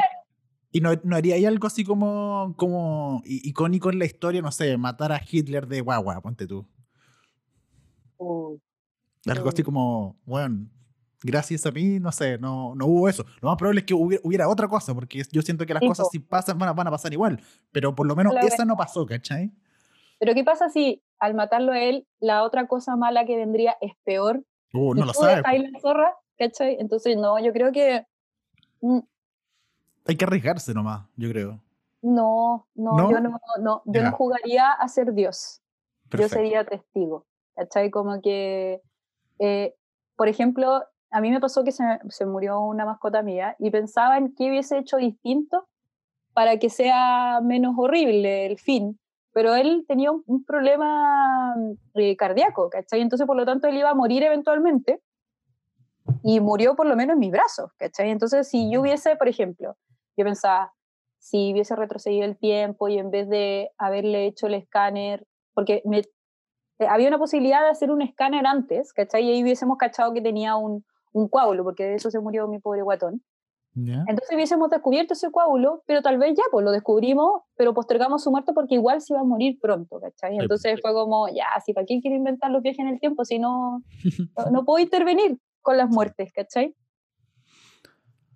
¿Y 0.72 0.80
no, 0.80 0.92
no 1.04 1.18
haría 1.18 1.36
ahí 1.36 1.44
algo 1.46 1.68
así 1.68 1.84
como, 1.84 2.54
como 2.56 3.22
icónico 3.26 3.90
en 3.90 4.00
la 4.00 4.06
historia? 4.06 4.42
No 4.42 4.54
sé, 4.54 4.78
matar 4.78 5.12
a 5.12 5.20
Hitler 5.30 5.68
de 5.68 5.82
guagua, 5.82 6.22
ponte 6.22 6.48
tú. 6.48 6.66
Algo 9.26 9.50
así 9.50 9.64
como, 9.64 10.18
bueno, 10.26 10.68
gracias 11.24 11.66
a 11.66 11.72
mí, 11.72 12.00
no 12.00 12.12
sé, 12.12 12.38
no, 12.38 12.74
no 12.76 12.86
hubo 12.88 13.10
eso. 13.10 13.26
Lo 13.42 13.50
más 13.50 13.58
probable 13.58 13.82
es 13.82 13.86
que 13.86 13.94
hubiera, 13.94 14.22
hubiera 14.26 14.50
otra 14.50 14.68
cosa, 14.68 14.94
porque 14.94 15.22
yo 15.32 15.42
siento 15.42 15.66
que 15.66 15.74
las 15.74 15.84
cosas 15.84 16.08
si 16.12 16.20
pasan 16.20 16.58
van 16.58 16.70
a, 16.70 16.74
van 16.74 16.88
a 16.88 16.92
pasar 16.92 17.14
igual. 17.14 17.40
Pero 17.72 17.94
por 17.94 18.08
lo 18.08 18.16
menos 18.16 18.34
esa 18.42 18.66
no 18.66 18.76
pasó, 18.76 19.06
¿cachai? 19.06 19.52
Pero 20.20 20.34
¿qué 20.34 20.44
pasa 20.44 20.70
si 20.70 21.02
al 21.20 21.34
matarlo 21.34 21.72
a 21.72 21.80
él, 21.80 22.08
la 22.20 22.44
otra 22.44 22.68
cosa 22.68 22.96
mala 22.96 23.26
que 23.26 23.36
vendría 23.36 23.76
es 23.82 23.94
peor? 24.04 24.44
Uh, 24.74 24.94
no 24.94 25.06
lo 25.06 25.14
sabes. 25.14 25.38
dejáis 25.38 25.72
la 25.72 25.80
zorra, 25.80 26.16
¿cachai? 26.38 26.78
Entonces, 26.80 27.18
no, 27.18 27.40
yo 27.44 27.52
creo 27.54 27.72
que 27.72 28.06
mm, 28.82 29.00
Hay 30.08 30.16
que 30.16 30.26
arriesgarse 30.26 30.74
nomás, 30.74 31.08
yo 31.16 31.30
creo. 31.30 31.60
no, 32.02 32.68
no, 32.76 32.94
¿No? 32.94 33.12
yo 33.12 33.20
no, 33.20 33.40
no, 33.60 33.82
yo 33.86 34.02
no 34.04 34.12
jugaría 34.14 34.72
a 34.72 34.88
ser 34.88 35.14
Dios. 35.14 35.62
Perfecto. 36.10 36.36
Yo 36.36 36.42
sería 36.42 36.66
testigo, 36.66 37.26
¿cachai? 37.56 37.90
Como 37.90 38.22
que, 38.22 38.82
eh, 39.40 39.76
por 40.16 40.28
ejemplo, 40.28 40.84
a 41.12 41.22
mí 41.22 41.30
me 41.30 41.40
pasó 41.40 41.64
que 41.64 41.72
se, 41.72 41.84
se 42.10 42.26
murió 42.26 42.62
una 42.62 42.86
mascota 42.86 43.22
mía 43.22 43.56
y 43.60 43.70
pensaba 43.70 44.18
en 44.18 44.34
qué 44.36 44.50
hubiese 44.50 44.78
hecho 44.78 44.98
distinto 44.98 45.68
para 46.34 46.58
que 46.58 46.70
sea 46.70 47.42
menos 47.42 47.76
horrible 47.78 48.46
el 48.46 48.58
fin. 48.58 48.98
Pero 49.34 49.56
él 49.56 49.86
tenía 49.88 50.12
un, 50.12 50.24
un 50.26 50.44
problema 50.44 51.56
eh, 51.94 52.16
cardíaco, 52.18 52.70
¿cachai? 52.70 53.02
Entonces, 53.02 53.26
por 53.26 53.38
lo 53.38 53.46
tanto, 53.46 53.68
él 53.68 53.78
iba 53.78 53.90
a 53.90 53.96
morir 53.96 54.24
eventualmente 54.24 55.02
y 56.24 56.40
murió 56.40 56.76
por 56.76 56.86
lo 56.86 56.96
menos 56.96 57.14
en 57.14 57.20
mis 57.20 57.32
brazos, 57.32 57.72
¿cachai? 57.78 58.10
Entonces, 58.10 58.48
si 58.48 58.72
yo 58.72 58.82
hubiese, 58.82 59.16
por 59.16 59.28
ejemplo, 59.28 59.78
yo 60.18 60.26
pensaba, 60.26 60.74
si 61.20 61.54
hubiese 61.54 61.76
retrocedido 61.76 62.26
el 62.26 62.38
tiempo 62.38 62.88
y 62.88 62.98
en 62.98 63.12
vez 63.12 63.30
de 63.30 63.72
haberle 63.78 64.26
hecho 64.26 64.48
el 64.48 64.56
escáner, 64.56 65.26
porque 65.54 65.82
me, 65.86 66.04
eh, 66.82 66.88
había 66.90 67.08
una 67.08 67.18
posibilidad 67.18 67.62
de 67.64 67.70
hacer 67.70 67.92
un 67.92 68.02
escáner 68.02 68.46
antes, 68.46 68.92
¿cachai? 68.94 69.24
Y 69.26 69.32
ahí 69.32 69.44
hubiésemos 69.44 69.78
cachado 69.78 70.14
que 70.14 70.22
tenía 70.22 70.56
un, 70.56 70.84
un 71.14 71.28
coágulo, 71.30 71.64
porque 71.64 71.84
de 71.86 71.96
eso 71.96 72.10
se 72.12 72.20
murió 72.20 72.48
mi 72.48 72.60
pobre 72.60 72.82
guatón. 72.82 73.24
¿Ya? 73.74 74.04
Entonces 74.08 74.36
hubiésemos 74.36 74.70
descubierto 74.70 75.14
ese 75.14 75.32
coágulo, 75.32 75.82
pero 75.86 76.02
tal 76.02 76.18
vez 76.18 76.36
ya, 76.36 76.44
pues 76.52 76.66
lo 76.66 76.72
descubrimos, 76.72 77.44
pero 77.56 77.74
postergamos 77.74 78.22
su 78.22 78.30
muerte 78.30 78.52
porque 78.54 78.76
igual 78.76 79.00
se 79.00 79.14
iba 79.14 79.22
a 79.22 79.24
morir 79.24 79.58
pronto, 79.62 80.00
¿cachai? 80.02 80.32
pues. 80.32 80.42
Entonces 80.44 80.80
fue 80.82 80.92
como, 80.94 81.30
ya, 81.30 81.46
si 81.66 81.74
para 81.74 81.86
qué 81.86 82.02
quiero 82.02 82.18
inventar 82.18 82.52
los 82.52 82.62
viajes 82.62 82.80
en 82.80 82.88
el 82.90 83.00
tiempo 83.00 83.24
si 83.24 83.40
no, 83.40 83.82
no, 84.38 84.52
no 84.52 84.66
puedo 84.66 84.84
intervenir 84.84 85.40
con 85.62 85.78
las 85.78 85.90
muertes, 85.90 86.34
¿cachai? 86.34 86.76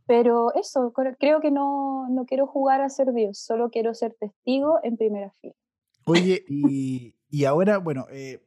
Pero 0.08 0.54
eso, 0.54 0.94
cre- 0.94 1.16
creo 1.20 1.42
que 1.42 1.50
no, 1.52 2.08
no 2.10 2.26
quiero 2.26 2.46
jugar 2.48 2.82
a 2.82 2.90
ser 2.90 3.12
Dios, 3.12 3.40
solo 3.40 3.70
quiero 3.72 3.94
ser 3.94 4.16
testigo 4.20 4.80
en 4.84 4.98
primera 4.98 5.32
fila. 5.42 5.56
Oye, 6.06 6.46
y, 6.50 7.16
y 7.36 7.44
ahora, 7.44 7.80
bueno, 7.80 8.08
eh, 8.12 8.42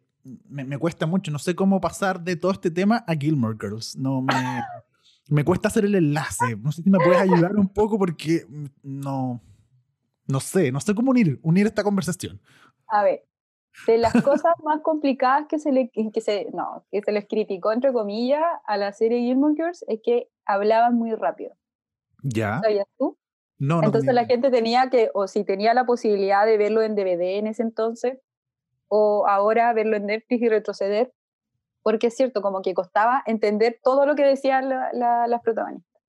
me, 0.48 0.64
me 0.64 0.78
cuesta 0.78 1.04
mucho, 1.04 1.30
no 1.30 1.38
sé 1.38 1.54
cómo 1.54 1.78
pasar 1.78 2.22
de 2.22 2.36
todo 2.36 2.52
este 2.52 2.70
tema 2.70 3.04
a 3.06 3.14
Gilmore 3.14 3.58
Girls. 3.60 3.96
No 3.96 4.22
me, 4.22 4.32
me 5.28 5.44
cuesta 5.44 5.68
hacer 5.68 5.84
el 5.84 5.94
enlace. 5.94 6.56
No 6.56 6.72
sé 6.72 6.82
si 6.82 6.88
me 6.88 6.96
puedes 6.96 7.20
ayudar 7.20 7.54
un 7.56 7.68
poco 7.68 7.98
porque 7.98 8.46
mm, 8.48 8.64
no, 8.82 9.42
no 10.26 10.40
sé, 10.40 10.72
no 10.72 10.80
sé 10.80 10.94
cómo 10.94 11.10
unir, 11.10 11.38
unir 11.42 11.66
esta 11.66 11.84
conversación. 11.84 12.40
A 12.86 13.02
ver, 13.02 13.26
de 13.86 13.98
las 13.98 14.14
cosas 14.24 14.54
más 14.64 14.80
complicadas 14.80 15.46
que 15.48 15.58
se, 15.58 15.70
le, 15.70 15.90
que 15.90 16.20
se, 16.22 16.46
no, 16.54 16.86
que 16.90 17.02
se 17.02 17.12
les 17.12 17.28
criticó, 17.28 17.72
entre 17.72 17.92
comillas, 17.92 18.42
a 18.64 18.78
la 18.78 18.94
serie 18.94 19.20
Gilmore 19.20 19.54
Girls 19.54 19.84
es 19.86 20.00
que 20.02 20.30
hablaban 20.46 20.94
muy 20.94 21.14
rápido. 21.14 21.54
¿Ya? 22.22 22.60
¿Sabías 22.62 22.86
tú? 22.96 23.18
No, 23.58 23.82
no. 23.82 23.88
Entonces 23.88 24.06
tenía 24.06 24.22
la 24.22 24.26
gente 24.26 24.50
tenía 24.50 24.88
que, 24.88 25.10
o 25.12 25.28
si 25.28 25.44
tenía 25.44 25.74
la 25.74 25.84
posibilidad 25.84 26.46
de 26.46 26.56
verlo 26.56 26.80
en 26.80 26.94
DVD 26.94 27.36
en 27.36 27.48
ese 27.48 27.62
entonces, 27.62 28.18
o 28.88 29.26
ahora 29.28 29.72
verlo 29.72 29.96
en 29.96 30.06
Netflix 30.06 30.42
y 30.42 30.48
retroceder, 30.48 31.12
porque 31.82 32.08
es 32.08 32.16
cierto, 32.16 32.42
como 32.42 32.62
que 32.62 32.74
costaba 32.74 33.22
entender 33.26 33.78
todo 33.82 34.04
lo 34.06 34.14
que 34.14 34.24
decían 34.24 34.68
la- 34.68 34.90
la- 34.92 35.26
las 35.26 35.40
protagonistas. 35.42 36.02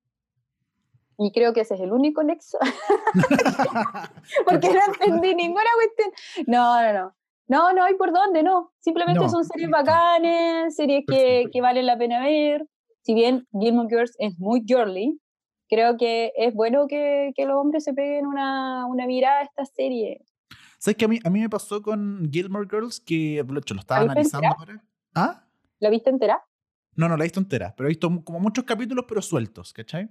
Y 1.18 1.32
creo 1.32 1.52
que 1.52 1.60
ese 1.60 1.74
es 1.74 1.80
el 1.80 1.92
único 1.92 2.22
nexo, 2.22 2.58
porque 4.46 4.68
no 4.68 4.80
entendí 4.94 5.34
ninguna 5.34 5.68
cuestión. 5.76 6.10
No, 6.46 6.82
no, 6.82 6.92
no. 6.92 7.14
No, 7.48 7.72
no 7.72 7.82
hay 7.82 7.94
por 7.94 8.12
dónde, 8.12 8.42
no. 8.44 8.72
Simplemente 8.78 9.24
No, 9.24 9.28
son 9.28 9.44
series 9.44 9.68
bacanes, 9.70 10.76
series 10.76 11.04
que, 11.06 11.46
que 11.52 11.60
valen 11.60 11.84
la 11.86 11.98
pena 11.98 12.20
ver. 12.24 12.64
Si 13.02 13.12
bien 13.12 13.48
Gilmore 13.58 13.88
Girls 13.88 14.14
es 14.18 14.38
muy 14.38 14.62
girly, 14.64 15.20
creo 15.68 15.96
que 15.96 16.32
es 16.36 16.54
bueno 16.54 16.86
que, 16.86 17.32
que 17.34 17.46
los 17.46 17.56
hombres 17.56 17.82
se 17.82 17.92
peguen 17.92 18.26
una, 18.26 18.86
una 18.86 19.06
mirada 19.06 19.40
a 19.40 19.42
esta 19.42 19.64
serie. 19.64 20.22
¿Sabes 20.80 20.96
que 20.96 21.04
a 21.04 21.08
mí, 21.08 21.18
a 21.22 21.28
mí 21.28 21.40
me 21.40 21.50
pasó 21.50 21.82
con 21.82 22.26
Gilmore 22.32 22.66
Girls 22.66 23.00
que, 23.00 23.44
de 23.46 23.58
hecho, 23.58 23.74
lo 23.74 23.80
estaba 23.80 24.02
¿La 24.02 24.12
analizando 24.12 24.48
ahora? 24.48 24.82
¿Ah? 25.14 25.44
¿La 25.78 25.90
viste 25.90 26.08
entera? 26.08 26.42
No, 26.96 27.06
no 27.06 27.18
la 27.18 27.24
he 27.24 27.26
visto 27.26 27.38
entera, 27.38 27.74
pero 27.76 27.86
he 27.86 27.90
visto 27.90 28.08
como 28.24 28.40
muchos 28.40 28.64
capítulos, 28.64 29.04
pero 29.06 29.20
sueltos, 29.20 29.74
¿cachai? 29.74 30.08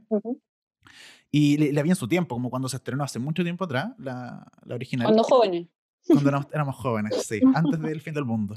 Y 1.32 1.58
le, 1.58 1.74
le 1.74 1.84
vi 1.84 1.90
en 1.90 1.96
su 1.96 2.08
tiempo, 2.08 2.36
como 2.36 2.52
cuando 2.52 2.70
se 2.70 2.78
estrenó 2.78 3.04
hace 3.04 3.18
mucho 3.18 3.42
tiempo 3.42 3.64
atrás, 3.66 3.94
la, 3.98 4.48
la 4.64 4.76
original. 4.76 5.08
Cuando 5.08 5.24
jóvenes. 5.24 5.68
Cuando 6.06 6.30
éramos, 6.30 6.48
éramos 6.54 6.76
jóvenes, 6.76 7.24
sí, 7.26 7.40
antes 7.56 7.80
del 7.80 8.02
fin 8.02 8.14
del 8.14 8.26
mundo. 8.26 8.56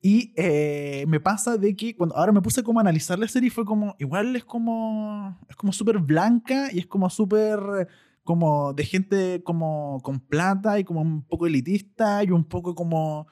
Y 0.00 0.32
eh, 0.36 1.04
me 1.08 1.18
pasa 1.18 1.56
de 1.56 1.74
que 1.74 1.96
cuando 1.96 2.16
ahora 2.16 2.30
me 2.30 2.42
puse 2.42 2.62
como 2.62 2.78
a 2.78 2.82
analizar 2.82 3.18
la 3.18 3.26
serie 3.26 3.50
fue 3.50 3.64
como, 3.64 3.96
igual 3.98 4.36
es 4.36 4.44
como, 4.44 5.36
es 5.48 5.56
como 5.56 5.72
súper 5.72 5.98
blanca 5.98 6.68
y 6.72 6.78
es 6.78 6.86
como 6.86 7.10
súper, 7.10 7.88
como 8.24 8.72
de 8.72 8.84
gente 8.84 9.42
como 9.44 10.00
con 10.02 10.18
plata 10.18 10.78
y 10.78 10.84
como 10.84 11.02
un 11.02 11.22
poco 11.22 11.46
elitista 11.46 12.24
y 12.24 12.30
un 12.30 12.44
poco 12.44 12.74
como, 12.74 13.26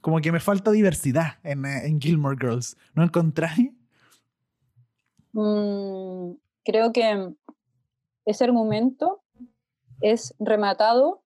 como 0.00 0.20
que 0.20 0.32
me 0.32 0.40
falta 0.40 0.70
diversidad 0.70 1.38
en, 1.44 1.64
eh, 1.64 1.86
en 1.86 2.00
Gilmore 2.00 2.36
Girls. 2.40 2.76
¿No 2.94 3.04
encontráis? 3.04 3.70
Mm, 5.32 6.32
creo 6.64 6.92
que 6.92 7.34
ese 8.24 8.44
argumento 8.44 9.22
es 10.00 10.34
rematado 10.38 11.22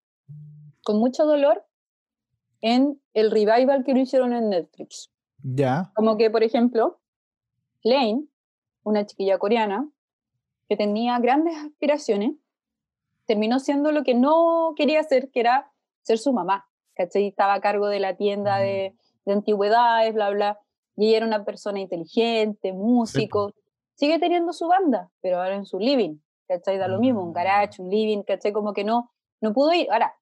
con 0.85 0.99
mucho 0.99 1.25
dolor 1.25 1.65
en 2.61 3.01
el 3.15 3.31
revival 3.31 3.85
que 3.85 3.95
lo 3.95 4.01
hicieron 4.01 4.33
en 4.33 4.51
Netflix. 4.51 5.11
Ya. 5.43 5.93
Como 5.95 6.17
que, 6.17 6.31
por 6.31 6.43
ejemplo, 6.43 7.01
Lane, 7.83 8.27
una 8.83 9.07
chiquilla 9.07 9.39
coreana 9.39 9.89
que 10.69 10.77
tenía 10.77 11.19
grandes 11.19 11.57
aspiraciones, 11.57 12.33
terminó 13.27 13.59
siendo 13.61 13.93
lo 13.93 14.03
que 14.03 14.15
no 14.15 14.75
quería 14.77 15.01
hacer, 15.01 15.31
que 15.31 15.41
era 15.41 15.73
ser 16.03 16.19
su 16.19 16.33
mamá. 16.33 16.67
¿cachai? 16.97 17.29
Estaba 17.29 17.55
a 17.55 17.61
cargo 17.61 17.89
de 17.89 18.01
la 18.01 18.17
tienda 18.17 18.59
de, 18.59 18.97
de 19.25 19.33
antigüedades, 19.33 20.15
bla, 20.15 20.31
bla. 20.31 20.61
Y 20.97 21.09
ella 21.09 21.19
era 21.19 21.27
una 21.27 21.45
persona 21.45 21.79
inteligente, 21.79 22.73
músico. 22.73 23.53
sigue 23.95 24.19
teniendo 24.19 24.53
su 24.53 24.67
banda, 24.67 25.11
pero 25.21 25.39
ahora 25.39 25.55
en 25.55 25.67
su 25.67 25.79
living, 25.79 26.19
¿cachai? 26.49 26.79
Da 26.79 26.89
lo 26.89 26.99
mismo, 26.99 27.23
un 27.23 27.33
garage, 27.33 27.83
un 27.83 27.91
living, 27.91 28.23
¿cachai? 28.23 28.53
Como 28.53 28.73
que 28.73 28.83
no, 28.83 29.13
no 29.41 29.53
pudo 29.53 29.73
ir. 29.75 29.91
Ahora, 29.93 30.17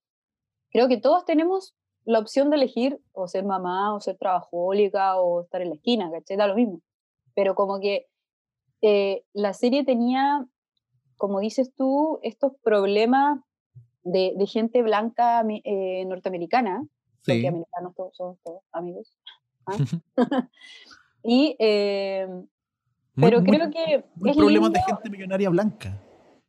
creo 0.70 0.88
que 0.88 0.96
todos 0.96 1.24
tenemos 1.24 1.74
la 2.04 2.18
opción 2.18 2.50
de 2.50 2.56
elegir 2.56 3.00
o 3.12 3.28
ser 3.28 3.44
mamá, 3.44 3.94
o 3.94 4.00
ser 4.00 4.16
trabajólica, 4.18 5.16
o 5.20 5.42
estar 5.42 5.62
en 5.62 5.70
la 5.70 5.74
esquina, 5.76 6.10
¿cachai? 6.10 6.36
Da 6.36 6.48
lo 6.48 6.56
mismo. 6.56 6.80
Pero 7.34 7.54
como 7.54 7.78
que 7.78 8.08
eh, 8.82 9.24
la 9.32 9.54
serie 9.54 9.84
tenía, 9.84 10.44
como 11.16 11.40
dices 11.40 11.72
tú, 11.74 12.18
estos 12.22 12.52
problemas 12.62 13.40
de, 14.02 14.34
de 14.36 14.46
gente 14.46 14.82
blanca 14.82 15.44
eh, 15.64 16.04
norteamericana, 16.06 16.82
sí. 17.22 17.32
porque 17.32 17.48
americanos 17.48 17.94
todos 17.96 18.16
son 18.16 18.36
todos 18.44 18.62
amigos. 18.72 19.16
¿ah? 19.66 19.76
y, 21.22 21.56
eh, 21.58 22.28
pero 23.16 23.42
creo 23.42 23.70
que... 23.70 24.04
es 24.24 24.36
problemas 24.36 24.72
de 24.72 24.82
gente 24.82 25.10
millonaria 25.10 25.48
blanca. 25.50 26.00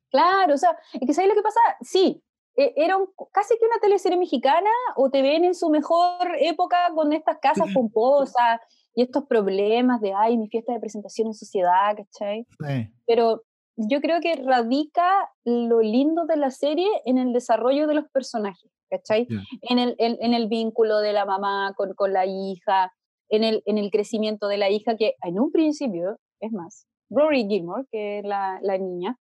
Claro, 0.09 0.53
o 0.53 0.57
sea, 0.57 0.77
es 0.93 1.05
que 1.05 1.13
¿sabes 1.13 1.29
lo 1.29 1.35
que 1.35 1.41
pasa? 1.41 1.59
Sí, 1.81 2.23
e, 2.55 2.73
era 2.75 2.97
casi 3.31 3.57
que 3.57 3.65
una 3.65 3.79
teleserie 3.81 4.17
mexicana 4.17 4.69
o 4.95 5.09
te 5.09 5.21
ven 5.21 5.43
en 5.43 5.53
su 5.53 5.69
mejor 5.69 6.27
época 6.39 6.77
con 6.95 7.13
estas 7.13 7.37
casas 7.39 7.67
pomposas 7.73 8.61
y 8.95 9.03
estos 9.03 9.25
problemas 9.25 9.99
de, 10.01 10.13
ay, 10.13 10.37
mi 10.37 10.47
fiesta 10.47 10.73
de 10.73 10.79
presentación 10.79 11.27
en 11.27 11.33
sociedad, 11.33 11.95
¿cachai? 11.97 12.47
Sí. 12.65 12.89
Pero 13.05 13.43
yo 13.77 14.01
creo 14.01 14.19
que 14.21 14.35
radica 14.35 15.29
lo 15.43 15.81
lindo 15.81 16.25
de 16.25 16.37
la 16.37 16.51
serie 16.51 16.87
en 17.05 17.17
el 17.17 17.33
desarrollo 17.33 17.87
de 17.87 17.95
los 17.95 18.09
personajes, 18.09 18.71
¿cachai? 18.89 19.27
En, 19.61 19.79
el, 19.79 19.95
en, 19.99 20.33
el 20.33 20.47
vínculo 20.47 20.99
de 20.99 21.13
la 21.13 21.25
mamá 21.25 21.73
con, 21.75 21.93
con 21.93 22.13
la 22.13 22.25
hija, 22.25 22.93
en 23.29 23.43
el, 23.43 23.63
en 23.65 23.77
el 23.77 23.91
crecimiento 23.91 24.47
de 24.47 24.57
la 24.57 24.69
hija, 24.69 24.95
que 24.95 25.15
en 25.23 25.39
un 25.39 25.51
principio, 25.51 26.17
es 26.39 26.51
más, 26.51 26.87
Rory 27.09 27.47
Gilmore, 27.47 27.85
que 27.91 28.19
es 28.19 28.25
la, 28.25 28.59
la 28.61 28.77
niña, 28.77 29.17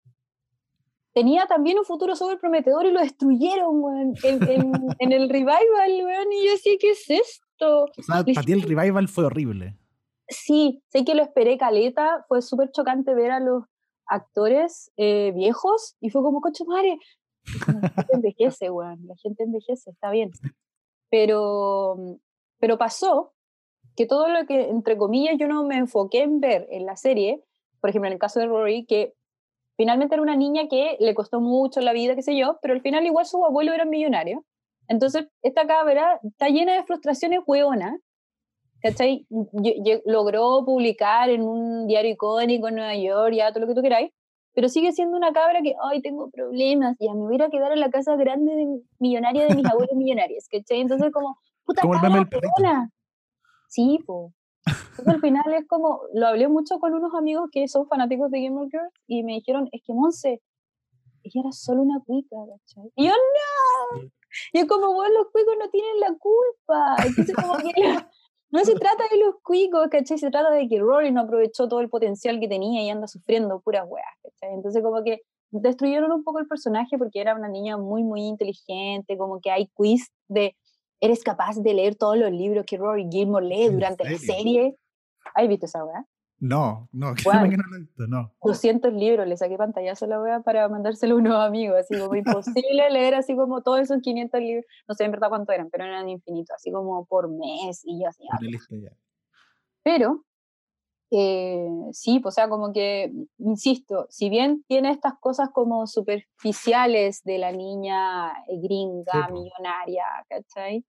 tenía 1.13 1.47
también 1.47 1.79
un 1.79 1.85
futuro 1.85 2.15
súper 2.17 2.39
prometedor 2.39 2.87
y 2.87 2.93
lo 2.93 3.01
destruyeron, 3.01 3.83
weón, 3.83 4.15
en, 4.23 4.41
en, 4.99 5.13
el 5.13 5.29
revival, 5.29 5.59
weón, 6.05 6.33
y 6.33 6.47
yo 6.47 6.53
decía, 6.53 6.75
¿qué 6.79 6.91
es 6.91 7.11
esto? 7.11 7.85
O 7.85 8.03
sea, 8.03 8.25
para 8.25 8.43
ti 8.43 8.53
el 8.53 8.63
revival 8.63 9.09
fue 9.09 9.25
horrible. 9.25 9.77
Sí, 10.29 10.83
sé 10.89 11.05
que 11.05 11.15
lo 11.15 11.23
esperé 11.23 11.59
caleta, 11.59 12.25
fue 12.29 12.41
súper 12.41 12.71
chocante 12.71 13.15
ver 13.15 13.31
a 13.31 13.41
los 13.41 13.65
actores 14.07 14.93
eh, 14.97 15.33
viejos 15.35 15.97
y 16.01 16.11
fue 16.11 16.23
como, 16.23 16.41
coche 16.41 16.65
madre, 16.67 16.99
la 17.67 17.89
gente 17.89 18.15
envejece, 18.15 18.71
weón, 18.71 19.07
la 19.07 19.17
gente 19.17 19.45
envejece, 19.45 19.91
está 19.91 20.11
bien. 20.11 20.31
Pero, 21.11 21.97
pero 22.59 22.79
pasó 22.79 23.35
que 23.97 24.07
todo 24.07 24.29
lo 24.29 24.47
que, 24.47 24.69
entre 24.69 24.97
comillas, 24.97 25.37
yo 25.39 25.47
no 25.47 25.65
me 25.65 25.77
enfoqué 25.77 26.23
en 26.23 26.41
ver 26.41 26.67
en 26.71 26.87
la 26.87 26.97
serie, 26.97 27.43
por 27.81 27.91
ejemplo, 27.91 28.09
en 28.09 28.15
el 28.15 28.19
caso 28.19 28.41
de 28.41 28.47
Rory, 28.47 28.87
que 28.87 29.15
finalmente 29.77 30.15
era 30.15 30.23
una 30.23 30.37
niña 30.37 30.69
que 30.69 30.97
le 31.01 31.15
costó 31.15 31.41
mucho 31.41 31.81
la 31.81 31.93
vida, 31.93 32.15
qué 32.15 32.23
sé 32.23 32.37
yo, 32.37 32.59
pero 32.63 32.75
al 32.75 32.81
final 32.81 33.05
igual 33.07 33.27
su 33.27 33.45
abuelo 33.45 33.73
era 33.73 33.85
millonario. 33.85 34.45
Entonces, 34.89 35.27
esta 35.43 35.67
cabra 35.67 36.21
está 36.23 36.49
llena 36.49 36.75
de 36.75 36.85
frustraciones 36.85 37.41
hueonas, 37.47 37.99
¿cachai? 38.85 39.27
logró 40.05 40.63
publicar 40.67 41.31
en 41.31 41.41
un 41.41 41.87
diario 41.87 42.13
icónico 42.13 42.69
en 42.69 42.75
Nueva 42.75 42.95
York, 42.95 43.33
ya 43.35 43.51
todo 43.51 43.61
lo 43.61 43.69
que 43.69 43.75
tú 43.75 43.81
queráis, 43.81 44.13
pero 44.53 44.69
sigue 44.69 44.93
siendo 44.93 45.17
una 45.17 45.33
cabra 45.33 45.63
que, 45.63 45.75
ay, 45.91 46.03
tengo 46.03 46.31
problemas, 46.31 46.95
ya 47.01 47.15
me 47.15 47.21
voy 47.21 47.41
a 47.41 47.49
quedar 47.49 47.73
en 47.73 47.81
la 47.81 47.89
casa 47.89 48.15
grande 48.17 48.55
de 48.55 48.67
millonaria 48.99 49.47
de 49.47 49.55
mis 49.55 49.65
abuelos 49.65 49.97
millonarios, 49.97 50.47
¿cachai? 50.51 50.83
Entonces, 50.83 51.11
como, 51.13 51.39
puta 51.65 51.81
cabra, 51.81 52.91
Sí, 53.69 53.99
pues. 54.07 54.33
Entonces 54.67 55.15
al 55.15 55.21
final 55.21 55.55
es 55.55 55.67
como, 55.67 56.03
lo 56.13 56.27
hablé 56.27 56.49
mucho 56.49 56.79
con 56.79 56.93
unos 56.93 57.15
amigos 57.15 57.49
que 57.51 57.67
son 57.69 57.89
fanáticos 57.89 58.31
de 58.31 58.43
Game 58.43 58.61
of 58.61 58.69
Thrones 58.71 58.93
y 59.07 59.23
me 59.23 59.33
dijeron, 59.33 59.67
es 59.73 59.83
que 59.85 59.95
Monse, 59.95 60.43
ella 61.23 61.41
era 61.41 61.53
solo 61.53 61.81
una 61.83 62.01
cuica, 62.05 62.37
¿cachai? 62.37 62.93
Y 62.97 63.07
yo, 63.07 63.13
no. 63.13 64.03
Y 64.53 64.59
es 64.59 64.67
como, 64.67 64.93
bueno, 64.93 65.15
los 65.15 65.33
cuicos 65.33 65.55
no 65.59 65.71
tienen 65.71 66.01
la 66.01 66.15
culpa. 66.19 66.97
Entonces 67.07 67.35
como 67.35 67.57
que 67.57 67.73
no 68.55 68.65
se 68.65 68.75
trata 68.75 69.03
de 69.11 69.19
los 69.19 69.35
cuicos, 69.43 69.89
¿cachai? 69.91 70.17
Se 70.17 70.31
trata 70.31 70.53
de 70.53 70.69
que 70.69 70.79
Rory 70.79 71.11
no 71.11 71.23
aprovechó 71.23 71.69
todo 71.69 71.81
el 71.81 71.89
potencial 71.89 72.39
que 72.39 72.47
tenía 72.47 72.83
y 72.83 72.89
anda 72.89 73.09
sufriendo 73.09 73.61
puras 73.61 73.85
weas, 73.89 74.07
¿cachai? 74.23 74.55
Entonces 74.55 74.81
como 74.81 75.03
que 75.03 75.23
destruyeron 75.51 76.13
un 76.13 76.23
poco 76.23 76.39
el 76.39 76.47
personaje 76.47 76.97
porque 76.97 77.21
era 77.21 77.35
una 77.35 77.49
niña 77.49 77.77
muy, 77.77 78.05
muy 78.05 78.23
inteligente, 78.23 79.19
como 79.19 79.41
que 79.41 79.51
hay 79.51 79.67
quiz 79.75 80.09
de 80.29 80.57
eres 81.01 81.25
capaz 81.25 81.57
de 81.57 81.75
leer 81.75 81.97
todos 81.97 82.17
los 82.17 82.31
libros 82.31 82.65
que 82.65 82.77
Rory 82.77 83.09
Gilmore 83.11 83.45
lee 83.45 83.69
durante 83.71 84.09
la 84.09 84.19
serie. 84.19 84.77
¿Has 85.35 85.49
visto 85.49 85.67
esa 85.67 85.85
weá? 85.85 86.07
No, 86.45 86.91
no, 86.93 87.15
bueno, 87.25 87.49
que 87.51 87.57
no 87.57 87.63
lo 87.71 87.77
he 87.77 87.81
visto, 87.81 88.07
no. 88.07 88.31
200 88.43 88.93
libros, 88.93 89.27
le 89.27 89.35
saqué 89.35 89.57
pantallazo 89.57 90.05
a 90.05 90.09
la 90.09 90.21
weá 90.21 90.41
para 90.41 90.69
mandárselo 90.69 91.15
a 91.15 91.19
unos 91.19 91.37
amigos, 91.37 91.79
así 91.79 91.99
como 91.99 92.15
imposible 92.15 92.91
leer 92.91 93.15
así 93.15 93.35
como 93.35 93.63
todos 93.63 93.81
esos 93.81 94.03
500 94.03 94.41
libros, 94.41 94.67
no 94.87 94.95
sé 94.95 95.05
en 95.05 95.13
verdad 95.13 95.31
cuánto 95.31 95.53
eran, 95.53 95.71
pero 95.71 95.85
eran 95.85 96.07
infinitos, 96.07 96.55
así 96.55 96.71
como 96.71 97.07
por 97.07 97.31
mes 97.31 97.81
y 97.85 98.03
yo 98.03 98.09
así. 98.09 98.25
Ah, 98.31 98.39
ya. 98.43 98.93
Pero, 99.83 100.23
eh, 101.11 101.67
sí, 101.93 102.21
pues, 102.21 102.35
o 102.35 102.37
sea, 102.37 102.51
como 102.51 102.75
que, 102.75 103.11
insisto, 103.39 104.07
si 104.11 104.29
bien 104.29 104.65
tiene 104.69 104.91
estas 104.91 105.15
cosas 105.21 105.49
como 105.49 105.87
superficiales 105.87 107.23
de 107.25 107.39
la 107.39 107.53
niña 107.53 108.33
eh, 108.49 108.61
gringa, 108.63 109.31
millonaria, 109.31 110.05
¿cachai? 110.29 110.85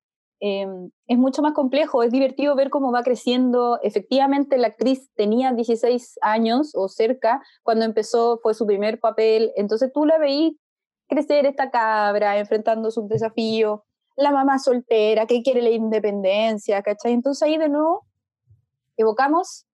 Em, 0.48 0.92
es 1.08 1.18
mucho 1.18 1.42
más 1.42 1.54
complejo, 1.54 2.04
es 2.04 2.12
divertido 2.12 2.56
ver 2.56 2.70
cómo 2.70 2.92
va 2.92 3.02
creciendo. 3.02 3.80
Efectivamente, 3.82 4.60
la 4.60 4.68
actriz 4.68 5.10
tenía 5.16 5.52
16 5.52 6.20
años 6.22 6.74
o 6.76 6.88
cerca 6.88 7.42
cuando 7.64 7.84
empezó, 7.84 8.40
fue 8.44 8.54
su 8.54 8.68
primer 8.68 9.00
papel, 9.00 9.52
entonces 9.56 9.92
tú 9.92 10.06
la 10.06 10.20
veís 10.20 10.56
crecer 11.08 11.48
esta 11.48 11.72
cabra, 11.72 12.38
enfrentando 12.38 12.92
sus 12.92 13.10
desafíos, 13.10 13.80
la 14.18 14.30
mamá 14.32 14.60
soltera 14.60 15.26
que 15.26 15.42
quiere 15.42 15.64
la 15.64 15.72
independencia, 15.72 16.84
¿cachai? 16.84 17.14
Entonces 17.14 17.42
ahí 17.42 17.58
de 17.58 17.70
nuevo 17.70 18.06
evocamos 18.98 19.66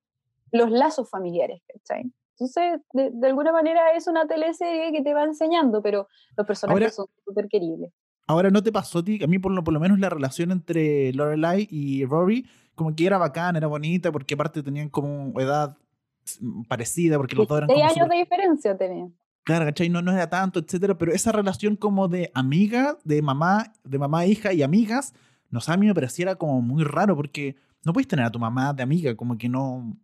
los 0.53 0.71
lazos 0.71 1.09
familiares, 1.09 1.61
¿cachai? 1.67 2.09
Entonces, 2.39 2.79
de, 2.93 3.27
alguna 3.27 3.51
manera 3.51 3.91
es 3.91 4.07
una 4.07 4.25
teleserie 4.25 4.93
que 4.93 5.01
te 5.01 5.13
va 5.13 5.25
enseñando, 5.25 5.81
pero 5.81 6.07
los 6.37 6.47
personajes 6.47 6.95
son 6.95 7.07
súper 7.25 7.49
queribles. 7.49 7.91
Ahora, 8.27 8.49
¿no 8.49 8.63
te 8.63 8.71
pasó 8.71 8.99
a 8.99 9.03
ti? 9.03 9.23
A 9.23 9.27
mí, 9.27 9.39
por 9.39 9.51
lo, 9.51 9.63
por 9.63 9.73
lo 9.73 9.79
menos, 9.79 9.99
la 9.99 10.09
relación 10.09 10.51
entre 10.51 11.11
Lorelai 11.13 11.67
y 11.69 12.05
Rory, 12.05 12.47
como 12.75 12.95
que 12.95 13.05
era 13.05 13.17
bacán, 13.17 13.55
era 13.55 13.67
bonita, 13.67 14.11
porque 14.11 14.35
aparte 14.35 14.63
tenían 14.63 14.89
como 14.89 15.39
edad 15.39 15.77
parecida, 16.67 17.17
porque 17.17 17.35
los 17.35 17.47
dos 17.47 17.57
eran. 17.57 17.69
Seis 17.69 17.83
años 17.83 18.09
de 18.09 18.15
diferencia 18.17 18.77
tenían. 18.77 19.13
Claro, 19.43 19.65
¿cachai? 19.65 19.89
No, 19.89 20.01
no 20.01 20.11
era 20.11 20.29
tanto, 20.29 20.59
etcétera, 20.59 20.97
pero 20.97 21.11
esa 21.11 21.31
relación 21.31 21.75
como 21.75 22.07
de 22.07 22.31
amiga, 22.33 22.97
de 23.03 23.21
mamá, 23.21 23.73
de 23.83 23.97
mamá, 23.97 24.25
hija 24.25 24.53
y 24.53 24.61
amigas, 24.61 25.13
no 25.49 25.59
sé, 25.59 25.71
a 25.71 25.77
mí 25.77 25.87
me 25.87 25.95
pareciera 25.95 26.35
como 26.35 26.61
muy 26.61 26.83
raro, 26.83 27.15
porque 27.15 27.55
no 27.83 27.93
puedes 27.93 28.07
tener 28.07 28.25
a 28.25 28.31
tu 28.31 28.39
mamá 28.39 28.73
de 28.73 28.83
amiga, 28.83 29.15
como 29.15 29.37
que 29.37 29.49
no. 29.49 29.97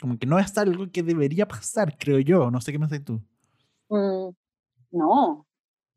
Como 0.00 0.18
que 0.18 0.26
no 0.26 0.38
es 0.38 0.56
algo 0.58 0.90
que 0.92 1.02
debería 1.02 1.48
pasar, 1.48 1.96
creo 1.98 2.18
yo. 2.18 2.50
No 2.50 2.60
sé 2.60 2.70
qué 2.70 2.78
me 2.78 2.84
haces 2.84 3.02
tú. 3.02 3.14
Mm, 3.88 4.28
no. 4.90 5.46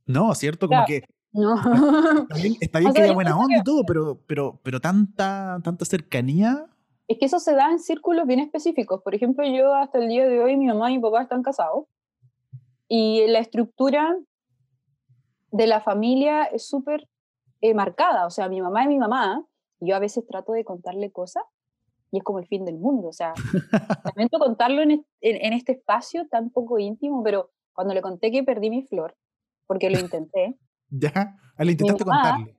No, 0.05 0.36
¿cierto? 0.36 0.70
Como 0.70 0.86
que 0.86 1.03
no. 1.32 1.56
Está 2.60 2.80
bien, 2.80 2.94
que 2.94 3.02
haya 3.02 3.14
buena 3.14 3.38
onda 3.38 3.58
y 3.58 3.64
todo, 3.64 3.84
pero, 3.86 4.20
pero, 4.28 4.60
pero 4.64 4.80
tanta, 4.80 5.60
tanta 5.64 5.86
cercanía. 5.86 6.66
Es 7.08 7.18
que 7.18 7.26
eso 7.26 7.40
se 7.40 7.54
da 7.54 7.72
en 7.72 7.80
círculos 7.80 8.28
bien 8.28 8.40
específicos. 8.40 9.02
Por 9.04 9.16
ejemplo, 9.16 9.46
yo 9.46 9.74
hasta 9.74 10.00
el 10.00 10.08
día 10.08 10.28
de 10.28 10.42
hoy, 10.42 10.58
mi 10.58 10.68
mamá 10.68 10.92
y 10.92 10.98
mi 10.98 11.02
papá 11.02 11.24
están 11.24 11.44
casados. 11.44 11.86
Y 12.88 13.26
la 13.28 13.40
estructura 13.40 14.16
de 15.52 15.68
la 15.68 15.82
familia 15.82 16.44
es 16.44 16.68
súper 16.68 17.08
eh, 17.62 17.74
marcada. 17.74 18.26
O 18.26 18.30
sea, 18.30 18.50
mi 18.50 18.62
mamá 18.62 18.84
es 18.84 18.90
mi 18.90 19.00
mamá. 19.00 19.46
Y 19.80 19.90
yo 19.90 19.96
a 19.96 20.00
veces 20.00 20.26
trato 20.28 20.54
de 20.54 20.64
contarle 20.64 21.12
cosas 21.12 21.44
y 22.12 22.18
es 22.18 22.24
como 22.24 22.40
el 22.40 22.48
fin 22.48 22.66
del 22.66 22.78
mundo. 22.78 23.08
O 23.08 23.14
sea, 23.14 23.34
lamento 24.16 24.40
contarlo 24.40 24.82
en, 24.82 25.06
en, 25.22 25.54
este 25.54 25.74
espacio 25.74 26.28
tan 26.28 26.50
poco 26.50 26.80
íntimo, 26.80 27.24
pero 27.24 27.52
cuando 27.74 27.94
le 27.94 28.02
conté 28.02 28.32
que 28.32 28.44
perdí 28.44 28.70
mi 28.70 28.84
flor, 28.84 29.16
porque 29.68 29.90
lo 29.90 30.00
intenté, 30.00 30.58
ya, 30.90 31.38
le 31.58 31.72
intentaste 31.72 32.04
contarle. 32.04 32.56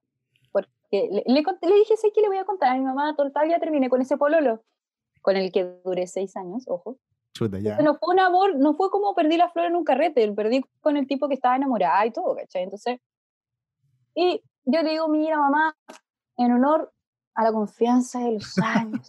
Porque 0.52 1.08
le, 1.10 1.22
le, 1.26 1.42
le, 1.42 1.74
dije, 1.74 1.96
sé 1.96 2.12
que 2.12 2.20
le 2.20 2.28
voy 2.28 2.38
a 2.38 2.44
contar 2.44 2.70
a 2.70 2.74
mi 2.74 2.84
mamá, 2.84 3.14
total, 3.16 3.48
ya 3.48 3.58
terminé 3.58 3.88
con 3.88 4.00
ese 4.00 4.16
pololo, 4.16 4.62
con 5.22 5.36
el 5.36 5.52
que 5.52 5.64
duré 5.84 6.06
seis 6.06 6.36
años, 6.36 6.64
ojo. 6.66 6.98
Chuta, 7.32 7.58
ya. 7.60 7.78
no 7.78 7.94
fue 7.94 8.14
un 8.14 8.20
amor, 8.20 8.56
no 8.56 8.74
fue 8.74 8.90
como 8.90 9.14
perdí 9.14 9.36
la 9.36 9.48
flor 9.50 9.66
en 9.66 9.76
un 9.76 9.84
carrete, 9.84 10.30
perdí 10.32 10.64
con 10.80 10.96
el 10.96 11.06
tipo 11.06 11.28
que 11.28 11.34
estaba 11.34 11.54
enamorada 11.56 12.04
y 12.04 12.10
todo, 12.10 12.34
¿cachai? 12.34 12.64
Entonces, 12.64 12.98
y 14.14 14.42
yo 14.64 14.82
le 14.82 14.90
digo, 14.90 15.08
mira, 15.08 15.38
mamá, 15.38 15.76
en 16.36 16.52
honor 16.52 16.92
a 17.34 17.44
la 17.44 17.52
confianza 17.52 18.18
de 18.20 18.32
los 18.32 18.58
años. 18.58 19.08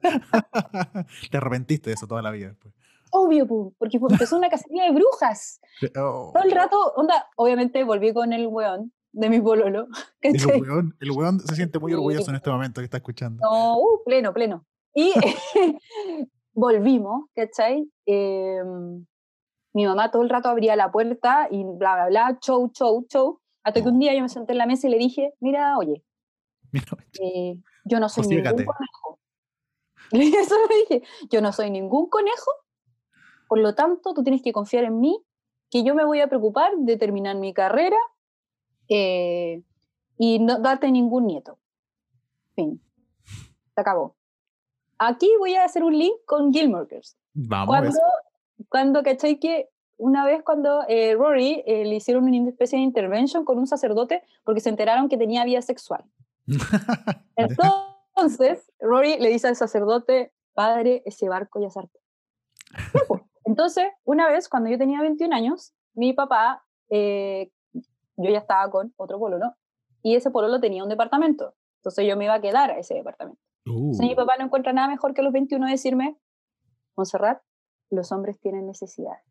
Te 1.30 1.36
arrepentiste 1.36 1.90
de 1.90 1.94
eso 1.94 2.06
toda 2.06 2.22
la 2.22 2.30
vida 2.30 2.48
después 2.48 2.74
obvio, 3.14 3.46
porque 3.78 3.98
empezó 3.98 4.36
una 4.36 4.48
cacería 4.48 4.84
de 4.84 4.90
brujas. 4.90 5.60
Oh. 5.96 6.32
Todo 6.34 6.42
el 6.42 6.50
rato, 6.50 6.76
onda, 6.96 7.26
obviamente 7.36 7.84
volví 7.84 8.12
con 8.12 8.32
el 8.32 8.46
weón 8.48 8.92
de 9.12 9.30
mi 9.30 9.40
pololo. 9.40 9.86
El 10.20 10.60
weón, 10.60 10.96
el 11.00 11.10
weón 11.12 11.40
se 11.40 11.54
siente 11.54 11.78
muy 11.78 11.92
orgulloso 11.92 12.30
en 12.30 12.36
este 12.36 12.50
momento 12.50 12.80
que 12.80 12.86
está 12.86 12.96
escuchando. 12.96 13.40
No, 13.42 13.78
uh, 13.78 14.02
pleno, 14.04 14.32
pleno. 14.32 14.66
Y 14.92 15.12
volvimos, 16.52 17.26
¿cachai? 17.34 17.88
em, 18.06 19.04
mi 19.72 19.86
mamá 19.86 20.10
todo 20.10 20.22
el 20.22 20.30
rato 20.30 20.48
abría 20.48 20.76
la 20.76 20.90
puerta 20.90 21.48
y 21.50 21.62
bla, 21.64 21.94
bla, 21.94 22.06
bla, 22.08 22.38
show, 22.40 22.70
show, 22.72 23.06
show, 23.08 23.40
hasta 23.62 23.82
que 23.82 23.88
un 23.88 23.98
día 23.98 24.14
yo 24.14 24.22
me 24.22 24.28
senté 24.28 24.52
en 24.52 24.58
la 24.58 24.66
mesa 24.66 24.86
y 24.86 24.90
le 24.90 24.98
dije, 24.98 25.32
mira, 25.40 25.76
oye, 25.78 26.02
eh, 27.20 27.56
yo 27.84 28.00
no 28.00 28.08
soy 28.08 28.26
ningún 28.26 28.64
conejo. 28.64 29.18
Eso 30.10 30.54
le 30.68 30.76
dije, 30.76 31.08
yo 31.30 31.40
no 31.40 31.52
soy 31.52 31.70
ningún 31.70 32.08
conejo, 32.08 32.50
por 33.54 33.60
lo 33.60 33.76
tanto 33.76 34.14
tú 34.14 34.24
tienes 34.24 34.42
que 34.42 34.52
confiar 34.52 34.82
en 34.82 34.98
mí, 34.98 35.16
que 35.70 35.84
yo 35.84 35.94
me 35.94 36.04
voy 36.04 36.20
a 36.20 36.26
preocupar 36.26 36.72
de 36.76 36.96
terminar 36.96 37.36
mi 37.36 37.54
carrera 37.54 37.96
eh, 38.88 39.62
y 40.18 40.40
no 40.40 40.58
darte 40.58 40.90
ningún 40.90 41.28
nieto. 41.28 41.56
Fin. 42.56 42.82
Se 43.22 43.80
acabó. 43.80 44.16
Aquí 44.98 45.30
voy 45.38 45.54
a 45.54 45.62
hacer 45.62 45.84
un 45.84 45.96
link 45.96 46.16
con 46.26 46.52
Gilmore 46.52 46.88
Girls. 46.90 47.16
Vamos. 47.32 47.68
Cuando, 47.68 48.00
cuando 48.68 49.02
¿cachai? 49.04 49.38
Que 49.38 49.70
una 49.98 50.26
vez 50.26 50.42
cuando 50.42 50.82
eh, 50.88 51.14
Rory 51.14 51.62
eh, 51.64 51.84
le 51.84 51.94
hicieron 51.94 52.24
una 52.24 52.48
especie 52.48 52.76
de 52.76 52.82
intervention 52.82 53.44
con 53.44 53.56
un 53.60 53.68
sacerdote 53.68 54.24
porque 54.42 54.60
se 54.60 54.70
enteraron 54.70 55.08
que 55.08 55.16
tenía 55.16 55.44
vida 55.44 55.62
sexual. 55.62 56.04
Entonces, 57.36 58.72
Rory 58.80 59.16
le 59.20 59.28
dice 59.28 59.46
al 59.46 59.54
sacerdote, 59.54 60.32
padre, 60.54 61.04
ese 61.06 61.28
barco 61.28 61.60
ya 61.60 61.70
zarpó. 61.70 62.00
Pues. 63.06 63.23
Entonces, 63.44 63.86
una 64.04 64.28
vez, 64.28 64.48
cuando 64.48 64.70
yo 64.70 64.78
tenía 64.78 65.00
21 65.00 65.34
años, 65.34 65.74
mi 65.94 66.12
papá, 66.12 66.64
eh, 66.90 67.50
yo 67.72 68.30
ya 68.30 68.38
estaba 68.38 68.70
con 68.70 68.92
otro 68.96 69.18
pololo, 69.18 69.54
y 70.02 70.16
ese 70.16 70.30
pololo 70.30 70.60
tenía 70.60 70.82
un 70.82 70.88
departamento. 70.88 71.54
Entonces 71.76 72.06
yo 72.06 72.16
me 72.16 72.24
iba 72.24 72.34
a 72.34 72.40
quedar 72.40 72.70
a 72.70 72.78
ese 72.78 72.94
departamento. 72.94 73.40
mi 73.66 74.12
Uh, 74.12 74.16
papá 74.16 74.36
no 74.38 74.44
encuentra 74.44 74.72
nada 74.72 74.88
mejor 74.88 75.14
que 75.14 75.20
a 75.20 75.24
los 75.24 75.32
21 75.32 75.66
decirme, 75.66 76.18
Montserrat, 76.96 77.42
los 77.90 78.12
hombres 78.12 78.38
tienen 78.40 78.66
necesidades. 78.66 79.22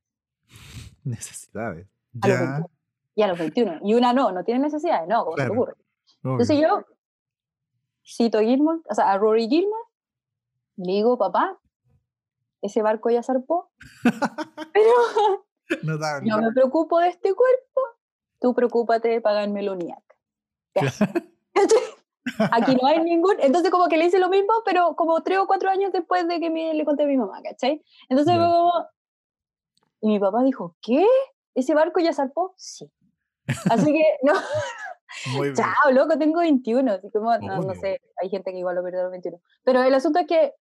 necesidades. 1.03 1.87
A 2.21 2.27
los 2.27 2.37
Ya. 2.37 2.43
21. 2.45 2.69
Y 3.15 3.21
a 3.21 3.27
los 3.27 3.37
21. 3.39 3.79
Y 3.83 3.93
una 3.93 4.13
no, 4.13 4.31
no 4.31 4.43
tiene 4.43 4.59
necesidades, 4.61 5.07
no, 5.07 5.23
¿cómo 5.25 5.37
se 5.37 5.43
te 5.43 5.47
Claro. 5.47 5.53
ocurre? 5.61 5.73
obvio. 6.23 6.31
Entonces 6.33 6.59
yo 6.59 6.85
cito 8.05 8.37
a 8.39 8.41
Gilmore, 8.41 8.79
o 8.89 8.93
sea, 8.95 9.11
a 9.11 9.17
Rory 9.17 9.47
Gilmore, 9.47 9.83
le 10.77 10.93
digo, 10.93 11.17
papá, 11.17 11.59
ese 12.63 12.81
barco 12.81 13.09
ya 13.09 13.21
zarpó, 13.21 13.69
pero 14.73 15.45
Notable. 15.83 16.29
no 16.29 16.41
me 16.41 16.51
preocupo 16.51 16.99
de 16.99 17.09
este 17.09 17.33
cuerpo, 17.33 17.81
tú 18.39 18.53
preocúpate 18.53 19.09
de 19.09 19.21
pagarme 19.21 19.61
el 19.61 19.69
UNIAC. 19.69 20.03
Aquí 22.51 22.75
no 22.81 22.87
hay 22.87 23.01
ningún, 23.01 23.35
entonces 23.39 23.69
como 23.69 23.87
que 23.87 23.97
le 23.97 24.05
hice 24.05 24.17
lo 24.17 24.29
mismo, 24.29 24.53
pero 24.65 24.95
como 24.95 25.21
tres 25.21 25.39
o 25.39 25.47
cuatro 25.47 25.69
años 25.69 25.91
después 25.91 26.25
de 26.27 26.39
que 26.39 26.49
me, 26.49 26.73
le 26.73 26.85
conté 26.85 27.03
a 27.03 27.07
mi 27.07 27.17
mamá, 27.17 27.41
¿cachai? 27.43 27.83
Entonces 28.07 28.35
fue 28.35 28.43
como, 28.43 28.71
y 29.99 30.07
mi 30.07 30.19
papá 30.19 30.41
dijo, 30.43 30.75
¿qué? 30.81 31.05
¿Ese 31.53 31.75
barco 31.75 31.99
ya 31.99 32.13
zarpó? 32.13 32.53
Sí. 32.57 32.89
Así 33.69 33.91
que, 33.91 34.03
no, 34.23 34.33
Muy 35.33 35.51
bien. 35.51 35.55
Chao, 35.55 35.91
loco, 35.91 36.17
tengo 36.17 36.39
21, 36.39 36.93
así 36.93 37.11
como, 37.11 37.37
no, 37.39 37.61
no 37.61 37.75
sé, 37.75 38.01
hay 38.21 38.29
gente 38.29 38.51
que 38.51 38.57
igual 38.57 38.75
lo 38.75 38.83
perdió 38.83 39.01
a 39.01 39.03
los 39.03 39.11
21. 39.11 39.39
Pero 39.63 39.83
el 39.83 39.93
asunto 39.93 40.19
es 40.19 40.27
que 40.27 40.53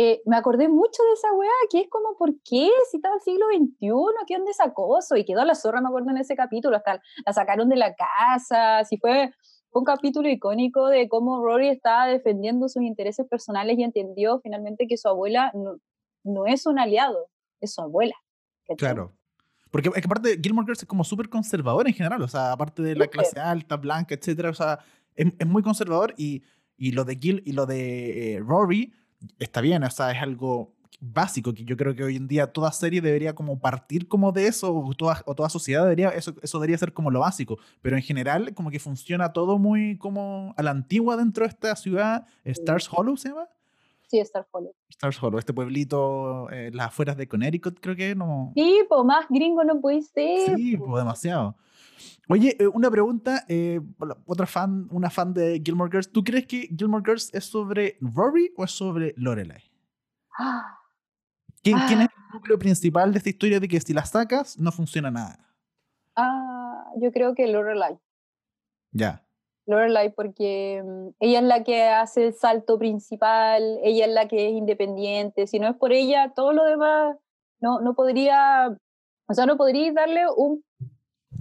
eh, 0.00 0.22
me 0.26 0.36
acordé 0.36 0.68
mucho 0.68 1.02
de 1.02 1.12
esa 1.14 1.32
weá, 1.34 1.50
que 1.68 1.80
es 1.80 1.88
como, 1.90 2.16
¿por 2.16 2.32
qué? 2.44 2.70
Si 2.88 2.98
estaba 2.98 3.16
el 3.16 3.20
siglo 3.20 3.46
XXI, 3.46 3.90
¿qué 4.28 4.36
onda 4.36 4.52
ese 4.52 4.62
acoso? 4.62 5.16
Y 5.16 5.24
quedó 5.24 5.44
la 5.44 5.56
zorra, 5.56 5.80
me 5.80 5.88
acuerdo 5.88 6.10
en 6.10 6.18
ese 6.18 6.36
capítulo, 6.36 6.76
hasta 6.76 7.02
la 7.26 7.32
sacaron 7.32 7.68
de 7.68 7.74
la 7.74 7.96
casa, 7.96 8.78
así 8.78 8.96
fue, 8.98 9.32
un 9.72 9.84
capítulo 9.84 10.28
icónico 10.28 10.86
de 10.86 11.08
cómo 11.08 11.42
Rory 11.44 11.68
estaba 11.68 12.06
defendiendo 12.06 12.68
sus 12.68 12.84
intereses 12.84 13.26
personales 13.26 13.76
y 13.76 13.82
entendió 13.82 14.38
finalmente 14.40 14.86
que 14.86 14.96
su 14.96 15.08
abuela 15.08 15.50
no, 15.52 15.78
no 16.22 16.46
es 16.46 16.64
un 16.66 16.78
aliado, 16.78 17.28
es 17.60 17.74
su 17.74 17.82
abuela. 17.82 18.14
Claro. 18.76 19.12
Porque 19.72 19.88
es 19.88 19.94
que 19.94 20.06
aparte 20.06 20.38
Gilmore 20.40 20.64
Girls 20.64 20.82
es 20.82 20.88
como 20.88 21.02
súper 21.02 21.28
conservador 21.28 21.88
en 21.88 21.94
general, 21.94 22.22
o 22.22 22.28
sea, 22.28 22.52
aparte 22.52 22.82
de 22.82 22.94
la 22.94 23.06
Súper. 23.06 23.10
clase 23.10 23.40
alta, 23.40 23.76
blanca, 23.76 24.14
etcétera, 24.14 24.50
o 24.50 24.54
sea, 24.54 24.78
es, 25.16 25.26
es 25.36 25.46
muy 25.46 25.62
conservador 25.62 26.14
y, 26.16 26.44
y 26.76 26.92
lo 26.92 27.04
de 27.04 27.16
Gil 27.16 27.42
y 27.44 27.52
lo 27.52 27.66
de 27.66 28.36
eh, 28.36 28.40
Rory 28.40 28.94
está 29.38 29.60
bien, 29.60 29.82
o 29.84 29.90
sea, 29.90 30.10
es 30.12 30.22
algo 30.22 30.74
básico 31.00 31.54
que 31.54 31.64
yo 31.64 31.76
creo 31.76 31.94
que 31.94 32.02
hoy 32.02 32.16
en 32.16 32.26
día 32.26 32.52
toda 32.52 32.72
serie 32.72 33.00
debería 33.00 33.34
como 33.34 33.60
partir 33.60 34.08
como 34.08 34.32
de 34.32 34.48
eso 34.48 34.74
o 34.74 34.94
toda, 34.94 35.22
o 35.26 35.34
toda 35.34 35.48
sociedad 35.48 35.84
debería 35.84 36.08
eso, 36.08 36.34
eso 36.42 36.58
debería 36.58 36.76
ser 36.76 36.92
como 36.92 37.12
lo 37.12 37.20
básico 37.20 37.56
pero 37.82 37.94
en 37.94 38.02
general 38.02 38.52
como 38.52 38.68
que 38.68 38.80
funciona 38.80 39.32
todo 39.32 39.58
muy 39.58 39.96
como 39.98 40.54
a 40.56 40.62
la 40.64 40.72
antigua 40.72 41.16
dentro 41.16 41.44
de 41.44 41.50
esta 41.50 41.76
ciudad 41.76 42.26
Stars 42.42 42.88
Hollow 42.90 43.16
se 43.16 43.28
llama 43.28 43.48
Sí, 44.08 44.18
Star 44.20 44.46
Hollow. 44.50 44.74
Stars 44.88 45.22
Hollow 45.22 45.38
este 45.38 45.52
pueblito 45.52 46.50
en 46.50 46.74
las 46.74 46.86
afueras 46.88 47.16
de 47.16 47.28
Connecticut 47.28 47.78
creo 47.78 47.94
que 47.94 48.16
no 48.16 48.52
Sí, 48.56 48.80
pues 48.88 49.04
más 49.04 49.26
gringo 49.28 49.62
no 49.64 49.80
puede 49.80 50.02
ser. 50.02 50.56
Sí, 50.56 50.76
pues 50.76 50.98
demasiado. 50.98 51.56
Oye, 52.30 52.56
eh, 52.58 52.66
una 52.66 52.90
pregunta, 52.90 53.44
eh, 53.48 53.80
otra 54.26 54.46
fan, 54.46 54.86
una 54.90 55.08
fan 55.08 55.32
de 55.32 55.62
Gilmore 55.64 55.90
Girls. 55.90 56.12
¿Tú 56.12 56.22
crees 56.22 56.46
que 56.46 56.68
Gilmore 56.76 57.02
Girls 57.04 57.32
es 57.32 57.44
sobre 57.44 57.96
Rory 58.00 58.52
o 58.56 58.64
es 58.64 58.70
sobre 58.70 59.14
Lorelai? 59.16 59.62
Ah, 60.38 60.78
¿Quién, 61.62 61.78
quién 61.88 62.02
es 62.02 62.08
Ah. 62.08 62.14
el 62.28 62.34
núcleo 62.34 62.58
principal 62.58 63.12
de 63.12 63.18
esta 63.18 63.30
historia 63.30 63.58
de 63.60 63.66
que 63.68 63.80
si 63.80 63.92
la 63.94 64.04
sacas 64.04 64.58
no 64.58 64.70
funciona 64.72 65.10
nada? 65.10 65.38
ah, 66.16 66.84
yo 67.00 67.12
creo 67.12 67.34
que 67.34 67.46
Lorelai. 67.46 67.96
Ya. 68.92 69.24
Lorelai 69.66 70.12
porque 70.14 70.82
mm, 70.84 71.08
ella 71.20 71.38
es 71.38 71.44
la 71.44 71.62
que 71.64 71.84
hace 71.84 72.26
el 72.26 72.34
salto 72.34 72.78
principal, 72.78 73.78
ella 73.82 74.06
es 74.06 74.12
la 74.12 74.26
que 74.28 74.48
es 74.48 74.52
independiente, 74.54 75.46
si 75.46 75.58
no 75.60 75.68
es 75.68 75.76
por 75.76 75.92
ella, 75.92 76.32
todo 76.34 76.52
lo 76.52 76.64
demás 76.64 77.16
no, 77.60 77.80
no 77.80 77.94
podría, 77.94 78.76
o 79.28 79.34
sea, 79.34 79.46
no 79.46 79.56
podría 79.56 79.92
darle 79.92 80.22
un... 80.36 80.64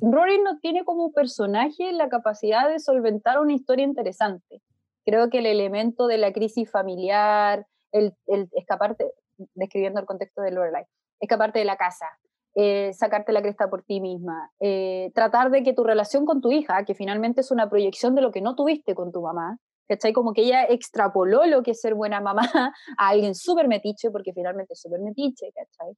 Rory 0.01 0.39
no 0.41 0.59
tiene 0.59 0.83
como 0.83 1.11
personaje 1.11 1.91
la 1.91 2.09
capacidad 2.09 2.69
de 2.69 2.79
solventar 2.79 3.39
una 3.39 3.53
historia 3.53 3.85
interesante. 3.85 4.61
Creo 5.05 5.29
que 5.29 5.39
el 5.39 5.45
elemento 5.45 6.07
de 6.07 6.17
la 6.17 6.31
crisis 6.33 6.69
familiar, 6.69 7.65
el, 7.91 8.13
el 8.27 8.49
escaparte, 8.53 9.11
describiendo 9.55 9.99
el 9.99 10.05
contexto 10.05 10.41
de 10.41 10.51
Lorelai, 10.51 10.85
escaparte 11.19 11.59
de 11.59 11.65
la 11.65 11.77
casa, 11.77 12.07
eh, 12.55 12.91
sacarte 12.93 13.31
la 13.31 13.41
cresta 13.41 13.69
por 13.69 13.83
ti 13.83 14.01
misma, 14.01 14.51
eh, 14.59 15.11
tratar 15.13 15.51
de 15.51 15.63
que 15.63 15.73
tu 15.73 15.83
relación 15.83 16.25
con 16.25 16.41
tu 16.41 16.51
hija, 16.51 16.85
que 16.85 16.95
finalmente 16.95 17.41
es 17.41 17.51
una 17.51 17.69
proyección 17.69 18.15
de 18.15 18.21
lo 18.21 18.31
que 18.31 18.41
no 18.41 18.55
tuviste 18.55 18.95
con 18.95 19.11
tu 19.11 19.21
mamá, 19.21 19.59
¿cachai? 19.87 20.11
Como 20.11 20.33
que 20.33 20.41
ella 20.41 20.65
extrapoló 20.65 21.45
lo 21.45 21.63
que 21.63 21.71
es 21.71 21.81
ser 21.81 21.93
buena 21.93 22.19
mamá 22.19 22.41
a 22.97 23.07
alguien 23.09 23.35
súper 23.35 23.67
metiche, 23.67 24.11
porque 24.11 24.33
finalmente 24.33 24.73
es 24.73 24.81
súper 24.81 24.99
metiche, 25.01 25.51
¿cachai? 25.53 25.93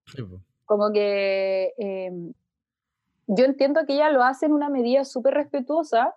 Como 0.66 0.92
que 0.92 1.74
eh, 1.78 2.12
yo 3.32 3.46
entiendo 3.46 3.86
que 3.86 3.94
ella 3.94 4.10
lo 4.10 4.24
hace 4.24 4.46
en 4.48 4.54
una 4.54 4.70
medida 4.70 5.06
súper 5.06 5.34
respetuosa, 5.36 6.16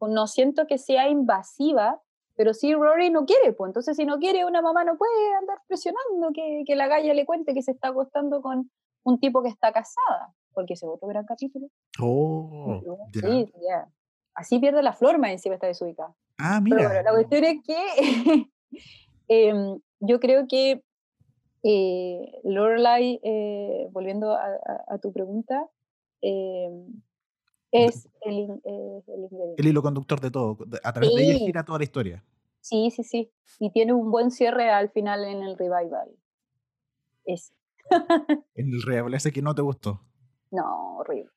no 0.00 0.26
siento 0.26 0.66
que 0.66 0.78
sea 0.78 1.08
invasiva, 1.08 2.00
pero 2.36 2.52
sí 2.54 2.74
Rory 2.74 3.10
no 3.10 3.24
quiere, 3.26 3.52
pues 3.52 3.68
entonces 3.68 3.96
si 3.96 4.04
no 4.04 4.18
quiere, 4.18 4.44
una 4.44 4.60
mamá 4.62 4.84
no 4.84 4.96
puede 4.96 5.34
andar 5.40 5.58
presionando 5.68 6.30
que, 6.34 6.64
que 6.66 6.74
la 6.76 6.88
galla 6.88 7.14
le 7.14 7.24
cuente 7.26 7.54
que 7.54 7.62
se 7.62 7.70
está 7.72 7.88
acostando 7.88 8.42
con 8.42 8.70
un 9.04 9.20
tipo 9.20 9.42
que 9.42 9.48
está 9.48 9.72
casada, 9.72 10.34
porque 10.52 10.74
ese 10.74 10.86
otro 10.86 11.08
gran 11.08 11.24
capítulo. 11.24 11.68
Oh. 12.00 12.80
Sí, 13.12 13.52
ya. 13.68 13.88
Así 14.34 14.58
pierde 14.58 14.82
la 14.82 14.92
flor 14.92 15.18
más 15.18 15.30
encima 15.30 15.54
está 15.54 15.68
desubicada. 15.68 16.14
Ah, 16.38 16.60
Pero 16.64 16.76
mira. 16.76 16.88
bueno, 16.88 17.02
la 17.02 17.12
cuestión 17.12 17.44
es 17.44 17.62
que 17.62 18.50
em, 19.28 19.78
yo 20.00 20.18
creo 20.20 20.46
que 20.48 20.82
eh, 21.62 22.40
Lorelai, 22.44 23.20
eh, 23.22 23.88
volviendo 23.92 24.32
a, 24.34 24.44
a- 24.44 24.84
a 24.94 24.98
tu 24.98 25.12
pregunta, 25.12 25.66
em, 26.26 27.02
es 27.70 28.08
el, 28.22 28.34
el 28.64 29.24
ingrediente. 29.24 29.54
El 29.62 29.66
hilo 29.68 29.82
conductor 29.82 30.20
de 30.20 30.30
todo. 30.30 30.58
A 30.82 30.92
través 30.92 31.14
de 31.14 31.22
ella 31.24 31.38
gira 31.38 31.64
toda 31.64 31.78
la 31.78 31.84
historia. 31.84 32.24
Sí, 32.60 32.90
sí, 32.90 33.02
sí. 33.02 33.30
Y 33.60 33.70
tiene 33.72 33.92
un 33.92 34.10
buen 34.10 34.30
cierre 34.30 34.70
al 34.70 34.90
final 34.90 35.24
en 35.24 35.42
el 35.42 35.58
revival. 35.58 36.08
Es, 37.26 37.52
En 38.54 38.68
el 38.72 38.82
real, 38.82 39.12
ese 39.12 39.32
que 39.32 39.42
no 39.42 39.54
te 39.54 39.62
gustó. 39.62 40.00
no, 40.50 40.96
horrible. 40.98 41.30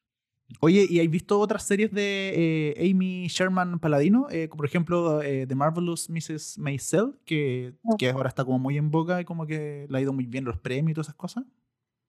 Oye, 0.62 0.86
¿y 0.90 1.02
has 1.02 1.10
visto 1.10 1.42
otras 1.42 1.64
series 1.64 1.92
de 1.92 2.72
eh, 2.78 2.90
Amy 2.92 3.28
Sherman 3.28 3.80
Paladino? 3.80 4.28
Eh, 4.30 4.48
por 4.48 4.66
ejemplo, 4.66 5.22
eh, 5.22 5.46
The 5.46 5.56
Marvelous 5.56 6.10
Mrs. 6.10 6.58
Maisel, 6.58 7.20
que, 7.26 7.74
No. 7.84 7.98
que 7.98 8.10
ahora 8.10 8.30
está 8.30 8.46
como 8.46 8.58
muy 8.58 8.78
en 8.78 8.90
boga 8.90 9.20
y 9.20 9.26
como 9.26 9.46
que 9.46 9.88
le 9.90 9.98
ha 9.98 10.02
ido 10.02 10.14
muy 10.14 10.26
bien 10.26 10.46
los 10.46 10.58
premios 10.58 10.92
y 10.92 10.94
todas 10.94 11.08
esas 11.08 11.16
cosas. 11.18 11.44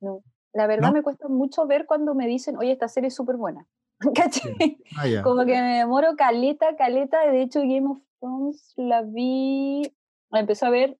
No. 0.00 0.22
La 0.52 0.66
verdad 0.66 0.88
¿No? 0.88 0.94
me 0.94 1.02
cuesta 1.02 1.28
mucho 1.28 1.66
ver 1.66 1.86
cuando 1.86 2.14
me 2.14 2.26
dicen, 2.26 2.56
oye, 2.56 2.72
esta 2.72 2.88
serie 2.88 3.08
es 3.08 3.14
súper 3.14 3.36
buena. 3.36 3.66
Ah. 4.96 5.22
Como 5.22 5.44
que 5.44 5.52
me 5.52 5.78
demoro 5.78 6.16
caleta, 6.16 6.76
caleta. 6.76 7.20
De 7.30 7.42
hecho, 7.42 7.60
Game 7.60 7.86
of 7.88 7.98
Thrones 8.18 8.72
la 8.76 9.02
vi, 9.02 9.82
la 10.30 10.40
empecé 10.40 10.66
a 10.66 10.70
ver. 10.70 10.98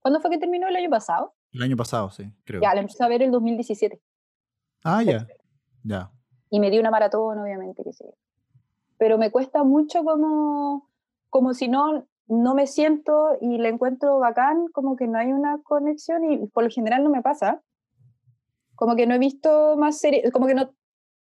¿Cuándo 0.00 0.20
fue 0.20 0.30
que 0.30 0.38
terminó 0.38 0.68
el 0.68 0.76
año 0.76 0.88
pasado? 0.88 1.34
El 1.52 1.62
año 1.62 1.76
pasado, 1.76 2.10
sí, 2.10 2.32
creo. 2.44 2.62
Ya, 2.62 2.74
la 2.74 2.80
empecé 2.80 3.04
a 3.04 3.08
ver 3.08 3.22
el 3.22 3.30
2017. 3.30 4.00
Ah, 4.84 5.02
ya. 5.02 5.26
Ya. 5.82 6.10
Y 6.50 6.60
me 6.60 6.70
di 6.70 6.78
una 6.78 6.90
maratón, 6.90 7.38
obviamente, 7.38 7.82
que 7.84 7.92
sí. 7.92 8.04
Pero 8.98 9.18
me 9.18 9.30
cuesta 9.30 9.64
mucho 9.64 10.04
como, 10.04 10.88
como 11.28 11.54
si 11.54 11.68
no, 11.68 12.06
no 12.26 12.54
me 12.54 12.66
siento 12.66 13.36
y 13.40 13.58
la 13.58 13.68
encuentro 13.68 14.18
bacán, 14.18 14.68
como 14.72 14.96
que 14.96 15.06
no 15.06 15.18
hay 15.18 15.32
una 15.32 15.58
conexión 15.62 16.30
y 16.30 16.46
por 16.46 16.64
lo 16.64 16.70
general 16.70 17.02
no 17.02 17.10
me 17.10 17.22
pasa. 17.22 17.62
Como 18.80 18.96
que 18.96 19.06
no 19.06 19.14
he 19.14 19.18
visto 19.18 19.76
más 19.76 19.98
series, 19.98 20.32
como 20.32 20.46
que 20.46 20.54
no, 20.54 20.72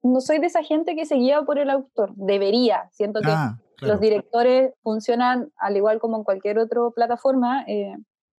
no 0.03 0.21
soy 0.23 0.39
de 0.39 0.47
esa 0.47 0.63
gente 0.63 0.97
que 0.97 1.05
se 1.05 1.17
guía 1.17 1.43
por 1.43 1.59
el 1.59 1.69
autor. 1.69 2.13
Debería. 2.17 2.89
Siento 2.93 3.21
que 3.21 3.31
Ah, 3.31 3.59
claro. 3.77 3.93
los 3.93 4.01
directores 4.01 4.73
funcionan 4.83 5.53
al 5.59 5.77
igual 5.77 6.01
como 6.01 6.17
en 6.17 6.25
cualquier 6.25 6.59
otra 6.59 6.81
plataforma. 6.95 7.65
eh, 7.69 7.95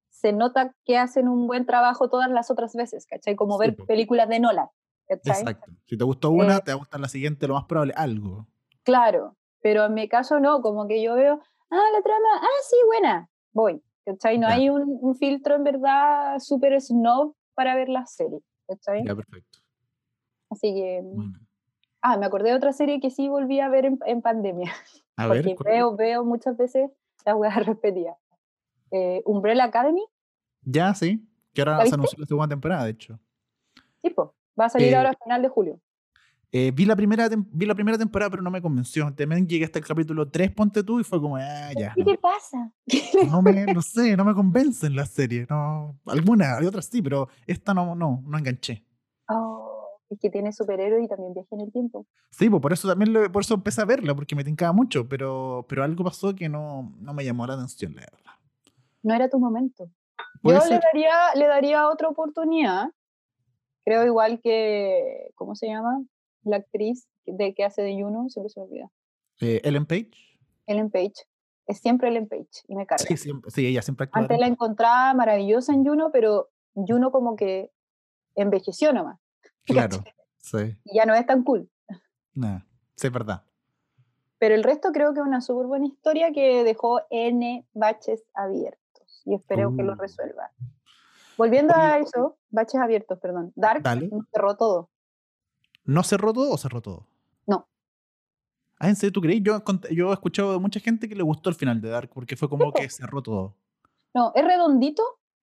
se 0.10 0.32
nota 0.34 0.74
que 0.86 0.98
hacen 0.98 1.28
un 1.28 1.46
buen 1.48 1.66
trabajo 1.68 2.10
todas 2.10 2.30
las 2.32 2.50
otras 2.50 2.74
veces, 2.74 3.06
¿cachai? 3.06 3.36
Como 3.36 3.54
Sí, 3.58 3.60
ver 3.68 3.76
po. 3.76 3.86
películas 3.86 4.28
de 4.30 4.40
Nolan, 4.40 4.68
¿cachai? 5.08 5.42
Exacto. 5.42 5.72
Si 5.86 5.96
te 5.98 6.04
gustó 6.04 6.32
una, 6.32 6.58
Eh, 6.58 6.62
te 6.66 6.72
va 6.72 6.76
a 6.76 6.78
gustar 6.80 7.00
la 7.00 7.08
siguiente, 7.08 7.48
lo 7.48 7.54
más 7.56 7.66
probable, 7.66 7.94
algo. 7.96 8.48
Claro, 8.84 9.36
pero 9.62 9.86
en 9.86 9.94
mi 9.94 10.08
caso 10.08 10.40
no, 10.40 10.62
como 10.62 10.88
que 10.88 11.02
yo 11.04 11.14
veo, 11.16 11.40
ah, 11.70 11.88
la 11.94 12.02
trama, 12.02 12.28
ah, 12.42 12.60
sí, 12.70 12.78
buena, 12.88 13.30
voy, 13.54 13.82
¿cachai? 14.06 14.38
No 14.40 14.48
Ya. 14.48 14.54
hay 14.56 14.70
un, 14.70 14.98
un 15.02 15.16
filtro 15.16 15.56
en 15.56 15.64
verdad 15.64 16.40
súper 16.40 16.80
snob 16.82 17.34
para 17.56 17.76
ver 17.76 17.90
la 17.90 18.06
serie, 18.06 18.40
¿cachai? 18.76 19.04
Ya, 19.06 19.16
perfecto. 19.16 19.60
Así 20.50 20.74
que, 20.74 21.02
mm, 21.04 21.16
Bueno. 21.16 21.40
ah, 22.02 22.18
me 22.18 22.26
acordé 22.26 22.50
de 22.50 22.56
otra 22.56 22.74
serie 22.74 23.00
que 23.00 23.10
sí 23.10 23.28
volví 23.30 23.60
a 23.60 23.70
ver 23.70 23.86
en, 23.86 24.00
en 24.06 24.22
pandemia, 24.22 24.72
A 25.18 25.28
ver, 25.28 25.44
porque 25.44 25.56
¿cuál- 25.56 25.74
veo, 25.74 25.96
veo 25.96 26.26
muchas 26.26 26.58
veces 26.58 26.92
las 27.26 27.36
weas 27.36 27.56
repetidas. 27.68 28.18
Eh, 28.92 29.22
Umbrella 29.26 29.64
Academy, 29.66 30.04
ya, 30.66 30.94
sí. 30.94 31.28
Que 31.54 31.62
ahora 31.62 31.80
¿La 31.80 31.86
se 31.86 31.94
anunció 31.96 32.18
la 32.20 32.26
segunda 32.26 32.48
temporada, 32.48 32.86
de 32.86 32.92
hecho. 32.92 33.20
tipo, 34.02 34.34
va 34.60 34.66
a 34.66 34.70
salir 34.70 34.94
Eh, 34.94 34.96
ahora 34.96 35.12
a 35.12 35.24
final 35.24 35.42
de 35.42 35.50
julio. 35.50 35.80
Eh, 36.56 36.72
vi, 36.72 36.86
la 36.86 36.96
primera 36.96 37.28
vi 37.52 37.66
la 37.66 37.74
primera 37.74 37.98
temporada, 37.98 38.30
pero 38.30 38.44
no 38.44 38.52
me 38.52 38.62
convenció. 38.62 39.12
También 39.16 39.48
llegué 39.48 39.66
hasta 39.66 39.80
el 39.80 39.86
capítulo 39.86 40.30
3, 40.30 40.52
ponte 40.52 40.84
tú, 40.84 41.00
y 41.00 41.04
fue 41.04 41.20
como, 41.20 41.36
ah, 41.36 41.72
ya. 41.76 41.94
¿Qué 41.96 42.04
No, 42.06 42.12
te 42.12 42.18
pasa? 42.20 42.72
no 43.32 43.42
me, 43.42 43.66
no 43.66 43.82
sé, 43.82 44.16
no 44.16 44.24
me 44.24 44.36
convencen 44.36 44.96
las 44.96 45.10
series. 45.10 45.50
No, 45.50 46.00
algunas, 46.06 46.60
hay 46.60 46.68
otras 46.68 46.86
sí, 46.86 47.02
pero 47.02 47.28
esta 47.48 47.74
no, 47.74 47.96
no, 47.96 48.22
no 48.28 48.38
enganché. 48.38 48.86
Oh, 49.30 50.00
es 50.12 50.20
que 50.20 50.30
tiene 50.30 50.54
superhéroes 50.54 51.04
y 51.04 51.08
también 51.08 51.34
viaje 51.34 51.48
en 51.56 51.62
el 51.62 51.72
tiempo. 51.72 52.06
Sí, 52.30 52.48
pues 52.52 52.62
por 52.62 52.72
eso 52.72 52.88
también 52.88 53.14
lo- 53.14 53.32
por 53.32 53.42
eso 53.42 53.56
empecé 53.56 53.82
a 53.82 53.86
verla, 53.86 54.14
porque 54.14 54.36
me 54.36 54.44
tincaba 54.44 54.74
mucho, 54.74 55.10
pero, 55.10 55.66
pero 55.68 55.84
algo 55.84 56.04
pasó 56.04 56.36
que 56.36 56.50
no, 56.50 56.94
no 57.00 57.16
me 57.16 57.26
llamó 57.26 57.48
la 57.48 57.56
atención, 57.56 57.96
la 57.96 58.02
verdad. 58.02 58.32
No 59.02 59.16
era 59.16 59.28
tu 59.28 59.40
momento. 59.40 59.90
Yo 60.44 60.52
le 60.70 60.80
daría, 60.80 61.16
le 61.36 61.48
daría 61.48 61.90
otra 61.90 62.10
oportunidad. 62.10 62.92
Creo 63.86 64.06
igual 64.06 64.40
que, 64.40 65.32
¿cómo 65.34 65.56
se 65.56 65.66
llama? 65.68 66.04
La 66.44 66.58
actriz 66.58 67.08
de 67.26 67.54
que 67.54 67.64
hace 67.64 67.82
de 67.82 67.94
Juno, 68.02 68.30
siempre 68.30 68.50
se 68.50 68.60
me 68.60 68.66
olvida. 68.66 68.92
Eh, 69.42 69.62
Ellen 69.64 69.86
Page. 69.86 70.12
Ellen 70.68 70.90
Page. 70.90 71.14
Es 71.68 71.80
siempre 71.80 72.10
Ellen 72.10 72.28
Page 72.28 72.50
y 72.68 72.76
me 72.76 72.86
carga. 72.86 73.06
Sí, 73.06 73.16
siempre- 73.18 73.50
sí, 73.52 73.66
ella 73.66 73.82
siempre 73.82 74.06
actúa. 74.06 74.22
Antes 74.22 74.40
la 74.40 74.48
encontraba 74.48 75.14
maravillosa 75.14 75.74
en 75.74 75.86
Juno, 75.86 76.12
pero 76.12 76.50
Juno 76.76 77.12
como 77.12 77.36
que 77.36 77.72
envejeció 78.36 78.94
nomás. 78.94 79.20
Claro, 79.66 80.04
sí, 80.40 80.76
Y 80.84 80.96
ya 80.98 81.06
no 81.06 81.14
es 81.14 81.26
tan 81.26 81.44
cool. 81.44 81.70
nada, 82.34 82.66
sí, 82.98 83.08
es 83.08 83.14
verdad. 83.14 83.44
Pero 84.40 84.56
el 84.56 84.64
resto 84.64 84.92
creo 84.92 85.14
que 85.14 85.22
es 85.22 85.26
una 85.26 85.40
súper 85.40 85.68
buena 85.68 85.86
historia 85.86 86.34
que 86.34 86.66
dejó 86.66 87.00
N 87.10 87.66
baches 87.74 88.26
abiertos. 88.34 89.22
Y 89.24 89.36
espero 89.36 89.74
que 89.78 89.84
lo 89.84 89.94
Uh. 89.94 89.96
resuelva. 89.96 90.52
Volviendo 91.38 91.74
a 91.76 91.98
eso, 92.00 92.38
baches 92.50 92.82
abiertos, 92.82 93.20
perdón. 93.20 93.54
Dark 93.56 93.84
Dale. 93.84 94.10
no 94.12 94.26
cerró 94.34 94.58
todo. 94.58 94.90
¿No 95.86 96.04
cerró 96.04 96.34
todo 96.34 96.52
o 96.52 96.58
cerró 96.58 96.82
todo? 96.82 97.08
No. 97.48 97.68
Ah, 98.80 98.90
¿en 98.90 98.96
serio 98.96 99.14
tú 99.14 99.22
crees? 99.22 99.42
Yo, 99.44 99.62
yo 99.92 100.10
he 100.10 100.14
escuchado 100.14 100.54
de 100.54 100.60
mucha 100.60 100.80
gente 100.80 101.08
que 101.10 101.16
le 101.16 101.24
gustó 101.24 101.50
el 101.50 101.56
final 101.56 101.82
de 101.82 101.90
Dark 101.90 102.10
porque 102.14 102.36
fue 102.36 102.50
como 102.50 102.72
que 102.72 102.90
cerró 102.90 103.22
todo. 103.22 103.56
No, 104.14 104.32
es 104.36 104.44
redondito, 104.46 105.04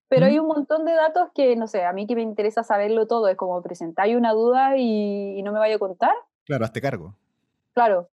pero 0.08 0.26
hay 0.26 0.38
un 0.38 0.46
montón 0.46 0.84
de 0.84 0.92
datos 0.92 1.28
que, 1.34 1.56
no 1.56 1.66
sé, 1.66 1.84
a 1.84 1.92
mí 1.92 2.06
que 2.06 2.14
me 2.14 2.22
interesa 2.22 2.62
saberlo 2.62 3.06
todo, 3.06 3.28
es 3.28 3.36
como 3.36 3.62
presentáis 3.62 4.16
una 4.16 4.32
duda 4.32 4.76
y, 4.76 5.38
y 5.38 5.42
no 5.42 5.52
me 5.52 5.58
vaya 5.58 5.76
a 5.76 5.78
contar, 5.78 6.14
Claro, 6.44 6.64
hazte 6.64 6.80
cargo. 6.80 7.14
claro. 7.74 8.08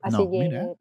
Así 0.00 0.16
No, 0.24 0.30
que, 0.30 0.38
mira. 0.38 0.62
no. 0.64 0.76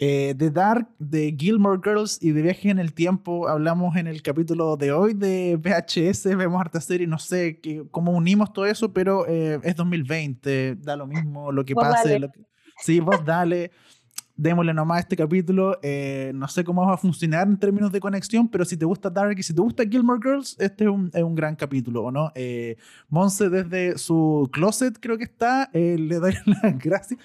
Eh, 0.00 0.34
de 0.36 0.50
Dark, 0.50 0.88
de 0.98 1.34
Gilmore 1.38 1.80
Girls 1.82 2.18
y 2.20 2.32
de 2.32 2.42
Viaje 2.42 2.68
en 2.68 2.80
el 2.80 2.92
Tiempo 2.92 3.46
hablamos 3.48 3.94
en 3.96 4.08
el 4.08 4.22
capítulo 4.22 4.76
de 4.76 4.90
hoy 4.90 5.14
de 5.14 5.56
VHS, 5.56 6.34
vemos 6.36 6.60
harta 6.60 6.80
serie, 6.80 7.06
no 7.06 7.18
sé 7.20 7.60
qué- 7.60 7.84
cómo 7.92 8.10
unimos 8.10 8.52
todo 8.52 8.66
eso, 8.66 8.92
pero 8.92 9.24
eh, 9.28 9.60
es 9.62 9.76
2020, 9.76 10.74
da 10.76 10.96
lo 10.96 11.06
mismo 11.06 11.52
lo 11.52 11.64
que 11.64 11.74
Vos 11.74 11.84
pase. 11.84 12.18
lo 12.18 12.28
que- 12.32 12.40
sí, 12.82 12.98
vos 12.98 13.24
dale, 13.24 13.70
démosle 14.36 14.74
nomás 14.74 14.96
a 14.96 15.00
este 15.02 15.16
capítulo, 15.16 15.78
eh, 15.80 16.32
no 16.34 16.48
sé 16.48 16.64
cómo 16.64 16.84
va 16.84 16.94
a 16.94 16.96
funcionar 16.96 17.46
en 17.46 17.56
términos 17.56 17.92
de 17.92 18.00
conexión, 18.00 18.48
pero 18.48 18.64
si 18.64 18.76
te 18.76 18.84
gusta 18.84 19.08
Dark 19.10 19.38
y 19.38 19.44
si 19.44 19.54
te 19.54 19.60
gusta 19.60 19.84
Gilmore 19.88 20.18
Girls, 20.20 20.56
este 20.58 20.84
es 20.84 20.90
un, 20.90 21.08
es 21.14 21.22
un 21.22 21.36
gran 21.36 21.54
capítulo, 21.54 22.02
¿o 22.02 22.10
no? 22.10 22.32
Eh, 22.34 22.76
Monse 23.08 23.48
desde 23.48 23.96
su 23.96 24.50
closet 24.52 24.98
creo 25.00 25.16
que 25.16 25.24
está, 25.24 25.70
eh, 25.72 25.96
le 26.00 26.16
doy 26.16 26.34
las 26.64 26.78
gracias. 26.80 27.20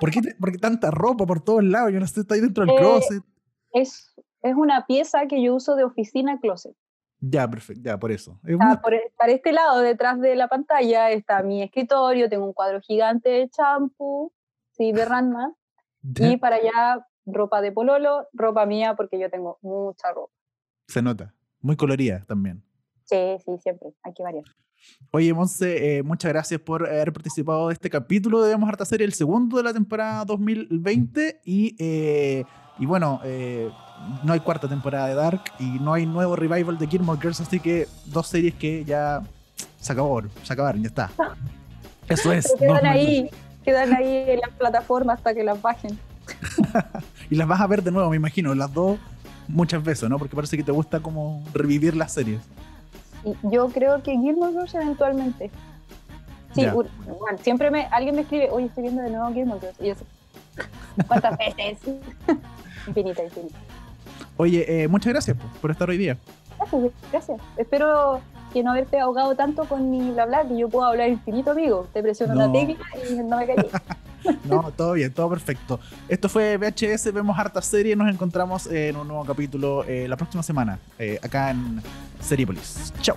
¿Por, 0.00 0.10
qué, 0.10 0.20
te- 0.22 0.34
por 0.36 0.52
qué 0.52 0.58
tanta 0.58 0.90
ropa 0.90 1.26
por 1.26 1.40
todos 1.40 1.64
lados? 1.64 1.92
Yo 1.92 2.00
no 2.00 2.06
sé, 2.06 2.20
está 2.20 2.34
ahí 2.34 2.40
dentro 2.40 2.64
del 2.64 2.74
Eh, 2.74 2.78
closet. 2.78 3.22
Es, 3.72 4.14
es 4.42 4.54
una 4.54 4.86
pieza 4.86 5.26
que 5.26 5.42
yo 5.42 5.54
uso 5.54 5.76
de 5.76 5.84
oficina 5.84 6.38
closet. 6.40 6.74
Ya, 7.20 7.48
perfecto, 7.50 7.82
ya, 7.84 7.98
por 7.98 8.12
eso. 8.12 8.38
Es 8.44 8.54
Ah, 8.60 8.64
una- 8.72 8.80
por, 8.80 8.94
e- 8.94 9.12
para 9.18 9.32
este 9.32 9.52
lado, 9.52 9.80
detrás 9.80 10.20
de 10.20 10.36
la 10.36 10.48
pantalla, 10.48 11.10
está 11.10 11.42
mi 11.42 11.62
escritorio, 11.62 12.28
tengo 12.28 12.44
un 12.46 12.52
cuadro 12.52 12.80
gigante 12.80 13.28
de 13.28 13.48
champú, 13.50 14.32
sí, 14.72 14.92
de 14.92 15.04
Ranma, 15.22 15.54
y 16.02 16.36
para 16.36 16.56
allá 16.56 17.06
ropa 17.26 17.60
de 17.60 17.72
pololo, 17.72 18.28
ropa 18.32 18.64
mía, 18.66 18.94
porque 18.96 19.18
yo 19.18 19.28
tengo 19.30 19.58
mucha 19.62 20.12
ropa. 20.12 20.32
se 20.86 21.02
nota. 21.02 21.34
Muy 21.60 21.76
colorida 21.76 22.24
también. 22.26 22.62
Sí, 23.04 23.16
sí, 23.44 23.58
siempre, 23.58 23.88
hay 24.04 24.12
que 24.14 24.22
variar. 24.22 24.44
Oye, 25.10 25.32
Monse, 25.32 25.98
eh, 25.98 26.02
muchas 26.02 26.30
gracias 26.32 26.60
por 26.60 26.86
haber 26.86 27.12
participado 27.12 27.68
de 27.68 27.74
este 27.74 27.88
capítulo 27.88 28.40
de 28.40 28.48
Debemos 28.48 28.68
Harta 28.68 28.84
Serie, 28.84 29.06
el 29.06 29.14
segundo 29.14 29.56
de 29.56 29.62
la 29.62 29.72
temporada 29.72 30.24
2020. 30.24 31.40
Y, 31.44 31.76
eh, 31.78 32.44
y 32.78 32.86
bueno, 32.86 33.20
eh, 33.24 33.70
no 34.22 34.32
hay 34.32 34.40
cuarta 34.40 34.68
temporada 34.68 35.06
de 35.08 35.14
Dark 35.14 35.42
y 35.58 35.64
no 35.64 35.94
hay 35.94 36.04
nuevo 36.04 36.36
revival 36.36 36.78
de 36.78 36.86
Gilmore 36.86 37.20
Girls, 37.20 37.40
así 37.40 37.58
que 37.58 37.88
dos 38.06 38.26
series 38.26 38.54
que 38.54 38.84
ya 38.84 39.22
se 39.80 39.92
acabaron, 39.92 40.30
se 40.42 40.52
acabaron, 40.52 40.82
ya 40.82 40.88
está. 40.88 41.10
Eso 42.08 42.32
es. 42.32 42.54
Pero 42.58 42.74
quedan 42.74 42.86
ahí, 42.86 43.30
quedan 43.64 43.94
ahí 43.94 44.24
en 44.28 44.40
las 44.40 44.50
plataformas 44.50 45.18
hasta 45.18 45.34
que 45.34 45.44
las 45.44 45.60
bajen. 45.60 45.98
Y 47.30 47.34
las 47.36 47.46
vas 47.46 47.60
a 47.60 47.66
ver 47.66 47.82
de 47.82 47.90
nuevo, 47.90 48.08
me 48.08 48.16
imagino, 48.16 48.54
las 48.54 48.72
dos 48.72 48.98
muchas 49.48 49.82
veces, 49.84 50.08
¿no? 50.08 50.18
Porque 50.18 50.34
parece 50.34 50.56
que 50.56 50.62
te 50.62 50.72
gusta 50.72 51.00
como 51.00 51.44
revivir 51.52 51.94
las 51.94 52.12
series. 52.12 52.40
Y 53.24 53.34
yo 53.50 53.68
creo 53.68 54.02
que 54.02 54.12
Gilmore 54.12 54.52
Girls 54.52 54.74
eventualmente. 54.74 55.50
Sí, 56.54 56.64
un- 56.66 56.88
bueno, 57.18 57.38
siempre 57.42 57.70
me, 57.70 57.86
alguien 57.86 58.14
me 58.14 58.22
escribe, 58.22 58.48
oye, 58.50 58.66
estoy 58.66 58.84
viendo 58.84 59.02
de 59.02 59.10
nuevo 59.10 59.32
Gilmore 59.32 59.60
Girls. 59.60 59.76
Y 59.80 59.86
yo, 59.88 59.94
¿cuántas 61.06 61.36
veces? 61.56 61.78
infinita, 62.86 63.22
infinita. 63.24 63.58
Oye, 64.36 64.82
eh, 64.84 64.88
muchas 64.88 65.12
gracias 65.12 65.36
po, 65.36 65.44
por 65.60 65.70
estar 65.70 65.88
hoy 65.90 65.98
día. 65.98 66.16
Gracias, 66.58 66.82
gracias. 67.12 67.40
Espero 67.56 68.20
que 68.52 68.62
no 68.62 68.70
haberte 68.72 68.98
ahogado 68.98 69.34
tanto 69.34 69.64
con 69.64 69.90
mi 69.90 70.10
bla 70.10 70.26
bla, 70.26 70.46
que 70.46 70.56
yo 70.58 70.68
puedo 70.68 70.86
hablar 70.86 71.08
infinito, 71.08 71.50
amigo. 71.52 71.86
Te 71.92 72.02
presiono 72.02 72.34
No. 72.34 72.44
una 72.50 72.52
tecla 72.52 72.76
y 73.10 73.14
no 73.14 73.36
me 73.36 73.46
callé. 73.46 73.68
No, 74.44 74.72
todo 74.76 74.92
bien, 74.94 75.12
todo 75.12 75.30
perfecto. 75.30 75.78
Esto 76.08 76.28
fue 76.28 76.58
VHS, 76.58 77.12
vemos 77.14 77.38
harta 77.38 77.62
serie. 77.62 77.94
Nos 77.94 78.12
encontramos 78.12 78.66
en 78.66 78.96
un 78.96 79.06
nuevo 79.06 79.24
capítulo 79.24 79.84
eh, 79.84 80.06
la 80.08 80.16
próxima 80.16 80.42
semana, 80.42 80.78
eh, 80.98 81.18
acá 81.22 81.50
en 81.52 81.80
Seriepolis. 82.20 82.92
Chao. 83.00 83.16